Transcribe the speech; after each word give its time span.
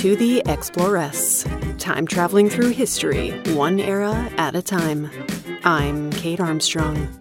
to 0.00 0.16
the 0.16 0.42
Exploress, 0.46 1.44
time 1.76 2.06
traveling 2.06 2.48
through 2.48 2.70
history, 2.70 3.32
one 3.52 3.78
era 3.78 4.30
at 4.38 4.54
a 4.56 4.62
time. 4.62 5.10
I'm 5.62 6.10
Kate 6.12 6.40
Armstrong. 6.40 7.20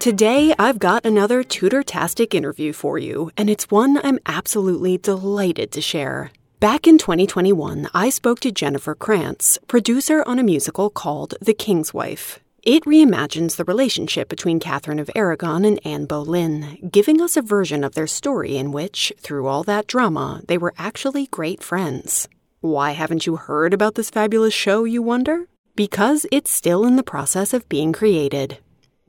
Today, 0.00 0.54
I've 0.58 0.78
got 0.78 1.06
another 1.06 1.42
Tudor-tastic 1.42 2.34
interview 2.34 2.74
for 2.74 2.98
you, 2.98 3.30
and 3.38 3.48
it's 3.48 3.70
one 3.70 4.00
I'm 4.04 4.18
absolutely 4.26 4.98
delighted 4.98 5.72
to 5.72 5.80
share. 5.80 6.30
Back 6.60 6.86
in 6.86 6.98
2021, 6.98 7.88
I 7.94 8.10
spoke 8.10 8.40
to 8.40 8.52
Jennifer 8.52 8.94
Kranz, 8.94 9.58
producer 9.68 10.22
on 10.26 10.38
a 10.38 10.42
musical 10.42 10.90
called 10.90 11.36
The 11.40 11.54
King's 11.54 11.94
Wife. 11.94 12.38
It 12.64 12.84
reimagines 12.84 13.56
the 13.56 13.64
relationship 13.64 14.28
between 14.28 14.60
Catherine 14.60 15.00
of 15.00 15.10
Aragon 15.16 15.64
and 15.64 15.84
Anne 15.84 16.06
Boleyn, 16.06 16.78
giving 16.92 17.20
us 17.20 17.36
a 17.36 17.42
version 17.42 17.82
of 17.82 17.96
their 17.96 18.06
story 18.06 18.56
in 18.56 18.70
which, 18.70 19.12
through 19.18 19.48
all 19.48 19.64
that 19.64 19.88
drama, 19.88 20.42
they 20.46 20.56
were 20.58 20.72
actually 20.78 21.26
great 21.26 21.60
friends. 21.60 22.28
Why 22.60 22.92
haven't 22.92 23.26
you 23.26 23.34
heard 23.34 23.74
about 23.74 23.96
this 23.96 24.10
fabulous 24.10 24.54
show, 24.54 24.84
you 24.84 25.02
wonder? 25.02 25.48
Because 25.74 26.24
it's 26.30 26.52
still 26.52 26.86
in 26.86 26.94
the 26.94 27.02
process 27.02 27.52
of 27.52 27.68
being 27.68 27.92
created. 27.92 28.58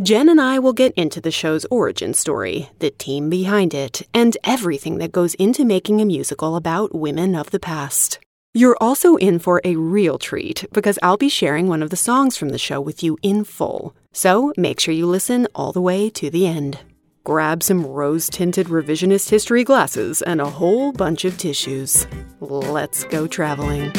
Jen 0.01 0.29
and 0.29 0.41
I 0.41 0.57
will 0.57 0.73
get 0.73 0.95
into 0.95 1.21
the 1.21 1.29
show's 1.29 1.65
origin 1.65 2.15
story, 2.15 2.71
the 2.79 2.89
team 2.89 3.29
behind 3.29 3.75
it, 3.75 4.01
and 4.15 4.35
everything 4.43 4.97
that 4.97 5.11
goes 5.11 5.35
into 5.35 5.63
making 5.63 6.01
a 6.01 6.05
musical 6.05 6.55
about 6.55 6.95
women 6.95 7.35
of 7.35 7.51
the 7.51 7.59
past. 7.59 8.17
You're 8.55 8.77
also 8.79 9.15
in 9.15 9.39
for 9.39 9.61
a 9.63 9.77
real 9.77 10.19
treat 10.19 10.65
because 10.71 10.99
I'll 11.01 11.17
be 11.17 11.27
sharing 11.27 11.67
one 11.67 11.81
of 11.81 11.89
the 11.89 11.95
songs 11.95 12.37
from 12.37 12.49
the 12.49 12.59
show 12.59 12.79
with 12.79 13.01
you 13.01 13.17
in 13.23 13.45
full. 13.45 13.95
So 14.11 14.53
make 14.55 14.79
sure 14.79 14.93
you 14.93 15.07
listen 15.07 15.47
all 15.55 15.71
the 15.71 15.81
way 15.81 16.07
to 16.11 16.29
the 16.29 16.45
end. 16.45 16.77
Grab 17.23 17.63
some 17.63 17.83
rose 17.83 18.29
tinted 18.29 18.67
revisionist 18.67 19.31
history 19.31 19.63
glasses 19.63 20.21
and 20.21 20.39
a 20.39 20.51
whole 20.51 20.91
bunch 20.91 21.25
of 21.25 21.35
tissues. 21.35 22.05
Let's 22.41 23.05
go 23.05 23.25
traveling. 23.25 23.91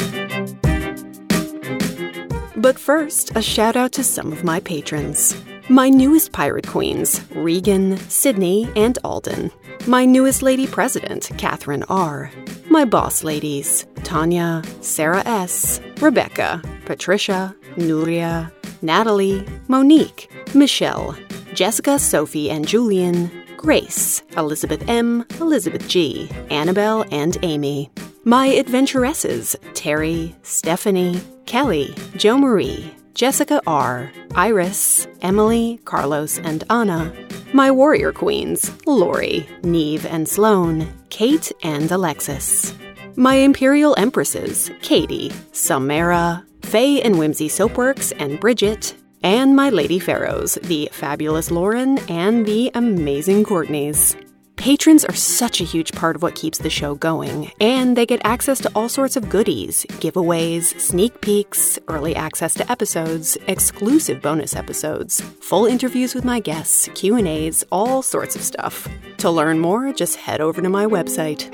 But 2.55 2.79
first, 2.79 3.35
a 3.35 3.41
shout 3.41 3.75
out 3.75 3.91
to 3.91 4.05
some 4.05 4.31
of 4.31 4.45
my 4.45 4.61
patrons. 4.61 5.35
My 5.69 5.89
newest 5.89 6.31
pirate 6.31 6.67
queens, 6.67 7.21
Regan, 7.31 7.97
Sydney, 7.97 8.71
and 8.75 8.99
Alden. 9.03 9.49
My 9.87 10.05
newest 10.05 10.43
lady 10.43 10.67
president, 10.67 11.31
Catherine 11.39 11.81
R. 11.89 12.29
My 12.69 12.85
boss 12.85 13.23
ladies, 13.23 13.87
Tanya, 14.03 14.61
Sarah 14.81 15.23
S., 15.25 15.81
Rebecca, 15.99 16.61
Patricia, 16.85 17.55
Nuria, 17.77 18.51
Natalie, 18.83 19.43
Monique, 19.67 20.29
Michelle, 20.53 21.17
Jessica, 21.55 21.97
Sophie, 21.97 22.51
and 22.51 22.67
Julian, 22.67 23.31
Grace, 23.57 24.21
Elizabeth 24.37 24.87
M., 24.87 25.25
Elizabeth 25.39 25.87
G., 25.87 26.29
Annabelle, 26.51 27.05
and 27.11 27.39
Amy. 27.41 27.89
My 28.23 28.55
adventuresses, 28.55 29.55
Terry, 29.73 30.35
Stephanie, 30.43 31.19
Kelly, 31.47 31.95
Jo 32.17 32.37
Marie, 32.37 32.93
Jessica 33.15 33.61
R., 33.65 34.11
Iris, 34.35 35.07
Emily, 35.21 35.79
Carlos, 35.85 36.37
and 36.39 36.65
Anna. 36.69 37.13
My 37.53 37.71
warrior 37.71 38.11
queens, 38.11 38.69
Lori, 38.85 39.47
Neve, 39.63 40.05
and 40.05 40.27
Sloane, 40.27 40.93
Kate, 41.09 41.49
and 41.63 41.89
Alexis. 41.89 42.75
My 43.15 43.35
imperial 43.35 43.95
empresses, 43.97 44.69
Katie, 44.81 45.31
Samara, 45.53 46.45
Faye 46.63 47.01
and 47.01 47.17
Whimsy 47.17 47.47
Soapworks, 47.47 48.11
and 48.19 48.37
Bridget. 48.37 48.93
And 49.23 49.55
my 49.55 49.69
lady 49.69 49.97
pharaohs, 49.97 50.55
the 50.63 50.89
fabulous 50.91 51.49
Lauren 51.49 51.99
and 52.09 52.45
the 52.45 52.69
amazing 52.75 53.45
Courtneys. 53.45 54.17
Patrons 54.57 55.03
are 55.03 55.13
such 55.15 55.59
a 55.59 55.65
huge 55.65 55.91
part 55.91 56.15
of 56.15 56.23
what 56.23 56.35
keeps 56.35 56.59
the 56.59 56.69
show 56.69 56.95
going, 56.95 57.51
and 57.59 57.95
they 57.95 58.05
get 58.05 58.21
access 58.23 58.59
to 58.59 58.71
all 58.73 58.87
sorts 58.87 59.15
of 59.15 59.29
goodies, 59.29 59.85
giveaways, 59.99 60.79
sneak 60.79 61.19
peeks, 61.21 61.77
early 61.87 62.15
access 62.15 62.53
to 62.53 62.71
episodes, 62.71 63.37
exclusive 63.47 64.21
bonus 64.21 64.55
episodes, 64.55 65.21
full 65.21 65.65
interviews 65.65 66.15
with 66.15 66.23
my 66.23 66.39
guests, 66.39 66.89
Q&As, 66.95 67.65
all 67.71 68.01
sorts 68.01 68.35
of 68.35 68.41
stuff. 68.41 68.87
To 69.17 69.29
learn 69.29 69.59
more, 69.59 69.91
just 69.91 70.15
head 70.15 70.41
over 70.41 70.61
to 70.61 70.69
my 70.69 70.85
website. 70.85 71.53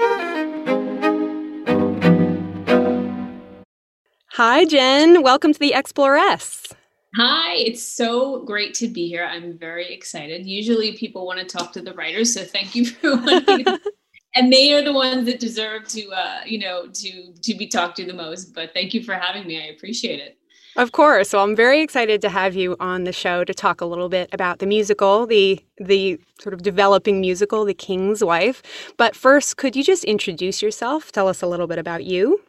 Hi 4.34 4.66
Jen, 4.66 5.24
welcome 5.24 5.54
to 5.54 5.60
the 5.60 5.74
Exploress. 5.74 6.68
Hi, 7.16 7.56
it's 7.56 7.84
so 7.84 8.44
great 8.44 8.74
to 8.76 8.88
be 8.88 9.10
here. 9.10 9.26
I'm 9.26 9.58
very 9.58 9.94
excited. 9.94 10.46
Usually 10.46 10.94
people 10.94 11.26
want 11.26 11.40
to 11.40 11.46
talk 11.46 11.74
to 11.74 11.82
the 11.82 11.94
writers, 11.94 12.34
so 12.34 12.44
thank 12.44 12.74
you 12.74 12.86
for 12.86 13.16
wanting 13.18 13.66
and 14.36 14.52
they 14.52 14.74
are 14.74 14.82
the 14.82 14.94
ones 14.94 15.26
that 15.26 15.40
deserve 15.40 15.88
to 15.90 16.10
uh, 16.12 16.42
you 16.46 16.60
know, 16.60 16.88
to 16.88 17.34
to 17.34 17.54
be 17.56 17.68
talked 17.68 17.98
to 17.98 18.06
the 18.06 18.14
most. 18.14 18.54
But 18.54 18.74
thank 18.74 18.94
you 18.94 19.04
for 19.04 19.14
having 19.14 19.46
me. 19.48 19.62
I 19.62 19.68
appreciate 19.68 20.20
it. 20.20 20.38
Of 20.78 20.94
course. 20.94 21.30
So 21.30 21.44
I'm 21.44 21.54
very 21.54 21.82
excited 21.82 22.22
to 22.22 22.30
have 22.30 22.56
you 22.56 22.78
on 22.80 23.04
the 23.04 23.12
show 23.12 23.44
to 23.44 23.54
talk 23.54 23.82
a 23.82 23.86
little 23.86 24.08
bit 24.08 24.30
about 24.32 24.60
the 24.60 24.66
musical, 24.66 25.26
the 25.26 25.64
the 25.78 26.20
sort 26.40 26.54
of 26.54 26.62
developing 26.62 27.20
musical, 27.20 27.66
The 27.66 27.74
King's 27.74 28.24
Wife. 28.24 28.64
But 28.98 29.16
first, 29.16 29.58
could 29.58 29.76
you 29.76 29.84
just 29.84 30.06
introduce 30.06 30.62
yourself? 30.62 31.12
Tell 31.12 31.28
us 31.28 31.42
a 31.42 31.48
little 31.48 31.68
bit 31.68 31.78
about 31.78 32.06
you. 32.06 32.42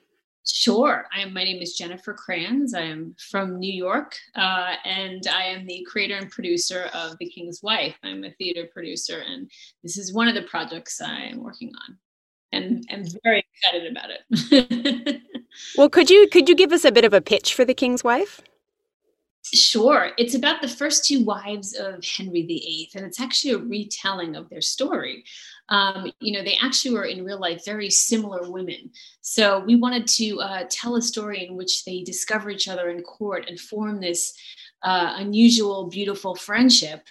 Sure. 0.44 1.06
I 1.14 1.20
am, 1.20 1.32
my 1.32 1.44
name 1.44 1.62
is 1.62 1.74
Jennifer 1.74 2.14
Kranz. 2.14 2.74
I 2.74 2.80
am 2.80 3.14
from 3.30 3.60
New 3.60 3.72
York, 3.72 4.16
uh, 4.34 4.74
and 4.84 5.22
I 5.28 5.44
am 5.44 5.66
the 5.66 5.86
creator 5.88 6.16
and 6.16 6.30
producer 6.30 6.90
of 6.92 7.16
The 7.18 7.28
King's 7.28 7.62
Wife. 7.62 7.96
I'm 8.02 8.24
a 8.24 8.32
theater 8.32 8.68
producer, 8.72 9.22
and 9.24 9.48
this 9.84 9.96
is 9.96 10.12
one 10.12 10.26
of 10.26 10.34
the 10.34 10.42
projects 10.42 11.00
I 11.00 11.26
am 11.26 11.44
working 11.44 11.70
on, 11.86 11.96
and 12.50 12.84
I'm 12.90 13.04
very 13.22 13.44
excited 13.54 13.90
about 13.90 14.10
it. 14.10 15.22
well, 15.76 15.88
could 15.88 16.10
you 16.10 16.28
could 16.28 16.48
you 16.48 16.56
give 16.56 16.72
us 16.72 16.84
a 16.84 16.92
bit 16.92 17.04
of 17.04 17.14
a 17.14 17.20
pitch 17.20 17.54
for 17.54 17.64
The 17.64 17.74
King's 17.74 18.02
Wife? 18.02 18.40
Sure. 19.44 20.10
It's 20.18 20.34
about 20.34 20.62
the 20.62 20.68
first 20.68 21.04
two 21.04 21.24
wives 21.24 21.74
of 21.74 22.04
Henry 22.04 22.42
VIII, 22.42 22.90
and 22.94 23.04
it's 23.04 23.20
actually 23.20 23.52
a 23.52 23.58
retelling 23.58 24.36
of 24.36 24.48
their 24.48 24.60
story 24.60 25.24
um, 25.68 26.12
you 26.20 26.32
know, 26.32 26.42
they 26.42 26.58
actually 26.60 26.94
were 26.94 27.04
in 27.04 27.24
real 27.24 27.38
life 27.38 27.64
very 27.64 27.90
similar 27.90 28.50
women. 28.50 28.90
So 29.20 29.60
we 29.60 29.76
wanted 29.76 30.06
to 30.08 30.40
uh, 30.40 30.64
tell 30.70 30.96
a 30.96 31.02
story 31.02 31.46
in 31.46 31.56
which 31.56 31.84
they 31.84 32.02
discover 32.02 32.50
each 32.50 32.68
other 32.68 32.90
in 32.90 33.02
court 33.02 33.46
and 33.48 33.58
form 33.58 34.00
this 34.00 34.34
uh, 34.82 35.14
unusual, 35.16 35.88
beautiful 35.88 36.34
friendship. 36.34 37.08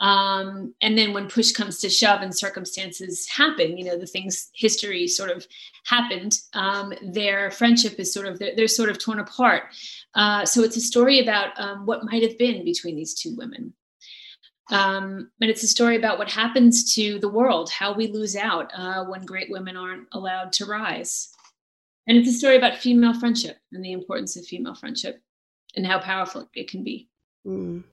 Um, 0.00 0.74
and 0.80 0.96
then 0.96 1.12
when 1.12 1.28
push 1.28 1.52
comes 1.52 1.78
to 1.80 1.90
shove 1.90 2.22
and 2.22 2.34
circumstances 2.34 3.28
happen, 3.28 3.76
you 3.76 3.84
know, 3.84 3.98
the 3.98 4.06
things 4.06 4.50
history 4.54 5.06
sort 5.06 5.30
of 5.30 5.46
happened, 5.84 6.38
um, 6.54 6.94
their 7.02 7.50
friendship 7.50 7.96
is 7.98 8.12
sort 8.12 8.26
of, 8.26 8.38
they're, 8.38 8.56
they're 8.56 8.66
sort 8.66 8.88
of 8.88 8.98
torn 8.98 9.20
apart. 9.20 9.64
Uh, 10.14 10.46
so 10.46 10.62
it's 10.62 10.78
a 10.78 10.80
story 10.80 11.20
about 11.20 11.48
um, 11.60 11.84
what 11.84 12.04
might 12.04 12.22
have 12.22 12.38
been 12.38 12.64
between 12.64 12.96
these 12.96 13.14
two 13.14 13.36
women. 13.36 13.74
Um, 14.70 15.30
and 15.40 15.50
it's 15.50 15.62
a 15.62 15.68
story 15.68 15.96
about 15.96 16.18
what 16.18 16.30
happens 16.30 16.94
to 16.94 17.18
the 17.18 17.28
world, 17.28 17.70
how 17.70 17.92
we 17.92 18.06
lose 18.06 18.36
out 18.36 18.70
uh, 18.76 19.04
when 19.04 19.24
great 19.24 19.50
women 19.50 19.76
aren't 19.76 20.06
allowed 20.12 20.52
to 20.54 20.66
rise. 20.66 21.32
And 22.06 22.16
it's 22.16 22.28
a 22.28 22.32
story 22.32 22.56
about 22.56 22.76
female 22.76 23.18
friendship 23.18 23.58
and 23.72 23.84
the 23.84 23.92
importance 23.92 24.36
of 24.36 24.44
female 24.44 24.74
friendship 24.74 25.22
and 25.76 25.86
how 25.86 25.98
powerful 25.98 26.48
it 26.54 26.68
can 26.68 26.84
be. 26.84 27.08
Mm. 27.46 27.84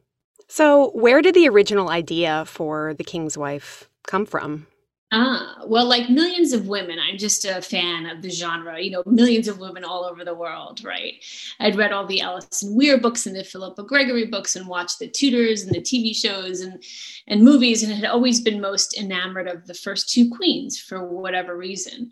So, 0.48 0.92
where 0.92 1.22
did 1.22 1.36
the 1.36 1.50
original 1.50 1.90
idea 1.90 2.46
for 2.46 2.94
The 2.94 3.04
King's 3.04 3.38
Wife 3.38 3.90
come 4.08 4.26
from? 4.26 4.68
Ah, 5.10 5.60
well, 5.66 5.86
like 5.88 6.10
millions 6.10 6.52
of 6.52 6.68
women, 6.68 7.00
I'm 7.00 7.18
just 7.18 7.46
a 7.46 7.62
fan 7.62 8.08
of 8.08 8.22
the 8.22 8.30
genre, 8.30 8.78
you 8.82 8.92
know, 8.92 9.04
millions 9.06 9.48
of 9.48 9.58
women 9.58 9.86
all 9.86 10.04
over 10.04 10.26
the 10.26 10.36
world, 10.36 10.84
right? 10.84 11.24
I'd 11.62 11.78
read 11.78 11.94
all 11.94 12.06
the 12.06 12.20
Alison 12.20 12.76
Weir 12.76 12.98
books 13.00 13.26
and 13.26 13.34
the 13.34 13.46
Philippa 13.46 13.84
Gregory 13.84 14.26
books 14.26 14.58
and 14.58 14.68
watched 14.68 15.00
the 15.00 15.08
Tudors 15.08 15.62
and 15.64 15.74
the 15.74 15.80
TV 15.80 16.14
shows 16.14 16.60
and, 16.60 16.84
and 17.26 17.42
movies 17.42 17.84
and 17.84 17.94
had 17.94 18.04
always 18.04 18.42
been 18.42 18.60
most 18.60 18.98
enamored 18.98 19.48
of 19.48 19.66
the 19.66 19.74
first 19.74 20.10
two 20.10 20.30
queens 20.30 20.78
for 20.78 21.08
whatever 21.08 21.56
reason. 21.56 22.12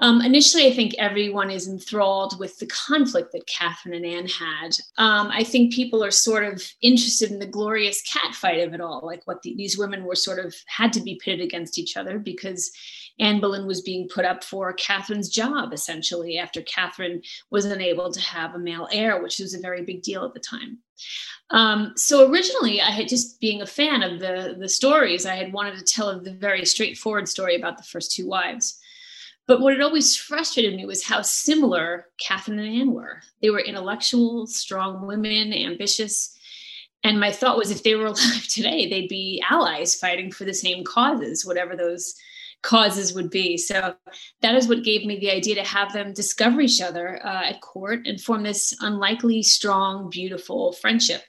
Um, 0.00 0.22
initially, 0.22 0.66
I 0.66 0.72
think 0.72 0.94
everyone 0.98 1.50
is 1.50 1.68
enthralled 1.68 2.38
with 2.38 2.58
the 2.58 2.66
conflict 2.66 3.32
that 3.32 3.46
Catherine 3.46 3.94
and 3.94 4.06
Anne 4.06 4.26
had. 4.26 4.70
Um, 4.96 5.28
I 5.30 5.44
think 5.44 5.74
people 5.74 6.02
are 6.02 6.10
sort 6.10 6.44
of 6.44 6.62
interested 6.80 7.30
in 7.30 7.38
the 7.38 7.46
glorious 7.46 8.02
catfight 8.02 8.64
of 8.64 8.72
it 8.72 8.80
all, 8.80 9.02
like 9.04 9.22
what 9.26 9.42
the, 9.42 9.54
these 9.54 9.78
women 9.78 10.04
were 10.04 10.14
sort 10.14 10.38
of 10.44 10.54
had 10.66 10.92
to 10.94 11.02
be 11.02 11.20
pitted 11.22 11.42
against 11.42 11.78
each 11.78 11.98
other 11.98 12.18
because 12.18 12.70
Anne 13.18 13.40
Boleyn 13.40 13.66
was 13.66 13.82
being 13.82 14.08
put 14.08 14.24
up 14.24 14.42
for 14.42 14.72
Catherine's 14.72 15.28
job, 15.28 15.74
essentially, 15.74 16.38
after 16.38 16.62
Catherine 16.62 17.20
was 17.50 17.66
unable 17.66 18.10
to 18.10 18.20
have 18.20 18.54
a 18.54 18.58
male 18.58 18.88
heir, 18.90 19.22
which 19.22 19.38
was 19.38 19.52
a 19.52 19.60
very 19.60 19.84
big 19.84 20.02
deal 20.02 20.24
at 20.24 20.32
the 20.32 20.40
time. 20.40 20.78
Um, 21.50 21.92
so 21.96 22.30
originally, 22.30 22.80
I 22.80 22.90
had 22.90 23.08
just 23.08 23.38
being 23.40 23.60
a 23.60 23.66
fan 23.66 24.02
of 24.02 24.20
the 24.20 24.56
the 24.58 24.68
stories, 24.68 25.26
I 25.26 25.34
had 25.34 25.52
wanted 25.52 25.78
to 25.78 25.84
tell 25.84 26.08
a 26.08 26.20
very 26.20 26.64
straightforward 26.64 27.28
story 27.28 27.56
about 27.56 27.76
the 27.76 27.84
first 27.84 28.12
two 28.12 28.26
wives. 28.26 28.78
But 29.46 29.60
what 29.60 29.72
had 29.72 29.82
always 29.82 30.16
frustrated 30.16 30.76
me 30.76 30.86
was 30.86 31.04
how 31.04 31.22
similar 31.22 32.06
Catherine 32.20 32.58
and 32.58 32.80
Anne 32.80 32.92
were. 32.92 33.20
They 33.42 33.50
were 33.50 33.60
intellectual, 33.60 34.46
strong 34.46 35.06
women, 35.06 35.52
ambitious. 35.52 36.36
And 37.02 37.18
my 37.18 37.32
thought 37.32 37.56
was 37.56 37.70
if 37.70 37.82
they 37.82 37.94
were 37.94 38.06
alive 38.06 38.46
today, 38.48 38.88
they'd 38.88 39.08
be 39.08 39.42
allies 39.48 39.94
fighting 39.94 40.30
for 40.30 40.44
the 40.44 40.54
same 40.54 40.84
causes, 40.84 41.44
whatever 41.44 41.76
those 41.76 42.14
causes 42.62 43.14
would 43.14 43.30
be. 43.30 43.56
So 43.56 43.94
that 44.42 44.54
is 44.54 44.68
what 44.68 44.84
gave 44.84 45.06
me 45.06 45.18
the 45.18 45.30
idea 45.30 45.54
to 45.56 45.64
have 45.64 45.92
them 45.92 46.12
discover 46.12 46.60
each 46.60 46.80
other 46.80 47.24
uh, 47.24 47.46
at 47.46 47.60
court 47.60 48.06
and 48.06 48.20
form 48.20 48.42
this 48.42 48.76
unlikely, 48.80 49.42
strong, 49.42 50.10
beautiful 50.10 50.72
friendship. 50.72 51.22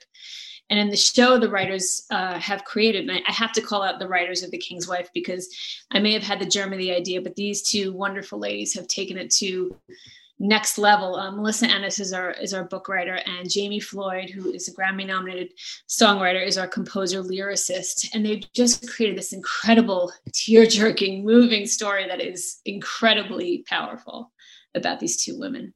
And 0.70 0.78
in 0.78 0.88
the 0.88 0.96
show, 0.96 1.38
the 1.38 1.50
writers 1.50 2.06
uh, 2.10 2.38
have 2.38 2.64
created, 2.64 3.08
and 3.08 3.22
I, 3.26 3.32
have 3.32 3.52
to 3.52 3.60
call 3.60 3.82
out 3.82 3.98
the 3.98 4.08
writers 4.08 4.42
of 4.42 4.50
The 4.50 4.58
King's 4.58 4.88
Wife 4.88 5.10
because 5.12 5.48
I 5.90 5.98
may 5.98 6.12
have 6.12 6.22
had 6.22 6.38
the 6.38 6.46
germ 6.46 6.72
of 6.72 6.78
the 6.78 6.92
idea, 6.92 7.20
but 7.20 7.36
these 7.36 7.62
two 7.62 7.92
wonderful 7.92 8.38
ladies 8.38 8.74
have 8.74 8.86
taken 8.86 9.18
it 9.18 9.30
to 9.32 9.76
next 10.38 10.76
level. 10.76 11.14
Uh, 11.14 11.30
Melissa 11.30 11.66
Annis 11.66 12.00
is 12.00 12.12
our 12.12 12.32
is 12.32 12.52
our 12.52 12.64
book 12.64 12.88
writer, 12.88 13.20
and 13.26 13.50
Jamie 13.50 13.80
Floyd, 13.80 14.30
who 14.30 14.52
is 14.52 14.68
a 14.68 14.74
Grammy 14.74 15.06
nominated 15.06 15.52
songwriter, 15.88 16.44
is 16.44 16.58
our 16.58 16.66
composer 16.66 17.22
lyricist. 17.22 18.08
And 18.12 18.24
they've 18.24 18.44
just 18.52 18.88
created 18.90 19.16
this 19.16 19.32
incredible, 19.32 20.12
tear 20.32 20.66
jerking, 20.66 21.24
moving 21.24 21.66
story 21.66 22.06
that 22.08 22.20
is 22.20 22.60
incredibly 22.64 23.64
powerful 23.68 24.32
about 24.74 25.00
these 25.00 25.22
two 25.22 25.38
women. 25.38 25.74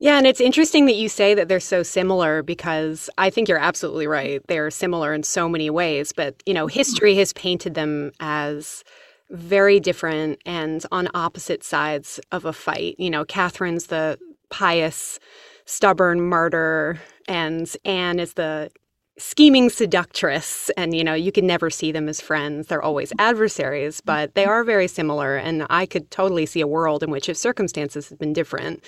Yeah, 0.00 0.18
and 0.18 0.26
it's 0.26 0.40
interesting 0.40 0.86
that 0.86 0.96
you 0.96 1.08
say 1.08 1.34
that 1.34 1.48
they're 1.48 1.60
so 1.60 1.82
similar 1.82 2.42
because 2.42 3.08
I 3.16 3.30
think 3.30 3.48
you're 3.48 3.58
absolutely 3.58 4.06
right. 4.06 4.42
They're 4.48 4.70
similar 4.70 5.14
in 5.14 5.22
so 5.22 5.48
many 5.48 5.70
ways, 5.70 6.12
but 6.12 6.42
you 6.46 6.52
know, 6.52 6.66
history 6.66 7.14
has 7.16 7.32
painted 7.32 7.74
them 7.74 8.10
as 8.20 8.82
very 9.30 9.80
different 9.80 10.40
and 10.44 10.84
on 10.92 11.08
opposite 11.14 11.62
sides 11.64 12.20
of 12.32 12.44
a 12.44 12.52
fight. 12.52 12.96
You 12.98 13.10
know, 13.10 13.24
Catherine's 13.24 13.86
the 13.86 14.18
pious, 14.50 15.18
stubborn 15.64 16.28
martyr, 16.28 17.00
and 17.28 17.74
Anne 17.84 18.18
is 18.18 18.34
the 18.34 18.70
scheming 19.18 19.70
seductress. 19.70 20.70
And, 20.76 20.94
you 20.94 21.04
know, 21.04 21.14
you 21.14 21.30
can 21.30 21.46
never 21.46 21.70
see 21.70 21.92
them 21.92 22.08
as 22.08 22.20
friends. 22.20 22.66
They're 22.66 22.82
always 22.82 23.12
adversaries, 23.18 24.00
but 24.00 24.34
they 24.34 24.44
are 24.44 24.64
very 24.64 24.88
similar. 24.88 25.36
And 25.36 25.66
I 25.70 25.86
could 25.86 26.10
totally 26.10 26.46
see 26.46 26.60
a 26.60 26.66
world 26.66 27.02
in 27.02 27.10
which, 27.10 27.28
if 27.28 27.36
circumstances 27.36 28.08
had 28.08 28.18
been 28.18 28.32
different, 28.32 28.82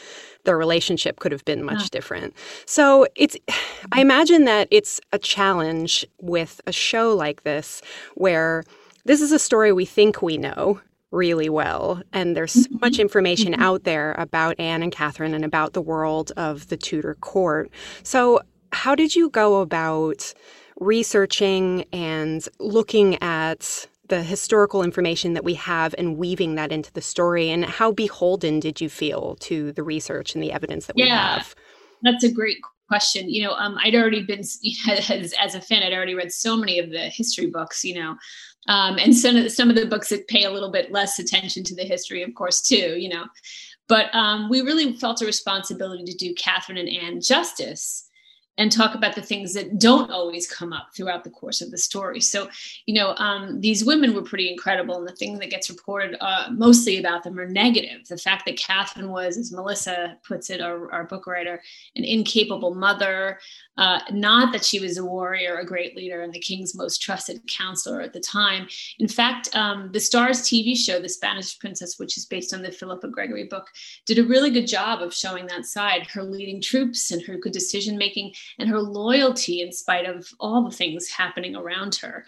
their 0.44 0.58
relationship 0.58 1.20
could 1.20 1.32
have 1.32 1.44
been 1.44 1.62
much 1.62 1.82
yeah. 1.82 1.88
different. 1.93 2.34
So 2.67 3.06
it's, 3.14 3.37
I 3.93 4.00
imagine 4.00 4.44
that 4.44 4.69
it's 4.70 5.00
a 5.12 5.19
challenge 5.19 6.05
with 6.20 6.61
a 6.67 6.73
show 6.73 7.14
like 7.14 7.44
this 7.44 7.82
where 8.14 8.64
this 9.05 9.20
is 9.20 9.31
a 9.31 9.38
story 9.38 9.73
we 9.73 9.84
think 9.84 10.23
we 10.23 10.37
know 10.37 10.81
really 11.12 11.49
well. 11.49 12.02
And 12.12 12.37
there's 12.37 12.52
so 12.52 12.69
much 12.81 12.94
mm-hmm. 12.94 13.02
information 13.02 13.52
mm-hmm. 13.52 13.62
out 13.62 13.84
there 13.84 14.14
about 14.19 14.58
Anne 14.58 14.82
and 14.82 14.93
Catherine 14.93 15.34
and 15.34 15.44
about 15.44 15.73
the 15.73 15.81
world 15.81 16.32
of 16.37 16.69
the 16.69 16.76
Tudor 16.76 17.14
court. 17.20 17.70
So, 18.02 18.40
how 18.76 18.94
did 18.94 19.17
you 19.17 19.31
go 19.31 19.62
about 19.62 20.34
researching 20.78 21.87
and 21.93 22.46
looking 22.58 23.20
at 23.23 23.87
the 24.08 24.23
historical 24.23 24.82
information 24.82 25.32
that 25.32 25.43
we 25.43 25.55
have 25.55 25.94
and 25.96 26.19
weaving 26.19 26.56
that 26.56 26.70
into 26.70 26.93
the 26.93 27.00
story? 27.00 27.49
And 27.50 27.64
how 27.64 27.90
beholden 27.90 28.61
did 28.61 28.81
you 28.81 28.90
feel 28.90 29.37
to 29.40 29.73
the 29.73 29.82
research 29.82 30.34
and 30.34 30.43
the 30.43 30.52
evidence 30.52 30.87
that 30.87 30.96
we 30.96 31.05
yeah, 31.05 31.38
have? 31.38 31.55
That's 32.02 32.23
a 32.23 32.31
great 32.31 32.58
question. 32.87 33.31
You 33.31 33.44
know, 33.44 33.52
um, 33.52 33.78
I'd 33.82 33.94
already 33.94 34.23
been, 34.23 34.40
as, 34.90 35.32
as 35.32 35.55
a 35.55 35.61
fan, 35.61 35.82
I'd 35.82 35.94
already 35.94 36.14
read 36.14 36.31
so 36.31 36.55
many 36.55 36.78
of 36.78 36.90
the 36.90 37.08
history 37.08 37.46
books, 37.46 37.82
you 37.82 37.94
know, 37.94 38.17
um, 38.69 38.99
and 38.99 39.17
some 39.17 39.37
of 39.37 39.44
the, 39.44 39.50
some 39.50 39.70
of 39.70 39.76
the 39.76 39.87
books 39.87 40.11
that 40.11 40.28
pay 40.28 40.44
a 40.44 40.50
little 40.50 40.70
bit 40.70 40.93
less 40.93 41.19
attention 41.19 41.64
to 41.64 41.75
the 41.75 41.84
history, 41.84 42.23
of 42.23 42.34
course, 42.34 42.61
too. 42.61 42.96
You 42.99 43.08
know, 43.08 43.25
but 43.88 44.14
um, 44.14 44.50
we 44.50 44.61
really 44.61 44.96
felt 44.96 45.23
a 45.23 45.26
responsibility 45.26 46.05
to 46.05 46.14
do 46.14 46.34
Catherine 46.34 46.78
and 46.78 46.88
Anne 46.88 47.20
justice 47.23 48.05
and 48.58 48.72
talk 48.72 48.94
about 48.94 49.14
the 49.14 49.22
things 49.22 49.52
that 49.54 49.78
don't 49.78 50.10
always 50.10 50.50
come 50.50 50.72
up 50.72 50.88
throughout 50.94 51.24
the 51.24 51.30
course 51.30 51.60
of 51.60 51.70
the 51.70 51.78
story. 51.78 52.20
So, 52.20 52.48
you 52.86 52.94
know, 52.94 53.14
um, 53.16 53.60
these 53.60 53.84
women 53.84 54.14
were 54.14 54.22
pretty 54.22 54.50
incredible, 54.50 54.96
and 54.96 55.06
the 55.06 55.14
thing 55.14 55.38
that 55.38 55.50
gets 55.50 55.68
reported 55.68 56.16
uh, 56.20 56.48
mostly 56.52 56.98
about 56.98 57.22
them 57.22 57.38
are 57.38 57.48
negative. 57.48 58.06
The 58.08 58.16
fact 58.16 58.46
that 58.46 58.58
Catherine 58.58 59.10
was, 59.10 59.36
as 59.36 59.52
Melissa 59.52 60.16
puts 60.26 60.50
it, 60.50 60.60
our, 60.60 60.90
our 60.90 61.04
book 61.04 61.26
writer, 61.26 61.62
an 61.96 62.04
incapable 62.04 62.74
mother, 62.74 63.38
uh, 63.76 64.00
not 64.10 64.52
that 64.52 64.64
she 64.64 64.80
was 64.80 64.96
a 64.96 65.04
warrior, 65.04 65.56
a 65.56 65.66
great 65.66 65.94
leader, 65.94 66.22
and 66.22 66.32
the 66.32 66.40
king's 66.40 66.74
most 66.74 67.02
trusted 67.02 67.46
counselor 67.46 68.00
at 68.00 68.12
the 68.12 68.20
time. 68.20 68.66
In 68.98 69.08
fact, 69.08 69.54
um, 69.54 69.90
the 69.92 69.98
Starz 69.98 70.42
TV 70.42 70.76
show, 70.76 70.98
The 70.98 71.08
Spanish 71.08 71.58
Princess, 71.58 71.98
which 71.98 72.16
is 72.16 72.24
based 72.24 72.54
on 72.54 72.62
the 72.62 72.72
Philippa 72.72 73.08
Gregory 73.08 73.44
book, 73.44 73.68
did 74.06 74.18
a 74.18 74.24
really 74.24 74.50
good 74.50 74.66
job 74.66 75.02
of 75.02 75.12
showing 75.12 75.46
that 75.46 75.66
side, 75.66 76.06
her 76.06 76.22
leading 76.22 76.60
troops 76.60 77.10
and 77.10 77.22
her 77.26 77.36
good 77.36 77.52
decision 77.52 77.98
making 77.98 78.32
and 78.58 78.69
her 78.69 78.81
loyalty 78.81 79.60
in 79.60 79.72
spite 79.72 80.06
of 80.06 80.28
all 80.40 80.64
the 80.64 80.76
things 80.76 81.08
happening 81.08 81.56
around 81.56 81.96
her. 81.96 82.25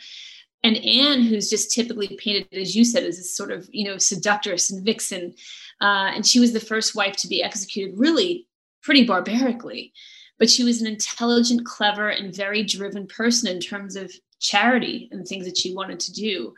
And 0.65 0.76
Anne, 0.79 1.23
who's 1.23 1.50
just 1.50 1.73
typically 1.73 2.19
painted, 2.20 2.49
as 2.53 2.75
you 2.75 2.85
said, 2.85 3.05
as 3.05 3.17
this 3.17 3.37
sort 3.37 3.53
of, 3.53 3.69
you 3.70 3.85
know, 3.85 3.97
seductress 3.97 4.70
and 4.70 4.85
vixen, 4.85 5.35
uh, 5.81 6.11
and 6.15 6.26
she 6.26 6.41
was 6.41 6.53
the 6.53 6.61
first 6.61 6.97
wife 6.97 7.17
to 7.17 7.29
be 7.29 7.43
executed 7.43 7.99
really 7.99 8.47
pretty 8.82 9.05
barbarically 9.05 9.93
but 10.38 10.49
she 10.49 10.65
was 10.65 10.81
an 10.81 10.87
intelligent, 10.87 11.67
clever, 11.67 12.09
and 12.09 12.35
very 12.35 12.62
driven 12.62 13.06
person 13.06 13.50
in 13.50 13.61
terms 13.61 13.97
of 13.97 14.12
charity 14.41 15.09
and 15.11 15.26
things 15.26 15.44
that 15.47 15.59
she 15.59 15.75
wanted 15.75 15.99
to 16.00 16.12
do. 16.12 16.55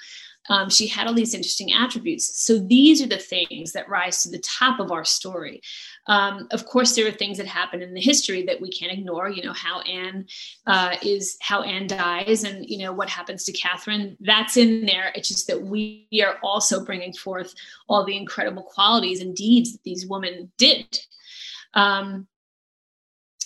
Um, 0.49 0.71
she 0.71 0.87
had 0.87 1.07
all 1.07 1.15
these 1.15 1.35
interesting 1.35 1.73
attributes. 1.73 2.41
So 2.43 2.59
these 2.59 3.03
are 3.03 3.07
the 3.07 3.19
things 3.19 3.73
that 3.73 3.89
rise 3.89 4.23
to 4.23 4.31
the 4.31 4.39
top 4.39 4.81
of 4.81 4.91
our 4.91 5.05
story. 5.05 5.61
Um, 6.07 6.49
of 6.51 6.67
course, 6.67 6.97
there 6.97 7.07
are 7.07 7.13
things 7.13 7.39
that 7.39 7.47
happen 7.47 7.83
in 7.83 7.95
the 7.95 8.01
history 8.01 8.45
that 8.47 8.61
we 8.61 8.71
can't 8.71 8.93
ignore. 8.93 9.29
You 9.29 9.43
know 9.45 9.53
how 9.53 9.81
Anne 9.83 10.27
uh, 10.67 10.97
is, 11.03 11.37
how 11.41 11.63
Anne 11.63 11.87
dies, 11.87 12.43
and 12.43 12.67
you 12.67 12.79
know 12.79 12.93
what 12.93 13.11
happens 13.11 13.45
to 13.45 13.53
Catherine. 13.53 14.17
That's 14.21 14.57
in 14.57 14.87
there. 14.87 15.13
It's 15.15 15.29
just 15.29 15.47
that 15.47 15.63
we 15.63 16.09
are 16.25 16.39
also 16.43 16.85
bringing 16.85 17.13
forth 17.13 17.55
all 17.89 18.05
the 18.05 18.17
incredible 18.17 18.63
qualities 18.63 19.21
and 19.21 19.37
deeds 19.37 19.73
that 19.73 19.83
these 19.85 20.07
women 20.07 20.51
did. 20.57 20.99
Um, 21.75 22.27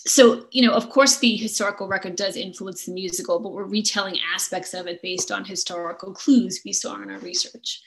so 0.06 0.46
you 0.50 0.64
know 0.64 0.72
of 0.72 0.90
course 0.90 1.18
the 1.18 1.36
historical 1.36 1.88
record 1.88 2.16
does 2.16 2.36
influence 2.36 2.84
the 2.84 2.92
musical 2.92 3.40
but 3.40 3.52
we're 3.52 3.64
retelling 3.64 4.18
aspects 4.34 4.74
of 4.74 4.86
it 4.86 5.00
based 5.02 5.30
on 5.30 5.44
historical 5.44 6.12
clues 6.12 6.60
we 6.64 6.72
saw 6.72 7.00
in 7.00 7.10
our 7.10 7.18
research. 7.18 7.80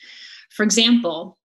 For 0.52 0.64
example 0.64 1.38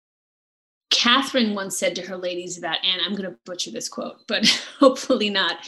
catherine 0.90 1.54
once 1.54 1.76
said 1.78 1.96
to 1.96 2.02
her 2.02 2.16
ladies 2.16 2.58
about 2.58 2.84
anne 2.84 3.00
i'm 3.04 3.14
going 3.14 3.30
to 3.30 3.36
butcher 3.46 3.70
this 3.70 3.88
quote 3.88 4.16
but 4.28 4.46
hopefully 4.78 5.30
not 5.30 5.66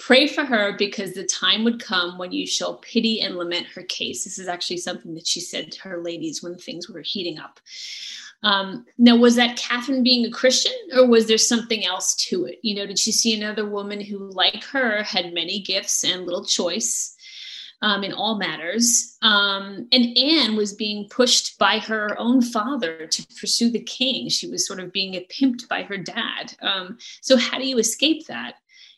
pray 0.00 0.26
for 0.26 0.44
her 0.44 0.74
because 0.76 1.12
the 1.12 1.24
time 1.24 1.62
would 1.62 1.82
come 1.82 2.18
when 2.18 2.32
you 2.32 2.46
shall 2.46 2.78
pity 2.78 3.20
and 3.20 3.36
lament 3.36 3.66
her 3.66 3.82
case. 3.82 4.24
This 4.24 4.38
is 4.38 4.48
actually 4.48 4.78
something 4.78 5.14
that 5.14 5.26
she 5.26 5.40
said 5.40 5.70
to 5.70 5.82
her 5.82 6.02
ladies 6.02 6.42
when 6.42 6.56
things 6.56 6.88
were 6.88 7.02
heating 7.02 7.38
up 7.38 7.60
um, 8.42 8.86
now, 8.96 9.16
was 9.16 9.36
that 9.36 9.56
Catherine 9.56 10.02
being 10.02 10.24
a 10.24 10.30
Christian, 10.30 10.72
or 10.94 11.06
was 11.06 11.26
there 11.26 11.38
something 11.38 11.84
else 11.84 12.14
to 12.28 12.46
it? 12.46 12.58
You 12.62 12.74
know, 12.74 12.86
did 12.86 12.98
she 12.98 13.12
see 13.12 13.34
another 13.34 13.68
woman 13.68 14.00
who, 14.00 14.30
like 14.30 14.64
her, 14.64 15.02
had 15.02 15.34
many 15.34 15.60
gifts 15.60 16.04
and 16.04 16.24
little 16.24 16.44
choice 16.44 17.14
um, 17.82 18.02
in 18.02 18.14
all 18.14 18.38
matters? 18.38 19.18
Um, 19.20 19.86
and 19.92 20.16
Anne 20.16 20.56
was 20.56 20.72
being 20.72 21.08
pushed 21.10 21.58
by 21.58 21.80
her 21.80 22.18
own 22.18 22.40
father 22.40 23.06
to 23.06 23.26
pursue 23.38 23.70
the 23.70 23.82
king. 23.82 24.30
She 24.30 24.48
was 24.48 24.66
sort 24.66 24.80
of 24.80 24.92
being 24.92 25.12
pimped 25.28 25.68
by 25.68 25.82
her 25.82 25.98
dad. 25.98 26.54
Um, 26.62 26.96
so, 27.20 27.36
how 27.36 27.58
do 27.58 27.66
you 27.66 27.78
escape 27.78 28.26
that? 28.28 28.54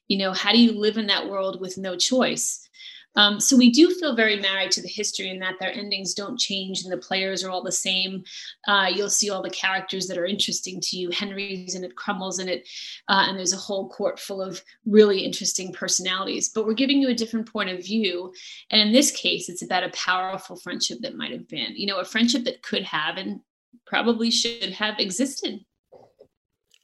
You 0.07 0.19
know, 0.19 0.33
how 0.33 0.53
do 0.53 0.59
you 0.59 0.79
live 0.79 0.99
in 0.99 1.07
that 1.09 1.29
world 1.29 1.61
with 1.61 1.79
no 1.79 1.97
choice? 1.97 2.69
Um, 3.17 3.41
so 3.41 3.57
we 3.57 3.71
do 3.71 3.95
feel 3.95 4.15
very 4.15 4.41
married 4.41 4.71
to 4.73 4.83
the 4.83 4.89
history 4.89 5.29
in 5.29 5.39
that 5.41 5.57
their 5.61 5.73
endings 5.73 6.15
don't 6.15 6.39
change 6.39 6.83
and 6.83 6.93
the 6.93 6.97
players 6.97 7.45
are 7.45 7.51
all 7.51 7.63
the 7.63 7.73
same. 7.73 8.25
Uh, 8.67 8.91
you'll 8.93 9.11
see 9.11 9.31
all 9.31 9.43
the 9.43 9.51
characters 9.51 10.07
that 10.07 10.19
are 10.19 10.27
interesting 10.27 10.81
to 10.81 10.97
you. 10.97 11.11
Henry's 11.11 11.75
in 11.75 11.85
it, 11.85 11.97
Cromwell's 11.97 12.39
in 12.39 12.49
it, 12.49 12.69
uh, 13.09 13.27
and 13.29 13.39
there's 13.39 13.53
a 13.53 13.59
whole 13.59 13.89
court 13.89 14.19
full 14.19 14.41
of 14.41 14.63
really 14.87 15.21
interesting 15.21 15.73
personalities. 15.73 16.49
But 16.49 16.67
we're 16.67 16.75
giving 16.75 17.01
you 17.01 17.09
a 17.09 17.15
different 17.15 17.51
point 17.51 17.71
of 17.71 17.85
view. 17.85 18.33
And 18.71 18.81
in 18.81 18.93
this 18.93 19.11
case, 19.11 19.49
it's 19.49 19.63
about 19.63 19.85
a 19.85 19.91
powerful 19.91 20.57
friendship 20.57 21.01
that 21.03 21.17
might 21.17 21.33
have 21.33 21.49
been, 21.49 21.75
you 21.77 21.87
know, 21.87 21.99
a 21.99 22.05
friendship 22.05 22.45
that 22.45 22.63
could 22.63 22.85
have 22.85 23.17
and 23.17 23.41
probably 23.87 24.31
should 24.31 24.73
have 24.73 24.99
existed. 24.99 25.61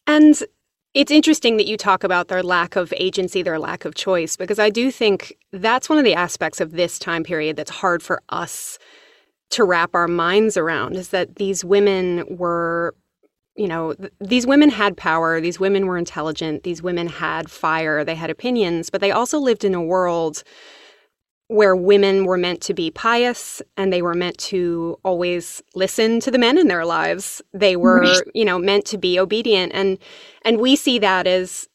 And 0.07 0.43
it's 0.95 1.13
interesting 1.13 1.57
that 1.59 1.67
you 1.67 1.77
talk 1.77 2.03
about 2.03 2.29
their 2.29 2.43
lack 2.43 2.77
of 2.77 2.93
agency, 2.97 3.43
their 3.43 3.59
lack 3.59 3.85
of 3.85 3.95
choice, 3.95 4.37
because 4.37 4.59
I 4.59 4.71
do 4.71 4.91
think 4.91 5.37
that's 5.53 5.89
one 5.89 5.99
of 5.99 6.05
the 6.05 6.15
aspects 6.15 6.61
of 6.61 6.73
this 6.73 6.99
time 6.99 7.23
period 7.23 7.57
that's 7.57 7.71
hard 7.71 8.03
for 8.03 8.23
us 8.31 8.79
to 9.51 9.65
wrap 9.65 9.95
our 9.95 10.09
minds 10.09 10.57
around 10.57 10.97
is 10.97 11.09
that 11.11 11.37
these 11.37 11.65
women 11.65 12.25
were 12.29 12.95
you 13.57 13.67
know, 13.67 13.93
th- 13.95 14.13
these 14.21 14.47
women 14.47 14.71
had 14.71 14.97
power, 14.97 15.41
these 15.41 15.59
women 15.59 15.87
were 15.87 15.99
intelligent, 15.99 16.63
these 16.63 16.81
women 16.81 17.09
had 17.09 17.51
fire, 17.51 18.05
they 18.05 18.15
had 18.15 18.31
opinions, 18.31 18.89
but 18.89 19.01
they 19.01 19.11
also 19.11 19.41
lived 19.41 19.65
in 19.65 19.75
a 19.75 19.83
world 19.83 20.45
where 21.49 21.75
women 21.75 22.25
were 22.27 22.37
meant 22.39 22.61
to 22.61 22.75
be 22.75 22.91
pious 22.91 23.63
and 23.77 23.93
they 23.93 24.03
were 24.03 24.15
meant 24.15 24.37
to 24.39 24.99
always 25.03 25.63
listen 25.75 26.21
to 26.21 26.31
the 26.31 26.39
men 26.39 26.59
in 26.59 26.69
their 26.69 26.85
lives. 26.85 27.43
They 27.53 27.75
were, 27.75 28.05
you 28.35 28.45
know, 28.45 28.59
meant 28.59 28.85
to 28.87 28.99
be 28.99 29.19
obedient 29.19 29.73
and 29.75 29.99
and 30.43 30.61
we 30.61 30.77
see 30.77 30.99
that 30.99 31.27
as 31.27 31.69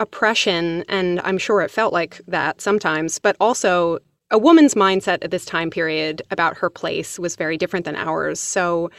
oppression 0.00 0.84
and 0.88 1.20
I'm 1.24 1.38
sure 1.38 1.60
it 1.60 1.70
felt 1.70 1.92
like 1.92 2.20
that 2.26 2.60
sometimes, 2.60 3.18
but 3.18 3.36
also 3.38 3.98
a 4.30 4.38
woman's 4.38 4.74
mindset 4.74 5.18
at 5.22 5.30
this 5.30 5.44
time 5.44 5.70
period 5.70 6.22
about 6.30 6.56
her 6.58 6.70
place 6.70 7.18
was 7.18 7.36
very 7.36 7.56
different 7.56 7.84
than 7.84 7.96
ours. 7.96 8.40
So 8.40 8.90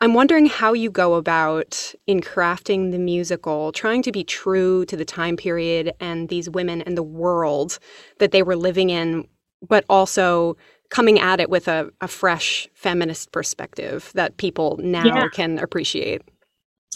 I'm 0.00 0.14
wondering 0.14 0.46
how 0.46 0.72
you 0.72 0.90
go 0.90 1.14
about 1.14 1.94
in 2.08 2.20
crafting 2.20 2.90
the 2.90 2.98
musical, 2.98 3.70
trying 3.70 4.02
to 4.02 4.10
be 4.10 4.24
true 4.24 4.84
to 4.86 4.96
the 4.96 5.04
time 5.04 5.36
period 5.36 5.92
and 6.00 6.28
these 6.28 6.50
women 6.50 6.82
and 6.82 6.96
the 6.96 7.04
world 7.04 7.78
that 8.18 8.32
they 8.32 8.42
were 8.42 8.56
living 8.56 8.90
in, 8.90 9.28
but 9.66 9.84
also 9.88 10.56
coming 10.90 11.18
at 11.18 11.40
it 11.40 11.48
with 11.48 11.68
a, 11.68 11.90
a 12.00 12.08
fresh 12.08 12.68
feminist 12.74 13.32
perspective 13.32 14.10
that 14.14 14.36
people 14.36 14.78
now 14.82 15.04
yeah. 15.04 15.28
can 15.32 15.58
appreciate. 15.58 16.22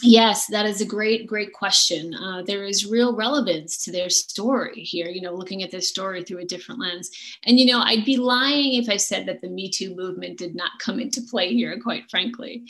Yes, 0.02 0.46
that 0.49 0.66
is 0.66 0.82
a 0.82 0.85
great, 0.85 1.26
great 1.26 1.54
question. 1.54 2.14
Uh, 2.14 2.42
there 2.42 2.64
is 2.64 2.85
real 2.85 3.16
relevance 3.16 3.82
to 3.85 3.90
their 3.90 4.11
story 4.11 4.82
here, 4.82 5.08
you 5.08 5.23
know, 5.23 5.32
looking 5.32 5.62
at 5.62 5.70
this 5.70 5.88
story 5.88 6.23
through 6.23 6.40
a 6.40 6.44
different 6.44 6.82
lens. 6.82 7.11
And, 7.46 7.58
you 7.58 7.73
know, 7.73 7.80
I'd 7.80 8.04
be 8.04 8.18
lying 8.18 8.75
if 8.75 8.90
I 8.90 8.99
said 8.99 9.25
that 9.25 9.40
the 9.40 9.49
Me 9.49 9.70
Too 9.70 9.94
movement 9.94 10.37
did 10.37 10.54
not 10.54 10.73
come 10.80 11.00
into 11.00 11.23
play 11.23 11.54
here, 11.54 11.80
quite 11.80 12.11
frankly. 12.11 12.64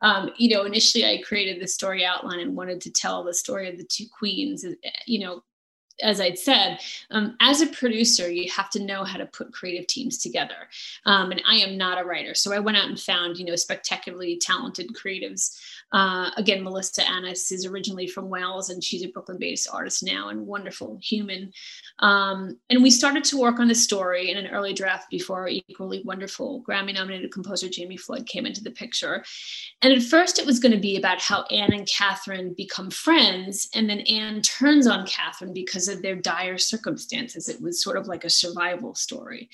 Um, 0.00 0.30
you 0.38 0.52
know, 0.52 0.64
initially 0.64 1.06
I 1.06 1.22
created 1.22 1.62
the 1.62 1.68
story 1.68 2.04
outline 2.04 2.40
and 2.40 2.56
wanted 2.56 2.80
to 2.80 2.90
tell 2.90 3.22
the 3.22 3.34
story 3.34 3.70
of 3.70 3.78
the 3.78 3.86
two 3.88 4.06
queens, 4.18 4.64
uh, 4.64 4.72
you 5.06 5.20
know, 5.20 5.44
as 6.02 6.20
I'd 6.20 6.38
said, 6.38 6.80
um, 7.10 7.36
as 7.40 7.60
a 7.60 7.66
producer, 7.66 8.30
you 8.30 8.50
have 8.50 8.70
to 8.70 8.84
know 8.84 9.04
how 9.04 9.18
to 9.18 9.26
put 9.26 9.52
creative 9.52 9.86
teams 9.86 10.18
together. 10.18 10.68
Um, 11.06 11.30
and 11.30 11.42
I 11.48 11.56
am 11.56 11.78
not 11.78 12.00
a 12.00 12.04
writer, 12.04 12.34
so 12.34 12.52
I 12.52 12.58
went 12.58 12.76
out 12.76 12.88
and 12.88 13.00
found, 13.00 13.38
you 13.38 13.44
know, 13.44 13.56
spectacularly 13.56 14.38
talented 14.38 14.88
creatives 14.94 15.58
uh, 15.92 16.30
again, 16.38 16.64
Melissa 16.64 17.08
Annis 17.08 17.52
is 17.52 17.66
originally 17.66 18.06
from 18.06 18.30
Wales 18.30 18.70
and 18.70 18.82
she's 18.82 19.04
a 19.04 19.08
Brooklyn 19.08 19.38
based 19.38 19.68
artist 19.70 20.02
now 20.02 20.30
and 20.30 20.46
wonderful 20.46 20.98
human. 21.02 21.52
Um, 21.98 22.58
and 22.70 22.82
we 22.82 22.90
started 22.90 23.24
to 23.24 23.38
work 23.38 23.60
on 23.60 23.68
the 23.68 23.74
story 23.74 24.30
in 24.30 24.38
an 24.38 24.46
early 24.46 24.72
draft 24.72 25.10
before 25.10 25.48
equally 25.48 26.02
wonderful 26.04 26.64
Grammy 26.66 26.94
nominated 26.94 27.30
composer 27.30 27.68
Jamie 27.68 27.98
Floyd 27.98 28.26
came 28.26 28.46
into 28.46 28.62
the 28.62 28.70
picture. 28.70 29.22
And 29.82 29.92
at 29.92 30.02
first, 30.02 30.38
it 30.38 30.46
was 30.46 30.58
going 30.58 30.72
to 30.72 30.80
be 30.80 30.96
about 30.96 31.20
how 31.20 31.42
Anne 31.50 31.74
and 31.74 31.86
Catherine 31.86 32.54
become 32.56 32.90
friends. 32.90 33.68
And 33.74 33.90
then 33.90 34.00
Anne 34.00 34.40
turns 34.40 34.86
on 34.86 35.06
Catherine 35.06 35.52
because 35.52 35.88
of 35.92 36.02
their 36.02 36.16
dire 36.16 36.58
circumstances. 36.58 37.48
It 37.48 37.60
was 37.60 37.82
sort 37.82 37.96
of 37.96 38.08
like 38.08 38.24
a 38.24 38.30
survival 38.30 38.94
story. 38.94 39.48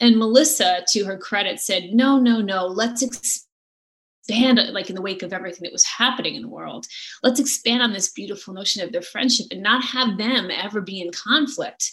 And 0.00 0.16
Melissa, 0.16 0.84
to 0.88 1.04
her 1.04 1.18
credit, 1.18 1.58
said, 1.60 1.90
No, 1.92 2.18
no, 2.18 2.40
no, 2.40 2.66
let's 2.66 3.02
expand 3.02 4.72
like 4.72 4.90
in 4.90 4.94
the 4.94 5.02
wake 5.02 5.22
of 5.22 5.32
everything 5.32 5.62
that 5.62 5.72
was 5.72 5.84
happening 5.84 6.34
in 6.34 6.42
the 6.42 6.48
world 6.48 6.86
let's 7.22 7.40
expand 7.40 7.82
on 7.82 7.94
this 7.94 8.12
beautiful 8.12 8.52
notion 8.52 8.82
of 8.84 8.92
their 8.92 9.00
friendship 9.00 9.46
and 9.50 9.62
not 9.62 9.82
have 9.82 10.18
them 10.18 10.50
ever 10.50 10.82
be 10.82 11.00
in 11.00 11.10
conflict 11.12 11.90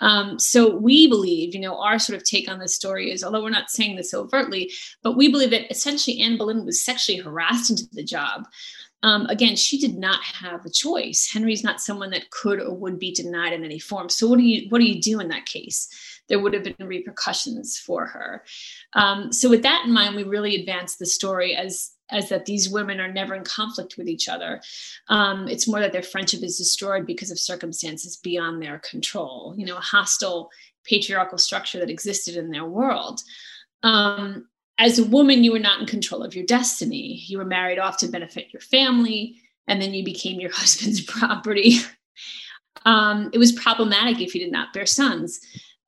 um, 0.00 0.38
so 0.38 0.76
we 0.76 1.06
believe, 1.06 1.54
you 1.54 1.60
know, 1.60 1.80
our 1.80 1.98
sort 1.98 2.16
of 2.16 2.24
take 2.24 2.50
on 2.50 2.58
this 2.58 2.74
story 2.74 3.10
is, 3.10 3.24
although 3.24 3.42
we're 3.42 3.50
not 3.50 3.70
saying 3.70 3.96
this 3.96 4.12
overtly, 4.12 4.70
but 5.02 5.16
we 5.16 5.30
believe 5.30 5.50
that 5.50 5.70
essentially 5.70 6.20
Anne 6.20 6.36
Boleyn 6.36 6.66
was 6.66 6.84
sexually 6.84 7.20
harassed 7.20 7.70
into 7.70 7.86
the 7.92 8.04
job. 8.04 8.46
Um, 9.02 9.26
again, 9.26 9.56
she 9.56 9.78
did 9.78 9.96
not 9.96 10.22
have 10.22 10.64
a 10.64 10.70
choice. 10.70 11.30
Henry's 11.30 11.62
not 11.62 11.80
someone 11.80 12.10
that 12.10 12.30
could 12.30 12.60
or 12.60 12.74
would 12.74 12.98
be 12.98 13.12
denied 13.12 13.52
in 13.52 13.64
any 13.64 13.78
form. 13.78 14.08
So 14.08 14.26
what 14.26 14.38
do 14.38 14.44
you 14.44 14.68
what 14.68 14.78
do 14.78 14.84
you 14.84 15.00
do 15.00 15.20
in 15.20 15.28
that 15.28 15.46
case? 15.46 15.88
there 16.28 16.40
would 16.40 16.54
have 16.54 16.64
been 16.64 16.86
repercussions 16.86 17.78
for 17.78 18.06
her. 18.06 18.44
Um, 18.94 19.32
so 19.32 19.48
with 19.48 19.62
that 19.62 19.84
in 19.86 19.92
mind, 19.92 20.16
we 20.16 20.24
really 20.24 20.56
advanced 20.56 20.98
the 20.98 21.06
story 21.06 21.54
as 21.54 21.92
as 22.08 22.28
that 22.28 22.46
these 22.46 22.68
women 22.68 23.00
are 23.00 23.12
never 23.12 23.34
in 23.34 23.42
conflict 23.42 23.96
with 23.98 24.06
each 24.08 24.28
other. 24.28 24.60
Um, 25.08 25.48
it's 25.48 25.66
more 25.66 25.80
that 25.80 25.90
their 25.90 26.04
friendship 26.04 26.44
is 26.44 26.56
destroyed 26.56 27.04
because 27.04 27.32
of 27.32 27.38
circumstances 27.40 28.16
beyond 28.16 28.62
their 28.62 28.78
control. 28.78 29.54
You 29.56 29.66
know, 29.66 29.76
a 29.76 29.80
hostile 29.80 30.50
patriarchal 30.84 31.38
structure 31.38 31.80
that 31.80 31.90
existed 31.90 32.36
in 32.36 32.52
their 32.52 32.64
world. 32.64 33.22
Um, 33.82 34.46
as 34.78 34.98
a 34.98 35.04
woman, 35.04 35.42
you 35.42 35.52
were 35.52 35.58
not 35.58 35.80
in 35.80 35.86
control 35.86 36.22
of 36.22 36.34
your 36.34 36.44
destiny. 36.44 37.22
You 37.26 37.38
were 37.38 37.44
married 37.44 37.78
off 37.78 37.96
to 37.98 38.08
benefit 38.08 38.52
your 38.52 38.60
family, 38.60 39.40
and 39.66 39.80
then 39.80 39.94
you 39.94 40.04
became 40.04 40.40
your 40.40 40.52
husband's 40.54 41.00
property. 41.00 41.78
Um, 42.84 43.30
it 43.32 43.38
was 43.38 43.52
problematic 43.52 44.20
if 44.20 44.34
you 44.34 44.40
did 44.40 44.52
not 44.52 44.72
bear 44.72 44.86
sons. 44.86 45.40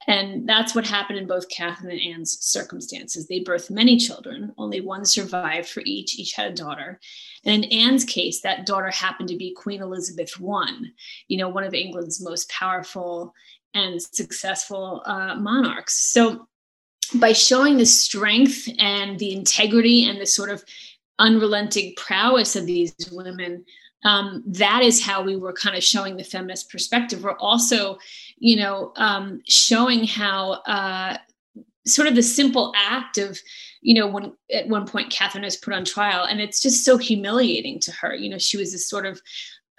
And 0.09 0.49
that's 0.49 0.75
what 0.75 0.87
happened 0.87 1.19
in 1.19 1.27
both 1.27 1.51
Catherine 1.51 1.91
and 1.93 2.01
Anne's 2.01 2.39
circumstances. 2.41 3.29
They 3.29 3.45
birthed 3.45 3.71
many 3.71 3.99
children, 3.99 4.55
only 4.57 4.81
one 4.81 5.05
survived 5.05 5.69
for 5.69 5.83
each, 5.85 6.19
each 6.19 6.33
had 6.33 6.51
a 6.51 6.55
daughter. 6.55 6.99
And 7.45 7.63
in 7.63 7.71
Anne's 7.71 8.05
case, 8.05 8.41
that 8.41 8.65
daughter 8.65 8.91
happened 8.91 9.29
to 9.29 9.37
be 9.37 9.53
Queen 9.53 9.83
Elizabeth 9.83 10.33
I, 10.43 10.73
you 11.29 11.37
know, 11.37 11.51
one 11.51 11.63
of 11.63 11.75
England's 11.75 12.25
most 12.25 12.49
powerful 12.49 13.35
and 13.75 14.01
successful 14.01 15.03
uh, 15.05 15.35
monarchs. 15.35 16.11
So 16.11 16.48
by 17.15 17.33
showing 17.33 17.77
the 17.77 17.87
strength 17.87 18.69
and 18.79 19.19
the 19.19 19.33
integrity 19.33 20.09
and 20.09 20.21
the 20.21 20.27
sort 20.27 20.51
of 20.51 20.65
unrelenting 21.19 21.95
prowess 21.97 22.57
of 22.57 22.67
these 22.67 22.95
women, 23.11 23.65
um, 24.05 24.43
that 24.47 24.83
is 24.83 25.03
how 25.03 25.23
we 25.23 25.37
were 25.37 25.53
kind 25.53 25.77
of 25.77 25.83
showing 25.83 26.17
the 26.17 26.25
feminist 26.25 26.71
perspective. 26.71 27.25
We're 27.25 27.39
also, 27.39 27.99
you 28.37 28.57
know, 28.57 28.93
um, 28.97 29.41
showing 29.49 30.05
how 30.05 30.53
uh, 30.67 31.17
sort 31.87 32.09
of 32.09 32.15
the 32.15 32.23
simple 32.23 32.73
act 32.77 33.19
of, 33.19 33.39
you 33.81 33.95
know, 33.95 34.07
when 34.07 34.33
at 34.53 34.69
one 34.69 34.87
point 34.87 35.11
Catherine 35.11 35.45
is 35.45 35.57
put 35.57 35.75
on 35.75 35.85
trial, 35.85 36.25
and 36.25 36.41
it's 36.41 36.61
just 36.61 36.85
so 36.85 36.97
humiliating 36.97 37.81
to 37.81 37.93
her. 37.93 38.15
You 38.15 38.31
know, 38.31 38.39
she 38.39 38.57
was 38.57 38.73
this 38.73 38.89
sort 38.89 39.07
of 39.07 39.21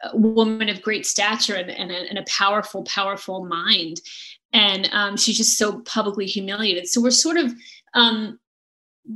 uh, 0.04 0.10
woman 0.14 0.70
of 0.70 0.82
great 0.82 1.06
stature 1.06 1.56
and, 1.56 1.70
and, 1.70 1.92
a, 1.92 2.10
and 2.10 2.18
a 2.18 2.24
powerful, 2.24 2.84
powerful 2.84 3.46
mind. 3.46 4.02
And 4.54 4.90
um, 4.92 5.18
she's 5.18 5.38
just 5.38 5.58
so 5.58 5.82
publicly 5.82 6.26
humiliated. 6.26 6.88
So 6.88 7.02
we're 7.02 7.12
sort 7.12 7.38
of 7.38 7.54
um, 7.94 8.40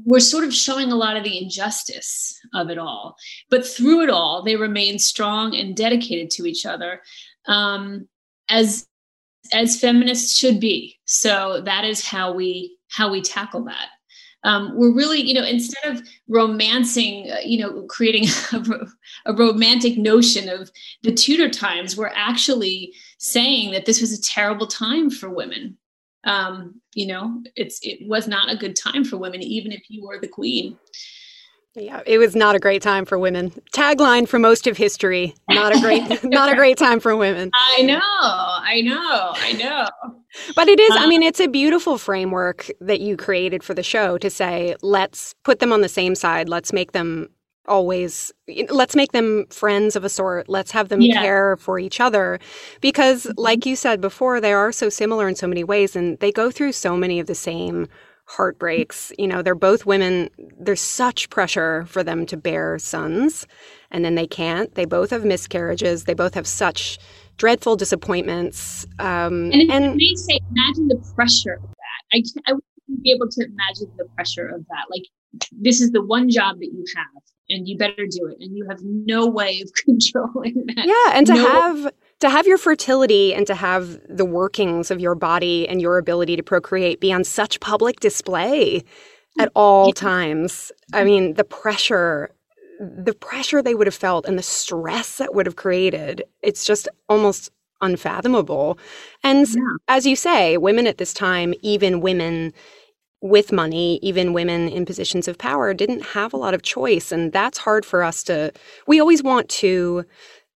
we're 0.06 0.20
sort 0.20 0.44
of 0.44 0.54
showing 0.54 0.92
a 0.92 0.96
lot 0.96 1.18
of 1.18 1.24
the 1.24 1.38
injustice 1.38 2.40
of 2.54 2.70
it 2.70 2.78
all. 2.78 3.16
But 3.50 3.66
through 3.66 4.02
it 4.02 4.10
all, 4.10 4.44
they 4.44 4.56
remain 4.56 4.98
strong 4.98 5.56
and 5.56 5.76
dedicated 5.76 6.32
to 6.32 6.46
each 6.46 6.66
other, 6.66 7.02
um, 7.48 8.08
as 8.50 8.88
as 9.52 9.80
feminists 9.80 10.38
should 10.38 10.60
be. 10.60 11.00
So 11.06 11.62
that 11.66 11.86
is 11.86 12.06
how 12.06 12.34
we 12.34 12.78
how 12.90 13.12
we 13.12 13.22
tackle 13.22 13.64
that. 13.66 13.88
Um, 14.46 14.74
we're 14.76 14.94
really, 14.94 15.22
you 15.22 15.34
know, 15.34 15.46
instead 15.46 15.86
of 15.86 16.06
romancing, 16.28 17.32
uh, 17.32 17.38
you 17.46 17.60
know, 17.60 17.84
creating 17.84 18.26
a, 18.52 18.88
a 19.32 19.34
romantic 19.34 19.98
notion 19.98 20.50
of 20.50 20.70
the 21.02 21.14
Tudor 21.14 21.50
times, 21.50 21.96
we're 21.96 22.12
actually 22.14 22.94
saying 23.24 23.72
that 23.72 23.86
this 23.86 24.02
was 24.02 24.12
a 24.12 24.22
terrible 24.22 24.68
time 24.68 25.10
for 25.10 25.30
women 25.30 25.78
um, 26.26 26.82
you 26.94 27.08
know, 27.08 27.42
it's 27.56 27.80
it 27.84 28.08
was 28.08 28.28
not 28.28 28.52
a 28.52 28.56
good 28.56 28.76
time 28.76 29.04
for 29.04 29.18
women, 29.18 29.42
even 29.42 29.72
if 29.72 29.84
you 29.90 30.06
were 30.06 30.20
the 30.20 30.28
queen. 30.28 30.78
Yeah, 31.76 32.02
it 32.06 32.20
was 32.20 32.36
not 32.36 32.56
a 32.56 32.60
great 32.60 32.84
time 32.84 33.04
for 33.04 33.18
women. 33.18 33.50
Tagline 33.74 34.28
for 34.28 34.40
most 34.40 34.68
of 34.68 34.78
history: 34.78 35.36
not 35.50 35.76
a 35.76 35.82
great, 35.82 36.24
not 36.24 36.52
a 36.52 36.56
great 36.56 36.78
time 36.78 37.00
for 37.00 37.16
women. 37.16 37.50
I 37.54 37.82
know, 37.82 38.00
I 38.00 38.82
know, 38.82 39.34
I 39.36 39.54
know. 39.54 39.90
But 40.56 40.68
it 40.68 40.80
is. 40.80 40.92
Um, 40.92 41.00
I 41.00 41.08
mean, 41.08 41.24
it's 41.24 41.40
a 41.40 41.48
beautiful 41.48 41.98
framework 41.98 42.70
that 42.80 43.02
you 43.02 43.18
created 43.18 43.64
for 43.64 43.74
the 43.74 43.84
show 43.84 44.18
to 44.20 44.30
say, 44.30 44.76
let's 44.82 45.36
put 45.44 45.60
them 45.60 45.74
on 45.74 45.82
the 45.82 45.90
same 45.90 46.16
side. 46.16 46.48
Let's 46.48 46.72
make 46.72 46.92
them 46.92 47.30
always 47.68 48.32
let's 48.70 48.96
make 48.96 49.12
them 49.12 49.46
friends 49.50 49.96
of 49.96 50.04
a 50.04 50.10
sort. 50.10 50.50
Let's 50.50 50.72
have 50.72 50.90
them 50.90 51.02
yeah. 51.02 51.22
care 51.22 51.58
for 51.58 51.80
each 51.80 52.00
other. 52.00 52.40
Because 52.82 53.24
mm-hmm. 53.26 53.40
like 53.40 53.66
you 53.66 53.76
said 53.76 54.02
before 54.02 54.42
they 54.42 54.54
are 54.54 54.72
so 54.72 54.90
similar 54.90 55.28
in 55.28 55.36
so 55.36 55.48
many 55.48 55.64
ways 55.64 55.96
and 55.96 56.20
they 56.20 56.32
go 56.32 56.52
through 56.52 56.74
so 56.74 56.98
many 56.98 57.20
of 57.20 57.28
the 57.28 57.36
same 57.36 57.88
heartbreaks. 58.26 59.12
You 59.18 59.28
know 59.28 59.42
they're 59.42 59.56
both 59.56 59.86
women. 59.86 60.30
There's 60.60 60.82
such 60.82 61.30
pressure 61.30 61.86
for 61.88 62.04
them 62.04 62.26
to 62.28 62.38
bear 62.38 62.80
sons 62.80 63.48
and 63.92 64.04
then 64.04 64.16
they 64.16 64.28
can't. 64.28 64.74
They 64.76 64.86
both 64.86 65.12
have 65.12 65.26
miscarriages. 65.26 66.06
They 66.06 66.14
both 66.14 66.34
have 66.34 66.48
such 66.48 66.98
dreadful 67.38 67.76
disappointments. 67.76 68.86
Um, 69.00 69.52
and, 69.52 69.72
and 69.72 70.00
they 70.00 70.16
say 70.16 70.40
imagine 70.52 70.88
the 70.88 71.14
pressure 71.16 71.54
of 71.54 71.62
that. 71.62 72.18
I, 72.18 72.24
I 72.48 72.54
wouldn't 72.54 73.04
be 73.04 73.12
able 73.12 73.30
to 73.30 73.46
imagine 73.46 73.92
the 73.98 74.06
pressure 74.16 74.48
of 74.48 74.66
that. 74.68 74.86
Like 74.90 75.04
this 75.52 75.82
is 75.82 75.92
the 75.92 76.04
one 76.04 76.30
job 76.30 76.60
that 76.60 76.66
you 76.66 76.86
have 76.96 77.24
and 77.50 77.68
you 77.68 77.78
better 77.78 78.06
do 78.10 78.28
it. 78.28 78.38
And 78.40 78.56
you 78.56 78.66
have 78.70 78.80
no 78.84 79.28
way 79.28 79.62
of 79.62 79.74
controlling 79.86 80.66
that. 80.76 80.86
Yeah 80.86 81.18
and 81.18 81.28
to 81.28 81.34
no 81.34 81.48
have 81.48 81.94
to 82.20 82.30
have 82.30 82.48
your 82.48 82.58
fertility 82.58 83.34
and 83.34 83.46
to 83.48 83.56
have 83.56 84.00
the 84.08 84.26
workings 84.26 84.92
of 84.92 85.00
your 85.00 85.16
body 85.16 85.68
and 85.68 85.82
your 85.82 85.98
ability 85.98 86.36
to 86.36 86.44
procreate 86.44 87.00
be 87.00 87.12
on 87.12 87.24
such 87.24 87.60
public 87.60 88.00
display 88.00 88.84
at 89.40 89.52
all 89.56 89.88
yeah. 89.88 89.94
times. 89.94 90.72
I 90.94 91.04
mean 91.04 91.34
the 91.34 91.44
pressure 91.44 92.32
the 92.80 93.14
pressure 93.14 93.62
they 93.62 93.76
would 93.76 93.88
have 93.88 93.96
felt 93.96 94.26
and 94.26 94.38
the 94.38 94.44
stress 94.44 95.18
that 95.18 95.34
would 95.34 95.46
have 95.46 95.56
created 95.56 96.24
it's 96.42 96.66
just 96.66 96.88
almost 97.10 97.52
unfathomable. 97.82 98.80
And 99.24 99.46
yeah. 99.48 99.62
as 99.90 100.06
you 100.06 100.16
say 100.16 100.58
women 100.58 100.88
at 100.88 100.98
this 100.98 101.14
time 101.14 101.54
even 101.62 102.00
women 102.00 102.54
with 103.24 103.54
money, 103.54 104.00
even 104.02 104.34
women 104.34 104.68
in 104.68 104.86
positions 104.86 105.30
of 105.30 105.38
power 105.38 105.74
didn't 105.74 106.02
have 106.02 106.34
a 106.34 106.38
lot 106.38 106.54
of 106.54 106.62
choice. 106.62 107.10
And 107.10 107.32
that's 107.32 107.58
hard 107.58 107.86
for 107.86 108.04
us 108.04 108.22
to, 108.24 108.52
we 108.86 109.00
always 109.00 109.24
want 109.24 109.48
to 109.50 110.04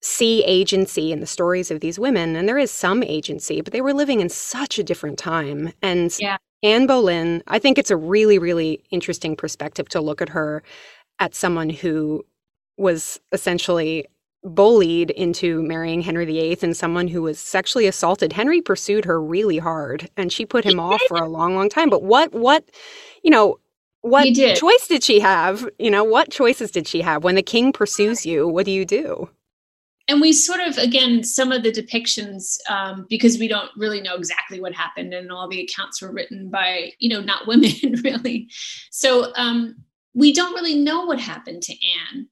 see 0.01 0.43
agency 0.43 1.13
in 1.13 1.21
the 1.21 1.25
stories 1.25 1.71
of 1.71 1.79
these 1.79 1.97
women. 1.97 2.35
And 2.35 2.47
there 2.47 2.57
is 2.57 2.69
some 2.69 3.03
agency, 3.03 3.61
but 3.61 3.71
they 3.71 3.79
were 3.79 3.93
living 3.93 4.19
in 4.19 4.27
such 4.27 4.77
a 4.77 4.83
different 4.83 5.17
time. 5.17 5.71
And 5.81 6.13
yeah. 6.19 6.37
Anne 6.61 6.87
Boleyn, 6.87 7.41
I 7.47 7.57
think 7.57 7.77
it's 7.77 7.89
a 7.89 7.95
really, 7.95 8.37
really 8.37 8.83
interesting 8.91 9.37
perspective 9.37 9.87
to 9.89 10.01
look 10.01 10.21
at 10.21 10.29
her 10.29 10.61
at 11.19 11.33
someone 11.33 11.69
who 11.69 12.25
was 12.75 13.17
essentially 13.31 14.07
bullied 14.55 15.11
into 15.11 15.61
marrying 15.63 16.01
Henry 16.01 16.25
VIII 16.25 16.57
and 16.61 16.75
someone 16.75 17.07
who 17.07 17.21
was 17.21 17.39
sexually 17.39 17.87
assaulted. 17.87 18.33
Henry 18.33 18.61
pursued 18.61 19.05
her 19.05 19.21
really 19.21 19.57
hard 19.57 20.09
and 20.17 20.31
she 20.31 20.45
put 20.45 20.65
him 20.65 20.79
off 20.79 21.01
for 21.07 21.17
a 21.17 21.27
long, 21.27 21.55
long 21.55 21.69
time. 21.69 21.89
But 21.89 22.03
what, 22.03 22.33
what, 22.33 22.63
you 23.23 23.31
know, 23.31 23.59
what 24.01 24.33
did. 24.33 24.57
choice 24.57 24.87
did 24.87 25.03
she 25.03 25.19
have? 25.19 25.67
You 25.79 25.91
know, 25.91 26.03
what 26.03 26.31
choices 26.31 26.71
did 26.71 26.87
she 26.87 27.01
have? 27.01 27.23
When 27.23 27.35
the 27.35 27.41
king 27.41 27.73
pursues 27.73 28.25
you, 28.25 28.47
what 28.47 28.65
do 28.65 28.71
you 28.71 28.85
do? 28.85 29.29
and 30.07 30.21
we 30.21 30.31
sort 30.31 30.61
of 30.61 30.77
again 30.77 31.23
some 31.23 31.51
of 31.51 31.63
the 31.63 31.71
depictions 31.71 32.57
um, 32.69 33.05
because 33.09 33.37
we 33.37 33.47
don't 33.47 33.69
really 33.75 34.01
know 34.01 34.15
exactly 34.15 34.59
what 34.59 34.73
happened 34.73 35.13
and 35.13 35.31
all 35.31 35.47
the 35.47 35.61
accounts 35.61 36.01
were 36.01 36.11
written 36.11 36.49
by 36.49 36.91
you 36.99 37.09
know 37.09 37.21
not 37.21 37.47
women 37.47 37.71
really 38.03 38.49
so 38.89 39.33
um, 39.35 39.75
we 40.13 40.33
don't 40.33 40.53
really 40.53 40.75
know 40.75 41.05
what 41.05 41.19
happened 41.19 41.61
to 41.61 41.73
anne 41.73 42.27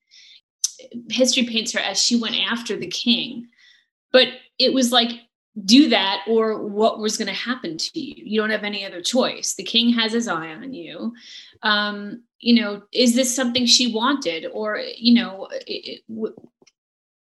history 1.10 1.46
paints 1.46 1.74
her 1.74 1.80
as 1.80 2.02
she 2.02 2.20
went 2.20 2.36
after 2.36 2.78
the 2.78 2.88
king. 2.88 3.48
But 4.12 4.30
it 4.58 4.74
was 4.74 4.92
like 4.92 5.12
do 5.64 5.90
that 5.90 6.22
or 6.28 6.68
what 6.68 7.00
was 7.00 7.16
going 7.18 7.28
to 7.28 7.34
happen 7.34 7.78
to 7.78 8.00
you? 8.00 8.16
You 8.18 8.42
don't 8.42 8.50
have 8.50 8.64
any 8.66 8.86
other 8.86 9.02
choice. 9.02 9.54
The 9.54 9.64
king 9.64 9.94
has 9.94 10.12
his 10.12 10.28
eye 10.28 10.54
on 10.54 10.74
you. 10.74 11.14
Um, 11.64 12.24
you 12.40 12.62
know 12.62 12.84
is 12.92 13.16
this 13.16 13.36
something 13.36 13.66
she 13.66 13.94
wanted? 13.94 14.48
Or 14.54 14.82
you 14.98 15.14
know 15.14 15.48
it, 15.66 16.04
it, 16.08 16.34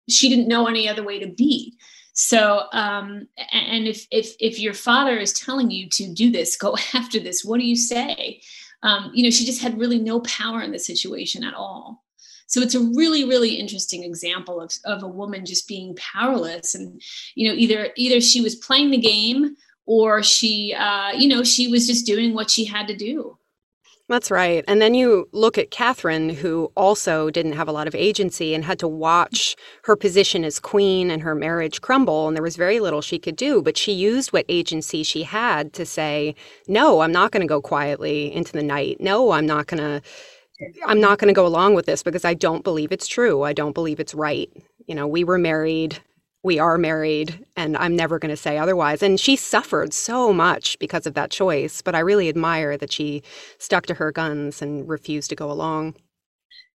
she 0.08 0.28
didn't 0.28 0.48
know 0.48 0.66
any 0.66 0.88
other 0.88 1.04
way 1.04 1.18
to 1.20 1.28
be. 1.28 1.76
So 2.14 2.64
um, 2.72 3.28
and 3.52 3.86
if 3.86 4.06
if 4.10 4.34
if 4.40 4.58
your 4.58 4.74
father 4.74 5.16
is 5.16 5.32
telling 5.32 5.70
you 5.70 5.88
to 5.90 6.12
do 6.12 6.30
this 6.30 6.56
go 6.56 6.76
after 6.94 7.20
this 7.20 7.44
what 7.44 7.60
do 7.60 7.66
you 7.66 7.76
say? 7.76 8.40
Um, 8.82 9.10
you 9.14 9.22
know 9.22 9.30
she 9.30 9.44
just 9.44 9.62
had 9.62 9.78
really 9.78 10.00
no 10.00 10.20
power 10.20 10.60
in 10.62 10.72
the 10.72 10.78
situation 10.78 11.44
at 11.44 11.54
all 11.54 12.04
so 12.46 12.60
it's 12.60 12.74
a 12.74 12.80
really 12.80 13.24
really 13.24 13.54
interesting 13.54 14.02
example 14.02 14.60
of, 14.60 14.72
of 14.84 15.02
a 15.02 15.08
woman 15.08 15.44
just 15.44 15.68
being 15.68 15.96
powerless 15.96 16.74
and 16.74 17.00
you 17.34 17.48
know 17.48 17.54
either 17.54 17.90
either 17.96 18.20
she 18.20 18.40
was 18.40 18.54
playing 18.54 18.90
the 18.90 18.98
game 18.98 19.56
or 19.86 20.22
she 20.22 20.74
uh, 20.74 21.12
you 21.12 21.28
know 21.28 21.42
she 21.42 21.68
was 21.68 21.86
just 21.86 22.06
doing 22.06 22.34
what 22.34 22.50
she 22.50 22.64
had 22.64 22.86
to 22.88 22.96
do 22.96 23.36
that's 24.08 24.30
right. 24.30 24.64
And 24.68 24.80
then 24.80 24.94
you 24.94 25.28
look 25.32 25.58
at 25.58 25.72
Catherine, 25.72 26.30
who 26.30 26.70
also 26.76 27.28
didn't 27.28 27.54
have 27.54 27.66
a 27.66 27.72
lot 27.72 27.88
of 27.88 27.94
agency 27.94 28.54
and 28.54 28.64
had 28.64 28.78
to 28.78 28.86
watch 28.86 29.56
her 29.82 29.96
position 29.96 30.44
as 30.44 30.60
queen 30.60 31.10
and 31.10 31.22
her 31.22 31.34
marriage 31.34 31.80
crumble. 31.80 32.28
And 32.28 32.36
there 32.36 32.42
was 32.42 32.54
very 32.54 32.78
little 32.78 33.02
she 33.02 33.18
could 33.18 33.34
do. 33.34 33.62
But 33.62 33.76
she 33.76 33.92
used 33.92 34.32
what 34.32 34.44
agency 34.48 35.02
she 35.02 35.24
had 35.24 35.72
to 35.72 35.84
say, 35.84 36.36
no, 36.68 37.00
I'm 37.00 37.10
not 37.10 37.32
going 37.32 37.40
to 37.40 37.48
go 37.48 37.60
quietly 37.60 38.32
into 38.32 38.52
the 38.52 38.62
night. 38.62 38.98
No, 39.00 39.32
I'm 39.32 39.46
not 39.46 39.66
going 39.66 39.82
to. 39.82 40.02
I'm 40.86 41.00
not 41.00 41.18
going 41.18 41.28
to 41.28 41.34
go 41.34 41.46
along 41.46 41.74
with 41.74 41.86
this 41.86 42.02
because 42.02 42.24
I 42.24 42.34
don't 42.34 42.64
believe 42.64 42.92
it's 42.92 43.06
true. 43.06 43.42
I 43.42 43.52
don't 43.52 43.74
believe 43.74 44.00
it's 44.00 44.14
right. 44.14 44.50
You 44.86 44.94
know, 44.94 45.06
we 45.06 45.24
were 45.24 45.38
married 45.38 46.00
we 46.46 46.60
are 46.60 46.78
married 46.78 47.44
and 47.56 47.76
I'm 47.76 47.96
never 47.96 48.20
going 48.20 48.30
to 48.30 48.36
say 48.36 48.56
otherwise. 48.56 49.02
And 49.02 49.18
she 49.18 49.34
suffered 49.34 49.92
so 49.92 50.32
much 50.32 50.78
because 50.78 51.04
of 51.04 51.14
that 51.14 51.32
choice, 51.32 51.82
but 51.82 51.96
I 51.96 51.98
really 51.98 52.28
admire 52.28 52.76
that 52.76 52.92
she 52.92 53.24
stuck 53.58 53.84
to 53.86 53.94
her 53.94 54.12
guns 54.12 54.62
and 54.62 54.88
refused 54.88 55.28
to 55.30 55.36
go 55.36 55.50
along. 55.50 55.96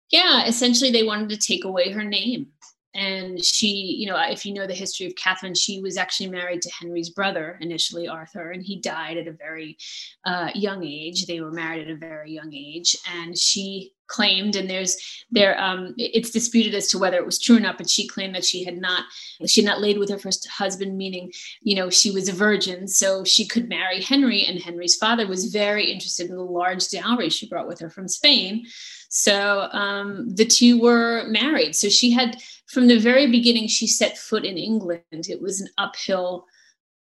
Yeah, 0.09 0.47
essentially, 0.47 0.89
they 0.89 1.03
wanted 1.03 1.29
to 1.29 1.37
take 1.37 1.63
away 1.63 1.91
her 1.91 2.03
name 2.03 2.47
and 2.95 3.43
she 3.43 3.67
you 3.99 4.07
know 4.07 4.17
if 4.29 4.45
you 4.45 4.53
know 4.53 4.65
the 4.65 4.73
history 4.73 5.05
of 5.05 5.15
catherine 5.15 5.53
she 5.53 5.79
was 5.79 5.95
actually 5.95 6.27
married 6.27 6.61
to 6.61 6.71
henry's 6.79 7.09
brother 7.09 7.57
initially 7.61 8.07
arthur 8.07 8.49
and 8.51 8.63
he 8.63 8.79
died 8.81 9.17
at 9.17 9.27
a 9.27 9.31
very 9.31 9.77
uh, 10.25 10.49
young 10.53 10.83
age. 10.83 11.25
They 11.25 11.41
were 11.41 11.51
married 11.51 11.87
at 11.87 11.93
a 11.93 11.97
very 11.97 12.31
young 12.31 12.53
age. 12.53 12.95
And 13.15 13.37
she 13.37 13.93
claimed 14.07 14.55
and 14.55 14.67
there's 14.67 14.97
there 15.29 15.59
um 15.61 15.93
it's 15.97 16.31
disputed 16.31 16.73
as 16.73 16.87
to 16.87 16.97
whether 16.97 17.17
it 17.17 17.25
was 17.27 17.37
true 17.37 17.57
or 17.57 17.59
not 17.59 17.77
but 17.77 17.87
she 17.87 18.07
claimed 18.07 18.33
that 18.33 18.43
she 18.43 18.63
had 18.63 18.75
not 18.75 19.03
she 19.45 19.61
had 19.61 19.69
not 19.69 19.81
laid 19.81 19.99
with 19.99 20.09
her 20.09 20.17
first 20.17 20.47
husband 20.47 20.97
meaning 20.97 21.31
you 21.61 21.75
know 21.75 21.91
she 21.91 22.09
was 22.09 22.27
a 22.27 22.33
virgin. 22.33 22.87
So 22.87 23.23
she 23.23 23.45
could 23.45 23.69
marry 23.69 24.01
henry 24.01 24.43
and 24.43 24.59
henry's 24.59 24.95
father 24.95 25.27
was 25.27 25.53
very 25.53 25.91
interested 25.91 26.27
in 26.27 26.35
the 26.35 26.41
large 26.43 26.89
dowry 26.89 27.29
she 27.29 27.47
brought 27.47 27.67
with 27.67 27.79
her 27.81 27.89
from 27.91 28.07
spain. 28.07 28.65
So 29.09 29.69
um 29.71 30.33
the 30.33 30.45
two 30.45 30.81
were 30.81 31.25
married. 31.27 31.75
So 31.75 31.87
she 31.87 32.09
had 32.09 32.41
from 32.69 32.87
the 32.87 32.99
very 32.99 33.27
beginning 33.27 33.67
she 33.67 33.87
set 33.87 34.17
foot 34.17 34.45
in 34.45 34.57
England, 34.57 35.03
it 35.11 35.41
was 35.41 35.59
an 35.59 35.69
uphill 35.77 36.45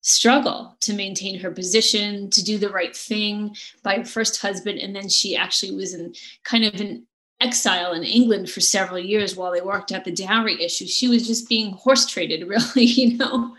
struggle 0.00 0.76
to 0.80 0.94
maintain 0.94 1.40
her 1.40 1.50
position, 1.50 2.30
to 2.30 2.44
do 2.44 2.56
the 2.56 2.70
right 2.70 2.96
thing 2.96 3.54
by 3.82 3.96
her 3.96 4.04
first 4.04 4.40
husband. 4.40 4.78
And 4.78 4.94
then 4.94 5.08
she 5.08 5.36
actually 5.36 5.74
was 5.74 5.92
in 5.92 6.14
kind 6.44 6.64
of 6.64 6.80
an 6.80 7.04
exile 7.40 7.92
in 7.92 8.04
England 8.04 8.48
for 8.48 8.60
several 8.60 9.00
years 9.00 9.34
while 9.34 9.50
they 9.50 9.60
worked 9.60 9.90
out 9.90 10.04
the 10.04 10.12
dowry 10.12 10.62
issue. 10.62 10.86
She 10.86 11.08
was 11.08 11.26
just 11.26 11.48
being 11.48 11.72
horse 11.72 12.06
traded, 12.06 12.46
really, 12.48 12.84
you 12.84 13.16
know. 13.18 13.56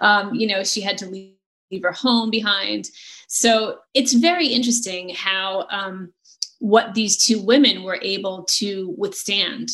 Um, 0.00 0.34
you 0.34 0.46
know, 0.46 0.62
she 0.62 0.82
had 0.82 0.98
to 0.98 1.06
leave, 1.06 1.32
leave 1.70 1.82
her 1.82 1.92
home 1.92 2.30
behind. 2.30 2.90
So 3.28 3.78
it's 3.94 4.12
very 4.12 4.48
interesting 4.48 5.14
how 5.14 5.66
um, 5.70 6.12
what 6.58 6.92
these 6.92 7.16
two 7.16 7.40
women 7.40 7.82
were 7.82 7.98
able 8.02 8.44
to 8.56 8.94
withstand 8.98 9.70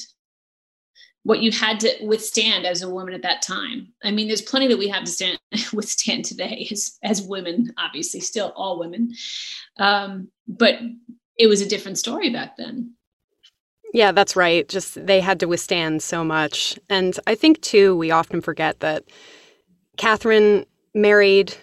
what 1.25 1.41
you 1.41 1.53
had 1.53 1.79
to 1.81 1.93
withstand 2.03 2.67
as 2.67 2.83
a 2.83 2.91
woman 2.91 3.15
at 3.15 3.23
that 3.23 3.43
time. 3.43 3.93
I 4.03 4.11
mean, 4.11 4.27
there's 4.27 4.43
plenty 4.43 4.67
that 4.69 4.79
we 4.79 4.89
have 4.89 5.05
to 5.05 5.11
stand, 5.11 5.39
withstand 5.73 6.25
today 6.25 6.67
as, 6.71 6.99
as 7.03 7.23
women, 7.23 7.73
obviously, 7.79 8.21
still 8.21 8.53
all 8.57 8.79
women. 8.79 9.13
Um, 9.79 10.29
but 10.49 10.79
it 11.39 11.47
was 11.47 11.61
a 11.61 11.69
different 11.69 11.99
story 11.99 12.31
back 12.31 12.57
then. 12.57 12.95
Yeah, 13.95 14.13
that's 14.13 14.37
right. 14.37 14.69
Just 14.69 15.07
they 15.07 15.21
had 15.21 15.39
to 15.41 15.49
withstand 15.49 16.03
so 16.03 16.25
much. 16.25 16.79
And 16.89 17.19
I 17.27 17.35
think, 17.35 17.61
too, 17.61 17.95
we 17.97 18.11
often 18.11 18.41
forget 18.41 18.81
that 18.81 19.05
Catherine 19.99 20.65
married 20.95 21.55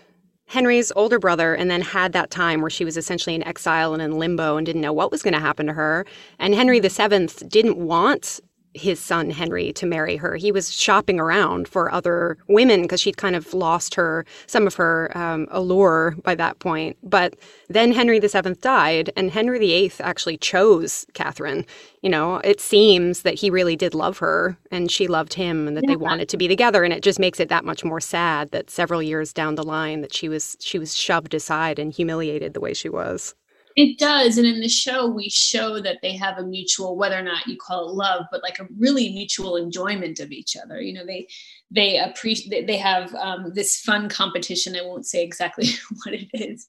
Henry's 0.46 0.92
older 0.96 1.20
brother 1.20 1.54
and 1.54 1.70
then 1.70 1.82
had 1.82 2.14
that 2.14 2.32
time 2.32 2.62
where 2.62 2.70
she 2.70 2.86
was 2.86 2.98
essentially 2.98 3.36
in 3.36 3.44
exile 3.44 3.94
and 3.94 4.02
in 4.02 4.18
limbo 4.18 4.58
and 4.58 4.66
didn't 4.66 4.82
know 4.82 4.94
what 4.94 5.12
was 5.12 5.22
going 5.22 5.34
to 5.34 5.40
happen 5.40 5.68
to 5.68 5.74
her. 5.74 6.06
And 6.40 6.56
Henry 6.56 6.80
VII 6.80 7.28
didn't 7.48 7.78
want 7.78 8.40
his 8.74 9.00
son 9.00 9.30
Henry 9.32 9.74
to 9.74 9.86
marry 9.86 10.16
her. 10.18 10.36
He 10.36 10.52
was 10.52 10.72
shopping 10.72 11.20
around 11.20 11.68
for 11.68 11.92
other 11.92 12.38
women 12.48 12.84
because 12.84 13.02
she'd 13.02 13.18
kind 13.18 13.36
of 13.36 13.54
lost 13.54 13.96
her 13.96 14.26
some 14.48 14.68
of 14.68 14.76
her 14.76 15.16
um, 15.18 15.48
allure 15.50 16.16
by 16.24 16.36
that 16.36 16.60
point. 16.60 16.98
But 17.04 17.36
then 17.70 17.92
Henry 17.92 18.20
VII 18.20 18.54
died, 18.62 19.12
and 19.16 19.32
Henry 19.32 19.60
VIII 19.60 19.92
actually 20.00 20.38
chose 20.38 21.06
Catherine. 21.14 21.66
You 22.02 22.10
know, 22.10 22.38
it 22.38 22.62
seems 22.62 23.24
that 23.24 23.36
he 23.36 23.50
really 23.50 23.76
did 23.76 23.94
love 23.94 24.20
her, 24.20 24.58
and 24.72 24.92
she 24.92 25.08
loved 25.08 25.34
him, 25.34 25.68
and 25.68 25.76
that 25.76 25.84
yeah. 25.84 25.92
they 25.92 25.98
wanted 25.98 26.30
to 26.30 26.38
be 26.38 26.48
together. 26.48 26.84
And 26.84 26.94
it 26.94 27.04
just 27.04 27.20
makes 27.20 27.40
it 27.40 27.50
that 27.50 27.66
much 27.66 27.84
more 27.84 28.00
sad 28.00 28.52
that 28.52 28.70
several 28.70 29.02
years 29.02 29.34
down 29.34 29.56
the 29.56 29.64
line 29.64 30.02
that 30.02 30.14
she 30.14 30.30
was 30.30 30.56
she 30.60 30.78
was 30.78 30.96
shoved 30.96 31.34
aside 31.34 31.80
and 31.80 31.92
humiliated 31.92 32.54
the 32.54 32.62
way 32.62 32.74
she 32.74 32.90
was. 32.90 33.36
It 33.80 33.98
does. 33.98 34.38
And 34.38 34.46
in 34.46 34.60
the 34.60 34.68
show, 34.68 35.08
we 35.08 35.30
show 35.30 35.80
that 35.80 36.00
they 36.02 36.14
have 36.18 36.38
a 36.38 36.44
mutual, 36.44 36.98
whether 36.98 37.18
or 37.18 37.22
not 37.22 37.48
you 37.48 37.56
call 37.56 37.88
it 37.88 37.96
love, 37.96 38.26
but 38.30 38.44
like 38.44 38.60
a 38.60 38.68
really 38.78 39.14
mutual 39.14 39.56
enjoyment 39.56 40.20
of 40.20 40.34
each 40.34 40.58
other. 40.58 40.82
You 40.82 40.96
know, 40.96 41.06
they, 41.06 41.30
they 41.72 41.98
appreciate, 41.98 42.68
they 42.68 42.76
have 42.76 43.16
um, 43.16 43.54
this 43.56 43.80
fun 43.80 44.10
competition. 44.10 44.76
I 44.76 44.82
won't 44.82 45.06
say 45.06 45.24
exactly 45.24 45.70
what 46.04 46.14
it 46.14 46.28
is, 46.34 46.68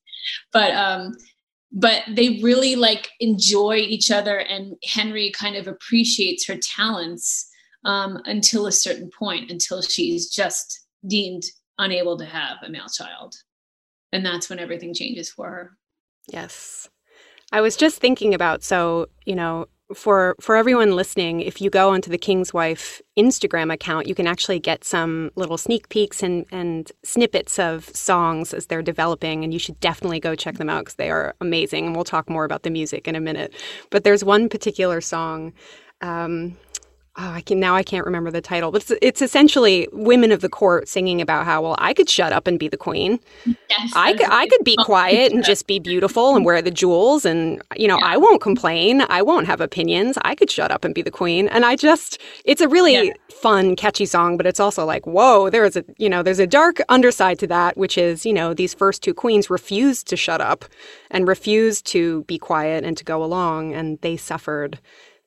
but, 0.52 0.70
um, 0.70 1.16
but 1.72 2.04
they 2.08 2.38
really 2.44 2.76
like 2.76 3.08
enjoy 3.18 3.78
each 3.78 4.12
other. 4.12 4.38
And 4.38 4.76
Henry 4.84 5.32
kind 5.32 5.56
of 5.56 5.66
appreciates 5.66 6.46
her 6.46 6.58
talents 6.58 7.50
um, 7.84 8.20
until 8.26 8.68
a 8.68 8.72
certain 8.72 9.10
point, 9.10 9.50
until 9.50 9.82
she's 9.82 10.30
just 10.30 10.86
deemed 11.08 11.42
unable 11.76 12.16
to 12.18 12.24
have 12.24 12.58
a 12.64 12.70
male 12.70 12.86
child. 12.88 13.34
And 14.12 14.24
that's 14.24 14.48
when 14.48 14.60
everything 14.60 14.94
changes 14.94 15.28
for 15.28 15.50
her. 15.50 15.76
Yes. 16.28 16.88
I 17.52 17.60
was 17.60 17.76
just 17.76 17.98
thinking 17.98 18.34
about 18.34 18.62
so, 18.62 19.08
you 19.26 19.34
know, 19.34 19.66
for 19.94 20.36
for 20.40 20.56
everyone 20.56 20.94
listening, 20.94 21.40
if 21.40 21.60
you 21.60 21.68
go 21.68 21.90
onto 21.90 22.10
the 22.10 22.18
King's 22.18 22.54
Wife 22.54 23.02
Instagram 23.18 23.72
account, 23.72 24.06
you 24.06 24.14
can 24.14 24.26
actually 24.26 24.60
get 24.60 24.84
some 24.84 25.30
little 25.34 25.58
sneak 25.58 25.88
peeks 25.88 26.22
and 26.22 26.46
and 26.52 26.92
snippets 27.02 27.58
of 27.58 27.84
songs 27.86 28.54
as 28.54 28.66
they're 28.66 28.82
developing, 28.82 29.42
and 29.42 29.52
you 29.52 29.58
should 29.58 29.80
definitely 29.80 30.20
go 30.20 30.36
check 30.36 30.58
them 30.58 30.70
out 30.70 30.82
because 30.82 30.94
they 30.94 31.10
are 31.10 31.34
amazing. 31.40 31.86
And 31.86 31.94
we'll 31.94 32.04
talk 32.04 32.30
more 32.30 32.44
about 32.44 32.62
the 32.62 32.70
music 32.70 33.08
in 33.08 33.16
a 33.16 33.20
minute. 33.20 33.52
But 33.90 34.04
there's 34.04 34.22
one 34.22 34.48
particular 34.48 35.00
song. 35.00 35.52
Um, 36.02 36.56
oh, 37.16 37.30
I 37.30 37.40
can 37.40 37.58
now 37.60 37.74
I 37.74 37.82
can't 37.82 38.06
remember 38.06 38.30
the 38.30 38.40
title, 38.40 38.70
but 38.70 38.82
it's, 38.82 38.92
it's, 39.02 39.22
essentially 39.22 39.88
women 39.92 40.32
of 40.32 40.40
the 40.40 40.48
court 40.48 40.88
singing 40.88 41.20
about 41.20 41.44
how 41.44 41.62
well 41.62 41.76
I 41.78 41.92
could 41.92 42.08
shut 42.08 42.32
up 42.32 42.46
and 42.46 42.58
be 42.58 42.68
the 42.68 42.76
queen. 42.76 43.20
Yes, 43.68 43.92
I 43.94 44.14
could 44.14 44.28
I 44.30 44.46
could 44.46 44.64
be 44.64 44.76
quiet 44.84 45.32
and 45.32 45.44
just 45.52 45.66
be 45.66 45.78
beautiful 45.78 46.34
and 46.34 46.44
wear 46.44 46.62
the 46.62 46.70
jewels 46.70 47.24
and 47.24 47.62
you 47.76 47.86
know 47.86 47.98
yeah. 47.98 48.06
I 48.06 48.16
won't 48.16 48.40
complain. 48.40 49.02
I 49.02 49.22
won't 49.22 49.46
have 49.46 49.60
opinions. 49.60 50.18
I 50.22 50.34
could 50.34 50.50
shut 50.50 50.70
up 50.70 50.84
and 50.84 50.94
be 50.94 51.02
the 51.02 51.10
queen. 51.10 51.48
And 51.48 51.64
I 51.64 51.76
just 51.76 52.20
it's 52.44 52.60
a 52.60 52.68
really 52.68 53.08
yeah. 53.08 53.12
fun, 53.30 53.76
catchy 53.76 54.06
song, 54.06 54.36
but 54.36 54.46
it's 54.46 54.60
also 54.60 54.84
like 54.84 55.06
whoa, 55.06 55.50
there 55.50 55.64
is 55.64 55.76
a 55.76 55.84
you 55.98 56.08
know 56.08 56.22
there's 56.22 56.38
a 56.38 56.46
dark 56.46 56.80
underside 56.88 57.38
to 57.40 57.46
that, 57.48 57.76
which 57.76 57.98
is 57.98 58.24
you 58.24 58.32
know 58.32 58.54
these 58.54 58.74
first 58.74 59.02
two 59.02 59.14
queens 59.14 59.50
refused 59.50 60.06
to 60.08 60.16
shut 60.16 60.40
up 60.40 60.64
and 61.10 61.28
refused 61.28 61.86
to 61.86 62.22
be 62.24 62.38
quiet 62.38 62.84
and 62.84 62.96
to 62.96 63.04
go 63.04 63.22
along, 63.22 63.74
and 63.74 63.98
they 64.00 64.16
suffered 64.16 64.78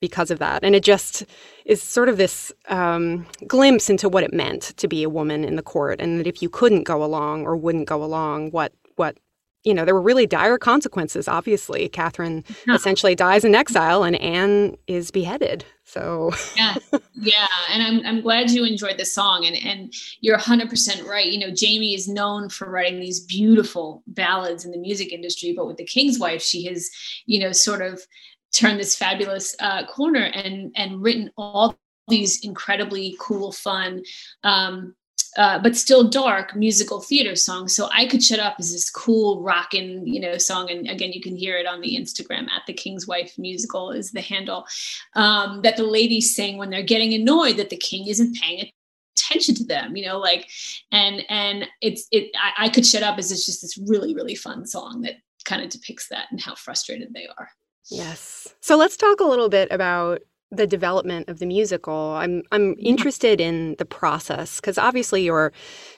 because 0.03 0.29
of 0.29 0.39
that. 0.39 0.65
And 0.65 0.75
it 0.75 0.83
just 0.83 1.23
is 1.63 1.81
sort 1.81 2.09
of 2.09 2.17
this 2.17 2.51
um, 2.67 3.25
glimpse 3.47 3.89
into 3.89 4.09
what 4.09 4.21
it 4.21 4.33
meant 4.33 4.73
to 4.75 4.85
be 4.85 5.01
a 5.01 5.07
woman 5.09 5.45
in 5.45 5.55
the 5.55 5.61
court, 5.61 6.01
and 6.01 6.19
that 6.19 6.27
if 6.27 6.41
you 6.41 6.49
couldn't 6.49 6.83
go 6.83 7.05
along 7.05 7.45
or 7.45 7.55
wouldn't 7.55 7.87
go 7.87 8.03
along, 8.03 8.51
what 8.51 8.73
what 8.97 9.17
you 9.63 9.73
know, 9.73 9.85
there 9.85 9.93
were 9.93 10.01
really 10.01 10.27
dire 10.27 10.57
consequences. 10.57 11.29
Obviously, 11.29 11.87
Catherine 11.87 12.43
yeah. 12.67 12.75
essentially 12.75 13.15
dies 13.15 13.45
in 13.45 13.55
exile, 13.55 14.03
and 14.03 14.17
Anne 14.17 14.75
is 14.87 15.09
beheaded. 15.09 15.63
So 15.85 16.31
yeah, 16.57 16.75
yeah, 17.13 17.47
and 17.71 17.81
I'm 17.81 18.05
I'm 18.05 18.21
glad 18.21 18.51
you 18.51 18.65
enjoyed 18.65 18.97
the 18.97 19.05
song, 19.05 19.45
and 19.45 19.55
and 19.55 19.93
you're 20.19 20.35
100 20.35 20.69
percent 20.69 21.07
right. 21.07 21.31
You 21.31 21.39
know, 21.39 21.55
Jamie 21.55 21.93
is 21.93 22.09
known 22.09 22.49
for 22.49 22.69
writing 22.69 22.99
these 22.99 23.21
beautiful 23.21 24.03
ballads 24.05 24.65
in 24.65 24.71
the 24.71 24.77
music 24.77 25.13
industry, 25.13 25.53
but 25.55 25.65
with 25.65 25.77
the 25.77 25.85
King's 25.85 26.19
Wife, 26.19 26.41
she 26.41 26.65
has, 26.65 26.89
you 27.25 27.39
know, 27.39 27.53
sort 27.53 27.81
of 27.81 28.05
turned 28.53 28.79
this 28.79 28.95
fabulous 28.95 29.55
uh, 29.59 29.85
corner 29.85 30.23
and 30.23 30.71
and 30.75 31.01
written 31.01 31.31
all 31.37 31.75
these 32.07 32.43
incredibly 32.43 33.15
cool, 33.19 33.51
fun. 33.51 34.03
Um, 34.43 34.95
uh, 35.35 35.57
but 35.57 35.75
still 35.75 36.07
dark 36.07 36.55
musical 36.55 37.01
theater 37.01 37.35
songs. 37.35 37.75
So 37.75 37.89
I 37.91 38.05
Could 38.05 38.23
Shut 38.23 38.39
Up 38.39 38.59
is 38.59 38.71
this 38.71 38.91
cool 38.91 39.41
rockin', 39.41 40.05
you 40.05 40.19
know, 40.19 40.37
song. 40.37 40.69
And 40.69 40.87
again, 40.87 41.11
you 41.11 41.21
can 41.21 41.35
hear 41.35 41.57
it 41.57 41.65
on 41.65 41.81
the 41.81 41.97
Instagram 41.97 42.49
at 42.51 42.61
the 42.67 42.73
King's 42.73 43.07
Wife 43.07 43.33
musical 43.39 43.89
is 43.89 44.11
the 44.11 44.21
handle 44.21 44.67
um, 45.15 45.61
that 45.63 45.75
the 45.75 45.85
ladies 45.85 46.35
sing 46.35 46.57
when 46.57 46.69
they're 46.69 46.83
getting 46.83 47.15
annoyed 47.15 47.57
that 47.57 47.71
the 47.71 47.77
king 47.77 48.07
isn't 48.07 48.37
paying 48.39 48.69
attention 49.17 49.55
to 49.55 49.65
them, 49.65 49.95
you 49.95 50.05
know, 50.05 50.19
like, 50.19 50.47
and, 50.91 51.23
and 51.29 51.67
it's, 51.81 52.07
it, 52.11 52.29
I, 52.39 52.65
I 52.65 52.69
Could 52.69 52.85
Shut 52.85 53.01
Up 53.01 53.17
is 53.17 53.29
just 53.29 53.61
this 53.61 53.77
really, 53.87 54.13
really 54.13 54.35
fun 54.35 54.67
song 54.67 55.01
that 55.01 55.15
kind 55.45 55.63
of 55.63 55.69
depicts 55.69 56.09
that 56.09 56.27
and 56.29 56.39
how 56.39 56.53
frustrated 56.53 57.11
they 57.11 57.27
are. 57.37 57.49
Yes. 57.89 58.53
So 58.61 58.77
let's 58.77 58.97
talk 58.97 59.19
a 59.19 59.25
little 59.25 59.49
bit 59.49 59.67
about 59.71 60.21
the 60.55 60.67
development 60.67 61.29
of 61.29 61.39
the 61.39 61.45
musical. 61.45 62.11
I'm 62.11 62.43
I'm 62.51 62.75
interested 62.79 63.41
in 63.41 63.75
the 63.79 63.85
process 63.85 64.59
because 64.59 64.77
obviously 64.77 65.23
you're 65.23 65.51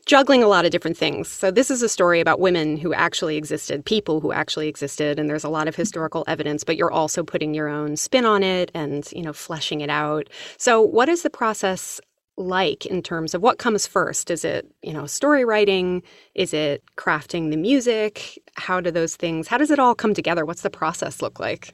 juggling 0.06 0.44
a 0.44 0.48
lot 0.48 0.66
of 0.66 0.72
different 0.72 0.98
things. 0.98 1.28
So 1.28 1.52
this 1.52 1.70
is 1.70 1.82
a 1.82 1.90
story 1.90 2.20
about 2.22 2.40
women 2.40 2.78
who 2.78 2.94
actually 2.94 3.38
existed, 3.38 3.86
people 3.86 4.22
who 4.22 4.32
actually 4.32 4.68
existed, 4.68 5.20
and 5.20 5.30
there's 5.30 5.44
a 5.44 5.50
lot 5.50 5.68
of 5.68 5.74
mm-hmm. 5.74 5.82
historical 5.82 6.24
evidence, 6.28 6.64
but 6.64 6.78
you're 6.78 6.92
also 6.92 7.24
putting 7.24 7.54
your 7.54 7.68
own 7.68 7.98
spin 7.98 8.26
on 8.26 8.44
it 8.44 8.72
and, 8.74 9.12
you 9.12 9.22
know, 9.22 9.34
fleshing 9.34 9.82
it 9.82 9.90
out. 9.90 10.30
So 10.58 10.82
what 10.82 11.10
is 11.10 11.24
the 11.24 11.30
process 11.30 12.00
like 12.38 12.86
in 12.86 13.02
terms 13.02 13.34
of 13.34 13.42
what 13.42 13.60
comes 13.60 13.88
first? 13.88 14.30
Is 14.30 14.44
it, 14.44 14.70
you 14.82 14.94
know, 14.94 15.06
story 15.06 15.46
writing? 15.46 16.04
Is 16.34 16.54
it 16.54 16.84
crafting 16.98 17.52
the 17.52 17.58
music? 17.58 18.42
How 18.56 18.82
do 18.82 18.92
those 18.92 19.16
things, 19.16 19.48
how 19.48 19.58
does 19.58 19.72
it 19.72 19.80
all 19.80 19.96
come 19.96 20.14
together? 20.14 20.46
What's 20.46 20.62
the 20.62 20.70
process 20.70 21.22
look 21.22 21.40
like? 21.40 21.74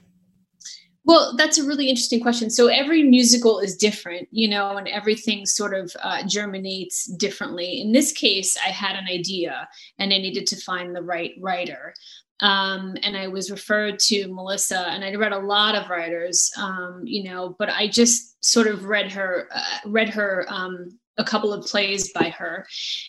Well, 1.03 1.35
that's 1.35 1.57
a 1.57 1.63
really 1.63 1.89
interesting 1.89 2.21
question. 2.21 2.51
So 2.51 2.67
every 2.67 3.01
musical 3.01 3.59
is 3.59 3.75
different, 3.75 4.27
you 4.31 4.47
know, 4.47 4.77
and 4.77 4.87
everything 4.87 5.47
sort 5.47 5.73
of 5.73 5.91
uh, 6.03 6.23
germinates 6.27 7.07
differently. 7.17 7.81
In 7.81 7.91
this 7.91 8.11
case, 8.11 8.55
I 8.63 8.69
had 8.69 8.95
an 8.95 9.07
idea 9.07 9.67
and 9.97 10.13
I 10.13 10.19
needed 10.19 10.45
to 10.47 10.55
find 10.57 10.95
the 10.95 11.01
right 11.01 11.31
writer. 11.39 11.95
Um, 12.41 12.97
and 13.03 13.15
I 13.15 13.27
was 13.27 13.51
referred 13.51 13.99
to 13.99 14.27
Melissa, 14.27 14.87
and 14.89 15.03
I 15.03 15.13
read 15.15 15.31
a 15.31 15.39
lot 15.39 15.75
of 15.75 15.89
writers, 15.89 16.51
um, 16.57 17.01
you 17.05 17.23
know, 17.23 17.55
but 17.59 17.69
I 17.69 17.87
just 17.87 18.43
sort 18.43 18.67
of 18.67 18.85
read 18.85 19.11
her, 19.11 19.47
uh, 19.53 19.89
read 19.89 20.09
her 20.09 20.45
um, 20.49 20.99
a 21.17 21.23
couple 21.23 21.53
of 21.53 21.65
plays 21.65 22.11
by 22.13 22.29
her 22.29 22.65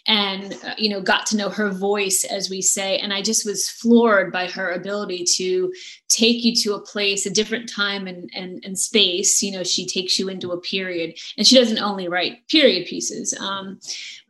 and 0.06 0.54
uh, 0.64 0.74
you 0.76 0.88
know 0.88 1.00
got 1.00 1.24
to 1.24 1.36
know 1.36 1.48
her 1.48 1.70
voice 1.70 2.24
as 2.24 2.50
we 2.50 2.60
say 2.60 2.98
and 2.98 3.12
i 3.12 3.22
just 3.22 3.46
was 3.46 3.68
floored 3.68 4.32
by 4.32 4.46
her 4.46 4.72
ability 4.72 5.24
to 5.24 5.72
take 6.12 6.44
you 6.44 6.54
to 6.54 6.74
a 6.74 6.80
place 6.80 7.26
a 7.26 7.30
different 7.30 7.68
time 7.68 8.06
and, 8.06 8.30
and, 8.34 8.62
and 8.64 8.78
space. 8.78 9.42
You 9.42 9.52
know 9.52 9.64
she 9.64 9.86
takes 9.86 10.18
you 10.18 10.28
into 10.28 10.52
a 10.52 10.60
period 10.60 11.18
and 11.36 11.46
she 11.46 11.56
doesn't 11.56 11.78
only 11.78 12.08
write 12.08 12.46
period 12.48 12.86
pieces 12.86 13.34
um, 13.40 13.80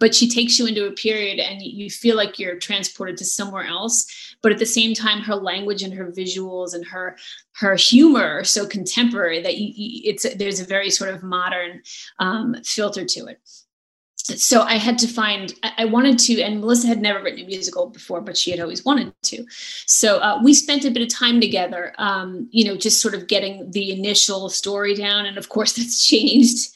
but 0.03 0.17
she 0.17 0.29
takes 0.29 0.59
you 0.59 0.67
into 0.67 0.85
a 0.85 0.91
period 0.91 1.39
and 1.39 1.63
you 1.63 1.89
feel 1.89 2.17
like 2.17 2.37
you're 2.37 2.59
transported 2.59 3.17
to 3.17 3.25
somewhere 3.25 3.65
else. 3.65 4.35
But 4.43 4.51
at 4.51 4.59
the 4.59 4.67
same 4.67 4.95
time 4.95 5.21
her 5.21 5.37
language 5.37 5.85
and 5.85 5.95
her 5.95 6.11
visuals 6.11 6.75
and 6.75 6.85
her 6.87 7.17
her 7.53 7.77
humor 7.77 8.41
are 8.41 8.43
so 8.43 8.67
contemporary 8.67 9.41
that 9.43 9.59
you, 9.59 10.01
it's 10.05 10.27
there's 10.35 10.59
a 10.59 10.65
very 10.65 10.91
sort 10.91 11.15
of 11.15 11.23
modern 11.23 11.83
um, 12.19 12.57
filter 12.65 13.05
to 13.05 13.27
it 13.27 13.39
so 14.23 14.63
I 14.63 14.77
had 14.77 14.99
to 14.99 15.09
find, 15.09 15.53
I 15.79 15.85
wanted 15.85 16.19
to, 16.21 16.41
and 16.43 16.61
Melissa 16.61 16.87
had 16.87 17.03
never 17.03 17.21
written 17.23 17.41
a 17.41 17.47
musical 17.47 17.89
before, 17.89 18.21
but 18.21 18.37
she 18.37 18.53
had 18.53 18.61
always 18.61 18.85
wanted 18.85 19.13
to. 19.23 19.45
So 19.87 20.19
uh, 20.19 20.41
we 20.45 20.55
spent 20.55 20.85
a 20.85 20.93
bit 20.93 21.03
of 21.03 21.09
time 21.09 21.41
together, 21.41 21.93
um, 21.99 22.47
you 22.53 22.65
know, 22.65 22.77
just 22.77 23.03
sort 23.03 23.15
of 23.15 23.27
getting 23.27 23.71
the 23.73 23.91
initial 23.91 24.49
story 24.49 24.95
down. 24.95 25.27
And 25.27 25.39
of 25.39 25.49
course, 25.49 25.73
that's 25.77 26.07
changed. 26.07 26.69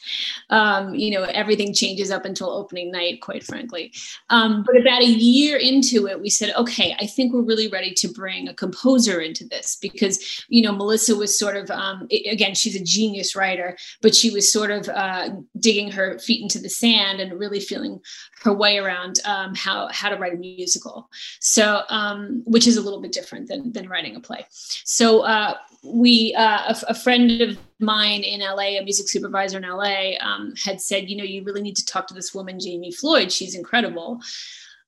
Um, 0.49 0.93
you 0.95 1.11
know, 1.11 1.23
everything 1.23 1.73
changes 1.73 2.11
up 2.11 2.25
until 2.25 2.49
opening 2.49 2.91
night, 2.91 3.21
quite 3.21 3.43
frankly. 3.43 3.93
Um, 4.29 4.63
but 4.65 4.75
about 4.75 5.01
a 5.01 5.05
year 5.05 5.57
into 5.57 6.07
it, 6.07 6.21
we 6.21 6.29
said, 6.29 6.53
okay, 6.55 6.95
I 6.99 7.05
think 7.05 7.33
we're 7.33 7.41
really 7.41 7.69
ready 7.69 7.93
to 7.93 8.09
bring 8.09 8.47
a 8.47 8.53
composer 8.53 9.21
into 9.21 9.45
this 9.45 9.77
because, 9.81 10.43
you 10.49 10.61
know, 10.61 10.73
Melissa 10.73 11.15
was 11.15 11.37
sort 11.37 11.55
of, 11.55 11.71
um, 11.71 12.07
again, 12.11 12.55
she's 12.55 12.75
a 12.75 12.83
genius 12.83 13.35
writer, 13.35 13.77
but 14.01 14.15
she 14.15 14.29
was 14.29 14.51
sort 14.51 14.71
of 14.71 14.89
uh, 14.89 15.29
digging 15.59 15.91
her 15.91 16.19
feet 16.19 16.41
into 16.41 16.59
the 16.59 16.69
sand 16.69 17.21
really 17.37 17.59
feeling 17.59 17.99
her 18.43 18.53
way 18.53 18.77
around 18.77 19.19
um, 19.25 19.55
how 19.55 19.87
how 19.91 20.09
to 20.09 20.15
write 20.15 20.33
a 20.33 20.37
musical. 20.37 21.09
So, 21.39 21.83
um, 21.89 22.43
which 22.45 22.67
is 22.67 22.77
a 22.77 22.81
little 22.81 23.01
bit 23.01 23.11
different 23.11 23.47
than 23.47 23.71
than 23.71 23.89
writing 23.89 24.15
a 24.15 24.19
play. 24.19 24.45
So. 24.49 25.21
Uh, 25.21 25.55
we 25.83 26.33
uh, 26.35 26.73
a, 26.73 26.75
a, 26.89 26.93
friend 26.93 27.39
of 27.41 27.57
mine 27.79 28.23
in 28.23 28.41
LA, 28.41 28.77
a 28.77 28.83
music 28.83 29.07
supervisor 29.07 29.57
in 29.57 29.63
LA, 29.63 30.17
um, 30.19 30.53
had 30.61 30.81
said, 30.81 31.09
you 31.09 31.15
know, 31.15 31.23
you 31.23 31.43
really 31.43 31.61
need 31.61 31.75
to 31.77 31.85
talk 31.85 32.07
to 32.07 32.13
this 32.13 32.33
woman, 32.33 32.59
Jamie 32.59 32.91
Floyd. 32.91 33.31
She's 33.31 33.55
incredible. 33.55 34.19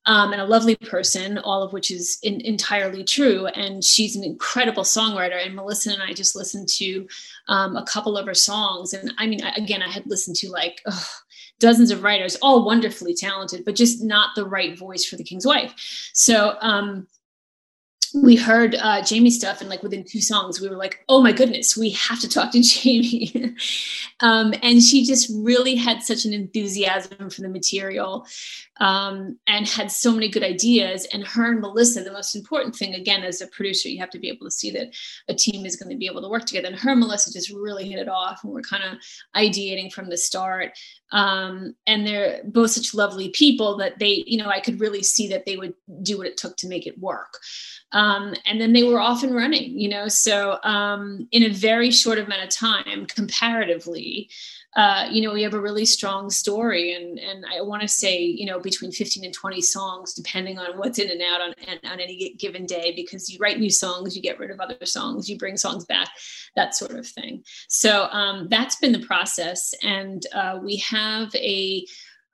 Um, 0.06 0.32
and 0.32 0.40
a 0.40 0.46
lovely 0.46 0.76
person, 0.76 1.38
all 1.38 1.62
of 1.62 1.72
which 1.72 1.90
is 1.90 2.18
in, 2.22 2.40
entirely 2.40 3.04
true. 3.04 3.46
And 3.46 3.84
she's 3.84 4.16
an 4.16 4.24
incredible 4.24 4.82
songwriter. 4.82 5.44
And 5.44 5.54
Melissa 5.54 5.92
and 5.92 6.02
I 6.02 6.14
just 6.14 6.34
listened 6.34 6.68
to 6.76 7.06
um, 7.48 7.76
a 7.76 7.84
couple 7.84 8.16
of 8.16 8.26
her 8.26 8.34
songs. 8.34 8.94
And 8.94 9.12
I 9.18 9.26
mean, 9.26 9.44
I, 9.44 9.50
again, 9.56 9.82
I 9.82 9.90
had 9.90 10.06
listened 10.06 10.36
to 10.36 10.50
like 10.50 10.80
ugh, 10.86 11.04
dozens 11.60 11.90
of 11.92 12.02
writers, 12.02 12.36
all 12.42 12.64
wonderfully 12.64 13.14
talented, 13.14 13.64
but 13.64 13.76
just 13.76 14.02
not 14.02 14.30
the 14.34 14.44
right 14.44 14.76
voice 14.76 15.04
for 15.04 15.16
the 15.16 15.22
King's 15.22 15.46
Wife. 15.46 15.74
So 16.12 16.56
um, 16.60 17.06
we 18.14 18.36
heard 18.36 18.74
uh, 18.74 19.02
Jamie 19.02 19.30
stuff, 19.30 19.60
and 19.60 19.70
like 19.70 19.82
within 19.82 20.04
two 20.04 20.20
songs, 20.20 20.60
we 20.60 20.68
were 20.68 20.76
like, 20.76 21.04
"Oh 21.08 21.22
my 21.22 21.32
goodness, 21.32 21.76
we 21.76 21.90
have 21.90 22.20
to 22.20 22.28
talk 22.28 22.52
to 22.52 22.60
Jamie." 22.62 23.54
um, 24.20 24.52
and 24.62 24.82
she 24.82 25.04
just 25.04 25.30
really 25.34 25.74
had 25.76 26.02
such 26.02 26.24
an 26.24 26.32
enthusiasm 26.32 27.30
for 27.30 27.42
the 27.42 27.48
material, 27.48 28.26
um, 28.80 29.38
and 29.46 29.68
had 29.68 29.90
so 29.90 30.12
many 30.12 30.28
good 30.28 30.42
ideas. 30.42 31.06
And 31.12 31.26
her 31.26 31.50
and 31.50 31.60
Melissa, 31.60 32.02
the 32.02 32.12
most 32.12 32.34
important 32.34 32.74
thing, 32.74 32.94
again, 32.94 33.22
as 33.22 33.40
a 33.40 33.46
producer, 33.46 33.88
you 33.88 34.00
have 34.00 34.10
to 34.10 34.18
be 34.18 34.28
able 34.28 34.46
to 34.46 34.50
see 34.50 34.70
that 34.72 34.94
a 35.28 35.34
team 35.34 35.66
is 35.66 35.76
going 35.76 35.90
to 35.90 35.98
be 35.98 36.06
able 36.06 36.22
to 36.22 36.28
work 36.28 36.46
together. 36.46 36.68
And 36.68 36.78
her 36.78 36.90
and 36.90 37.00
Melissa 37.00 37.32
just 37.32 37.50
really 37.50 37.88
hit 37.88 37.98
it 37.98 38.08
off, 38.08 38.42
and 38.42 38.52
we're 38.52 38.62
kind 38.62 38.84
of 38.84 38.98
ideating 39.36 39.92
from 39.92 40.08
the 40.08 40.16
start. 40.16 40.72
Um, 41.12 41.74
and 41.86 42.06
they're 42.06 42.40
both 42.44 42.70
such 42.70 42.94
lovely 42.94 43.30
people 43.30 43.76
that 43.78 43.98
they, 43.98 44.22
you 44.26 44.38
know, 44.38 44.48
I 44.48 44.60
could 44.60 44.80
really 44.80 45.02
see 45.02 45.28
that 45.28 45.44
they 45.44 45.56
would 45.56 45.74
do 46.02 46.18
what 46.18 46.26
it 46.26 46.36
took 46.36 46.56
to 46.58 46.68
make 46.68 46.86
it 46.86 46.98
work. 46.98 47.38
Um, 48.00 48.34
and 48.46 48.58
then 48.58 48.72
they 48.72 48.82
were 48.82 48.98
off 48.98 49.22
and 49.22 49.34
running, 49.34 49.78
you 49.78 49.88
know. 49.88 50.08
So 50.08 50.58
um, 50.64 51.28
in 51.32 51.42
a 51.42 51.50
very 51.50 51.90
short 51.90 52.18
amount 52.18 52.42
of 52.42 52.48
time, 52.48 53.04
comparatively, 53.04 54.30
uh, 54.74 55.06
you 55.10 55.20
know, 55.20 55.34
we 55.34 55.42
have 55.42 55.52
a 55.52 55.60
really 55.60 55.84
strong 55.84 56.30
story, 56.30 56.94
and 56.94 57.18
and 57.18 57.44
I 57.44 57.60
want 57.60 57.82
to 57.82 57.88
say, 57.88 58.22
you 58.22 58.46
know, 58.46 58.58
between 58.58 58.90
15 58.90 59.24
and 59.24 59.34
20 59.34 59.60
songs, 59.60 60.14
depending 60.14 60.58
on 60.58 60.78
what's 60.78 60.98
in 60.98 61.10
and 61.10 61.20
out 61.20 61.42
on 61.42 61.54
on 61.92 62.00
any 62.00 62.34
given 62.38 62.64
day, 62.64 62.94
because 62.96 63.28
you 63.28 63.38
write 63.38 63.58
new 63.58 63.68
songs, 63.70 64.16
you 64.16 64.22
get 64.22 64.38
rid 64.38 64.50
of 64.50 64.60
other 64.60 64.86
songs, 64.86 65.28
you 65.28 65.36
bring 65.36 65.58
songs 65.58 65.84
back, 65.84 66.08
that 66.56 66.74
sort 66.74 66.92
of 66.92 67.06
thing. 67.06 67.44
So 67.68 68.04
um, 68.12 68.48
that's 68.48 68.76
been 68.76 68.92
the 68.92 69.06
process, 69.06 69.74
and 69.82 70.24
uh, 70.32 70.58
we 70.62 70.76
have 70.76 71.34
a 71.34 71.84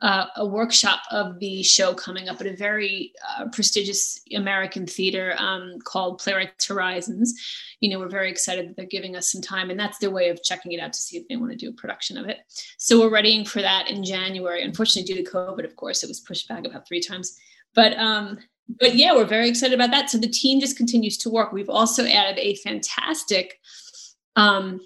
uh, 0.02 0.26
a 0.36 0.46
workshop 0.46 1.00
of 1.10 1.38
the 1.38 1.62
show 1.62 1.94
coming 1.94 2.28
up 2.28 2.40
at 2.40 2.46
a 2.46 2.54
very 2.54 3.12
uh, 3.28 3.46
prestigious 3.50 4.20
American 4.34 4.86
theater 4.86 5.34
um, 5.38 5.78
called 5.84 6.18
Playwrights 6.18 6.66
Horizons. 6.66 7.34
You 7.80 7.90
know, 7.90 7.98
we're 7.98 8.08
very 8.08 8.30
excited 8.30 8.68
that 8.68 8.76
they're 8.76 8.86
giving 8.86 9.16
us 9.16 9.32
some 9.32 9.40
time, 9.40 9.70
and 9.70 9.80
that's 9.80 9.98
their 9.98 10.10
way 10.10 10.28
of 10.28 10.42
checking 10.42 10.72
it 10.72 10.80
out 10.80 10.92
to 10.92 11.00
see 11.00 11.16
if 11.16 11.26
they 11.28 11.36
want 11.36 11.52
to 11.52 11.56
do 11.58 11.70
a 11.70 11.72
production 11.72 12.18
of 12.18 12.28
it. 12.28 12.40
So 12.76 13.00
we're 13.00 13.14
readying 13.14 13.46
for 13.46 13.62
that 13.62 13.88
in 13.88 14.04
January. 14.04 14.62
Unfortunately, 14.62 15.14
due 15.14 15.24
to 15.24 15.30
COVID, 15.30 15.64
of 15.64 15.76
course, 15.76 16.02
it 16.02 16.08
was 16.08 16.20
pushed 16.20 16.48
back 16.48 16.66
about 16.66 16.86
three 16.86 17.00
times. 17.00 17.38
But 17.74 17.96
um, 17.96 18.38
but 18.68 18.96
yeah, 18.96 19.14
we're 19.14 19.24
very 19.24 19.48
excited 19.48 19.74
about 19.74 19.92
that. 19.92 20.10
So 20.10 20.18
the 20.18 20.28
team 20.28 20.60
just 20.60 20.76
continues 20.76 21.16
to 21.18 21.30
work. 21.30 21.52
We've 21.52 21.70
also 21.70 22.04
added 22.04 22.38
a 22.38 22.56
fantastic 22.56 23.60
um, 24.34 24.80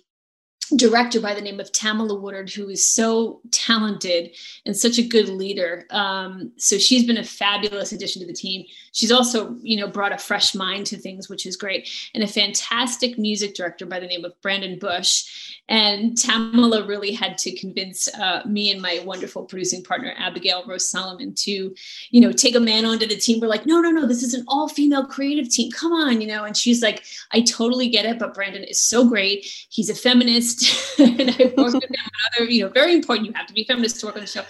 director 0.77 1.21
by 1.21 1.35
the 1.35 1.41
name 1.41 1.61
of 1.61 1.73
Tamala 1.73 2.15
Woodard, 2.15 2.51
who 2.51 2.69
is 2.69 2.95
so 2.95 3.41
talented 3.51 4.37
and 4.65 4.77
such 4.77 4.99
a 4.99 5.03
good 5.03 5.29
leader. 5.29 5.87
Um, 5.91 6.53
so 6.57 6.79
she's 6.79 7.07
been 7.07 7.19
a 7.19 7.25
fabulous 7.25 7.93
addition 7.93 8.21
to 8.21 8.27
the 8.27 8.33
team. 8.33 8.65
She's 8.93 9.13
also, 9.13 9.57
you 9.63 9.77
know, 9.77 9.89
brought 9.89 10.13
a 10.13 10.19
fresh 10.19 10.55
mind 10.55 10.87
to 10.87 10.97
things, 10.97 11.29
which 11.29 11.47
is 11.47 11.57
great, 11.57 11.89
and 12.15 12.23
a 12.23 12.27
fantastic 12.27 13.19
music 13.19 13.55
director 13.55 13.87
by 13.87 14.01
the 14.01 14.07
name 14.07 14.25
of 14.25 14.41
Brandon 14.43 14.79
Bush. 14.79 15.57
And 15.69 16.19
Tamala 16.19 16.85
really 16.85 17.13
had 17.13 17.39
to 17.39 17.57
convince 17.57 18.09
uh, 18.15 18.43
me 18.45 18.73
and 18.73 18.83
my 18.83 19.03
wonderful 19.05 19.45
producing 19.45 19.85
partner 19.85 20.13
Abigail 20.19 20.65
Rose 20.67 20.91
Solomon 20.91 21.33
to, 21.37 21.75
you 22.11 22.21
know, 22.21 22.33
take 22.33 22.57
a 22.57 22.61
man 22.61 22.85
onto 22.85 23.07
the 23.07 23.17
team. 23.17 23.39
We're 23.41 23.47
like, 23.47 23.67
no, 23.67 23.81
no, 23.81 23.91
no, 23.91 24.07
this 24.07 24.25
is 24.25 24.35
an 24.35 24.45
all-female 24.49 25.07
creative 25.07 25.49
team. 25.49 25.71
Come 25.71 25.93
on, 25.93 26.21
you 26.21 26.27
know. 26.27 26.43
And 26.45 26.57
she's 26.57 26.83
like, 26.83 27.05
I 27.33 27.43
totally 27.43 27.89
get 27.89 28.05
it, 28.05 28.19
but 28.19 28.35
Brandon 28.35 28.65
is 28.65 28.81
so 28.81 29.09
great. 29.09 29.47
He's 29.69 29.91
a 29.91 29.95
feminist, 29.95 30.60
and 30.99 31.31
I've 31.31 31.57
worked 31.57 31.75
with 31.75 31.85
him 31.85 32.05
on 32.05 32.11
other, 32.37 32.45
you 32.51 32.65
know, 32.65 32.69
very 32.71 32.95
important. 32.95 33.27
You 33.27 33.33
have 33.35 33.47
to 33.47 33.55
be 33.55 33.65
feminist 33.65 34.01
to 34.01 34.07
work 34.07 34.17
on 34.17 34.23
the 34.23 34.27
show. 34.27 34.45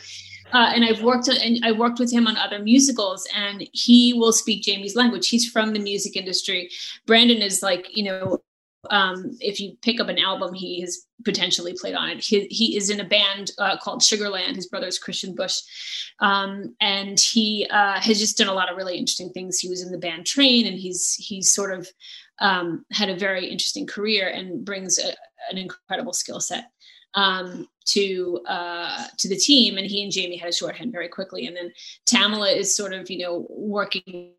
Uh, 0.52 0.72
and 0.74 0.84
I've 0.84 1.02
worked 1.02 1.28
and 1.28 1.60
I 1.64 1.72
worked 1.72 1.98
with 1.98 2.12
him 2.12 2.26
on 2.26 2.36
other 2.36 2.58
musicals, 2.58 3.26
and 3.34 3.68
he 3.72 4.14
will 4.14 4.32
speak 4.32 4.62
Jamie's 4.62 4.96
language. 4.96 5.28
He's 5.28 5.48
from 5.48 5.72
the 5.72 5.78
music 5.78 6.16
industry. 6.16 6.70
Brandon 7.06 7.40
is 7.40 7.62
like, 7.62 7.86
you 7.96 8.04
know, 8.04 8.42
um, 8.88 9.36
if 9.40 9.60
you 9.60 9.76
pick 9.82 10.00
up 10.00 10.08
an 10.08 10.18
album, 10.18 10.54
he 10.54 10.80
has 10.80 11.06
potentially 11.24 11.74
played 11.78 11.94
on 11.94 12.08
it. 12.08 12.24
He, 12.24 12.46
he 12.46 12.76
is 12.76 12.88
in 12.88 13.00
a 13.00 13.04
band 13.04 13.52
uh, 13.58 13.76
called 13.76 14.00
Sugarland. 14.00 14.56
His 14.56 14.66
brother 14.66 14.86
is 14.86 14.98
Kristian 14.98 15.36
Bush, 15.36 15.60
um, 16.20 16.74
and 16.80 17.20
he 17.20 17.66
uh, 17.70 18.00
has 18.00 18.18
just 18.18 18.38
done 18.38 18.48
a 18.48 18.54
lot 18.54 18.70
of 18.70 18.76
really 18.76 18.96
interesting 18.96 19.30
things. 19.30 19.58
He 19.58 19.68
was 19.68 19.82
in 19.82 19.92
the 19.92 19.98
band 19.98 20.26
Train, 20.26 20.66
and 20.66 20.78
he's 20.78 21.14
he's 21.14 21.52
sort 21.52 21.78
of 21.78 21.88
um, 22.40 22.84
had 22.90 23.08
a 23.08 23.16
very 23.16 23.46
interesting 23.46 23.86
career 23.86 24.28
and 24.28 24.64
brings 24.64 24.98
a, 24.98 25.12
an 25.50 25.58
incredible 25.58 26.12
skill 26.12 26.40
set 26.40 26.70
um, 27.14 27.68
to 27.86 28.40
uh, 28.46 29.06
to 29.18 29.28
the 29.28 29.36
team. 29.36 29.78
And 29.78 29.86
he 29.86 30.02
and 30.02 30.12
Jamie 30.12 30.36
had 30.36 30.50
a 30.50 30.54
shorthand 30.54 30.92
very 30.92 31.08
quickly. 31.08 31.46
And 31.46 31.56
then 31.56 31.72
Tamala 32.06 32.50
is 32.50 32.74
sort 32.74 32.92
of 32.92 33.10
you 33.10 33.18
know 33.18 33.46
working 33.50 34.34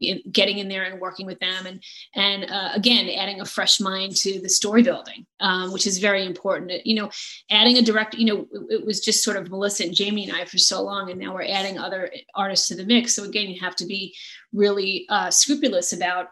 in, 0.00 0.20
getting 0.30 0.58
in 0.58 0.68
there 0.68 0.84
and 0.84 1.00
working 1.00 1.26
with 1.26 1.38
them 1.40 1.66
and 1.66 1.82
and 2.14 2.50
uh, 2.50 2.70
again 2.74 3.08
adding 3.08 3.40
a 3.40 3.44
fresh 3.44 3.80
mind 3.80 4.14
to 4.16 4.40
the 4.40 4.48
story 4.48 4.82
building 4.82 5.26
um, 5.40 5.72
which 5.72 5.86
is 5.86 5.98
very 5.98 6.24
important 6.24 6.70
you 6.86 6.94
know 6.94 7.10
adding 7.50 7.78
a 7.78 7.82
direct 7.82 8.14
you 8.14 8.26
know 8.26 8.46
it, 8.52 8.80
it, 8.80 8.86
was 8.86 9.00
just 9.00 9.24
sort 9.24 9.36
of 9.36 9.50
melissa 9.50 9.84
and 9.84 9.94
jamie 9.94 10.28
and 10.28 10.36
i 10.36 10.44
for 10.44 10.58
so 10.58 10.82
long 10.82 11.10
and 11.10 11.18
now 11.18 11.34
we're 11.34 11.42
adding 11.42 11.78
other 11.78 12.10
artists 12.34 12.68
to 12.68 12.76
the 12.76 12.84
mix 12.84 13.14
so 13.14 13.24
again 13.24 13.48
you 13.48 13.60
have 13.60 13.76
to 13.76 13.86
be 13.86 14.14
really 14.52 15.04
uh, 15.08 15.30
scrupulous 15.30 15.92
about 15.92 16.28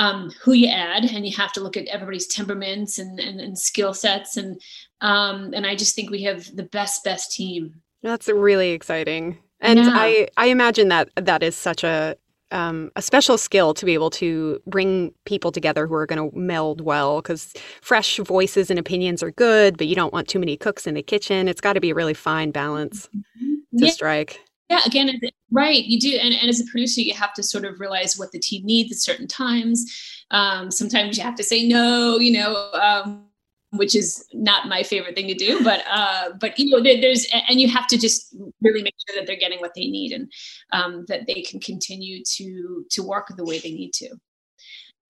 um, 0.00 0.32
who 0.42 0.52
you 0.52 0.68
add 0.68 1.04
and 1.04 1.26
you 1.26 1.36
have 1.36 1.52
to 1.52 1.60
look 1.60 1.76
at 1.76 1.86
everybody's 1.88 2.26
temperaments 2.26 2.98
and, 2.98 3.20
and, 3.20 3.38
and 3.38 3.58
skill 3.58 3.92
sets 3.92 4.36
and 4.36 4.60
um, 5.02 5.52
and 5.54 5.66
i 5.66 5.76
just 5.76 5.94
think 5.94 6.10
we 6.10 6.22
have 6.22 6.44
the 6.56 6.62
best 6.62 7.04
best 7.04 7.32
team 7.32 7.74
that's 8.02 8.28
really 8.28 8.70
exciting 8.70 9.38
and 9.60 9.78
yeah. 9.78 9.90
I, 9.92 10.28
I 10.38 10.46
imagine 10.46 10.88
that 10.88 11.10
that 11.16 11.42
is 11.42 11.54
such 11.54 11.84
a 11.84 12.16
um, 12.52 12.90
a 12.96 13.02
special 13.02 13.38
skill 13.38 13.74
to 13.74 13.86
be 13.86 13.94
able 13.94 14.10
to 14.10 14.60
bring 14.66 15.14
people 15.24 15.52
together 15.52 15.86
who 15.86 15.94
are 15.94 16.06
going 16.06 16.30
to 16.30 16.36
meld 16.36 16.80
well 16.80 17.20
because 17.20 17.54
fresh 17.80 18.16
voices 18.18 18.70
and 18.70 18.78
opinions 18.78 19.22
are 19.22 19.30
good, 19.30 19.78
but 19.78 19.86
you 19.86 19.94
don't 19.94 20.12
want 20.12 20.26
too 20.26 20.40
many 20.40 20.56
cooks 20.56 20.84
in 20.84 20.94
the 20.94 21.02
kitchen. 21.02 21.46
It's 21.46 21.60
got 21.60 21.74
to 21.74 21.80
be 21.80 21.90
a 21.90 21.94
really 21.94 22.12
fine 22.12 22.50
balance 22.50 23.08
mm-hmm. 23.08 23.78
to 23.78 23.86
yeah. 23.86 23.92
strike. 23.92 24.40
Yeah, 24.68 24.80
again, 24.84 25.20
right. 25.50 25.84
You 25.84 25.98
do. 25.98 26.16
And, 26.16 26.34
and 26.34 26.48
as 26.48 26.60
a 26.60 26.64
producer, 26.66 27.00
you 27.00 27.14
have 27.14 27.34
to 27.34 27.42
sort 27.42 27.64
of 27.64 27.80
realize 27.80 28.16
what 28.16 28.32
the 28.32 28.38
team 28.38 28.64
needs 28.64 28.92
at 28.92 28.98
certain 28.98 29.26
times. 29.26 29.84
Um, 30.30 30.70
sometimes 30.70 31.16
you 31.16 31.24
have 31.24 31.34
to 31.36 31.44
say 31.44 31.66
no, 31.66 32.18
you 32.18 32.32
know. 32.32 32.70
Um, 32.72 33.30
which 33.72 33.94
is 33.94 34.26
not 34.32 34.68
my 34.68 34.82
favorite 34.82 35.14
thing 35.14 35.28
to 35.28 35.34
do 35.34 35.62
but 35.62 35.84
uh 35.90 36.30
but 36.40 36.58
you 36.58 36.68
know 36.70 36.82
there, 36.82 37.00
there's 37.00 37.26
and 37.48 37.60
you 37.60 37.68
have 37.68 37.86
to 37.86 37.96
just 37.96 38.34
really 38.60 38.82
make 38.82 38.94
sure 39.06 39.16
that 39.18 39.26
they're 39.26 39.36
getting 39.36 39.60
what 39.60 39.74
they 39.74 39.86
need 39.86 40.12
and 40.12 40.30
um, 40.72 41.04
that 41.08 41.26
they 41.26 41.42
can 41.42 41.60
continue 41.60 42.22
to 42.24 42.84
to 42.90 43.02
work 43.02 43.28
the 43.36 43.44
way 43.44 43.58
they 43.58 43.72
need 43.72 43.92
to 43.92 44.08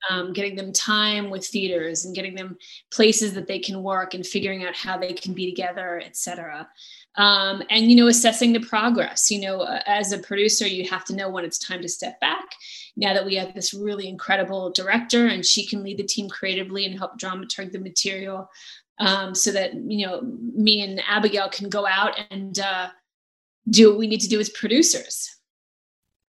um, 0.09 0.33
getting 0.33 0.57
them 0.57 0.73
time 0.73 1.29
with 1.29 1.47
theaters 1.47 2.07
and 2.07 2.15
getting 2.15 2.35
them 2.35 2.57
places 2.91 3.35
that 3.35 3.47
they 3.47 3.59
can 3.59 3.83
work 3.83 4.15
and 4.15 4.27
figuring 4.27 4.65
out 4.65 4.75
how 4.75 4.97
they 4.97 5.13
can 5.13 5.33
be 5.33 5.47
together 5.47 6.03
etc 6.05 6.69
um, 7.17 7.63
and 7.71 7.91
you 7.91 7.97
know 7.97 8.07
assessing 8.07 8.53
the 8.53 8.61
progress 8.61 9.31
you 9.31 9.41
know 9.41 9.61
uh, 9.61 9.81
as 9.87 10.13
a 10.13 10.19
producer 10.19 10.67
you 10.67 10.89
have 10.89 11.05
to 11.05 11.15
know 11.15 11.29
when 11.29 11.45
it's 11.45 11.59
time 11.59 11.83
to 11.83 11.89
step 11.89 12.19
back 12.21 12.45
now 12.97 13.13
that 13.13 13.25
we 13.25 13.35
have 13.35 13.55
this 13.55 13.75
really 13.75 14.09
incredible 14.09 14.71
director 14.71 15.27
and 15.27 15.45
she 15.45 15.67
can 15.67 15.83
lead 15.83 15.99
the 15.99 16.05
team 16.05 16.29
creatively 16.29 16.87
and 16.87 16.99
help 16.99 17.19
dramaturg 17.19 17.73
the 17.73 17.81
material 17.81 18.49
um, 18.99 19.35
so 19.35 19.51
that 19.51 19.75
you 19.75 20.07
know 20.07 20.21
me 20.55 20.83
and 20.83 21.03
abigail 21.09 21.49
can 21.49 21.69
go 21.69 21.87
out 21.87 22.19
and 22.31 22.59
uh, 22.61 22.89
do 23.69 23.91
what 23.91 23.99
we 23.99 24.07
need 24.07 24.21
to 24.21 24.29
do 24.29 24.39
as 24.41 24.49
producers 24.51 25.31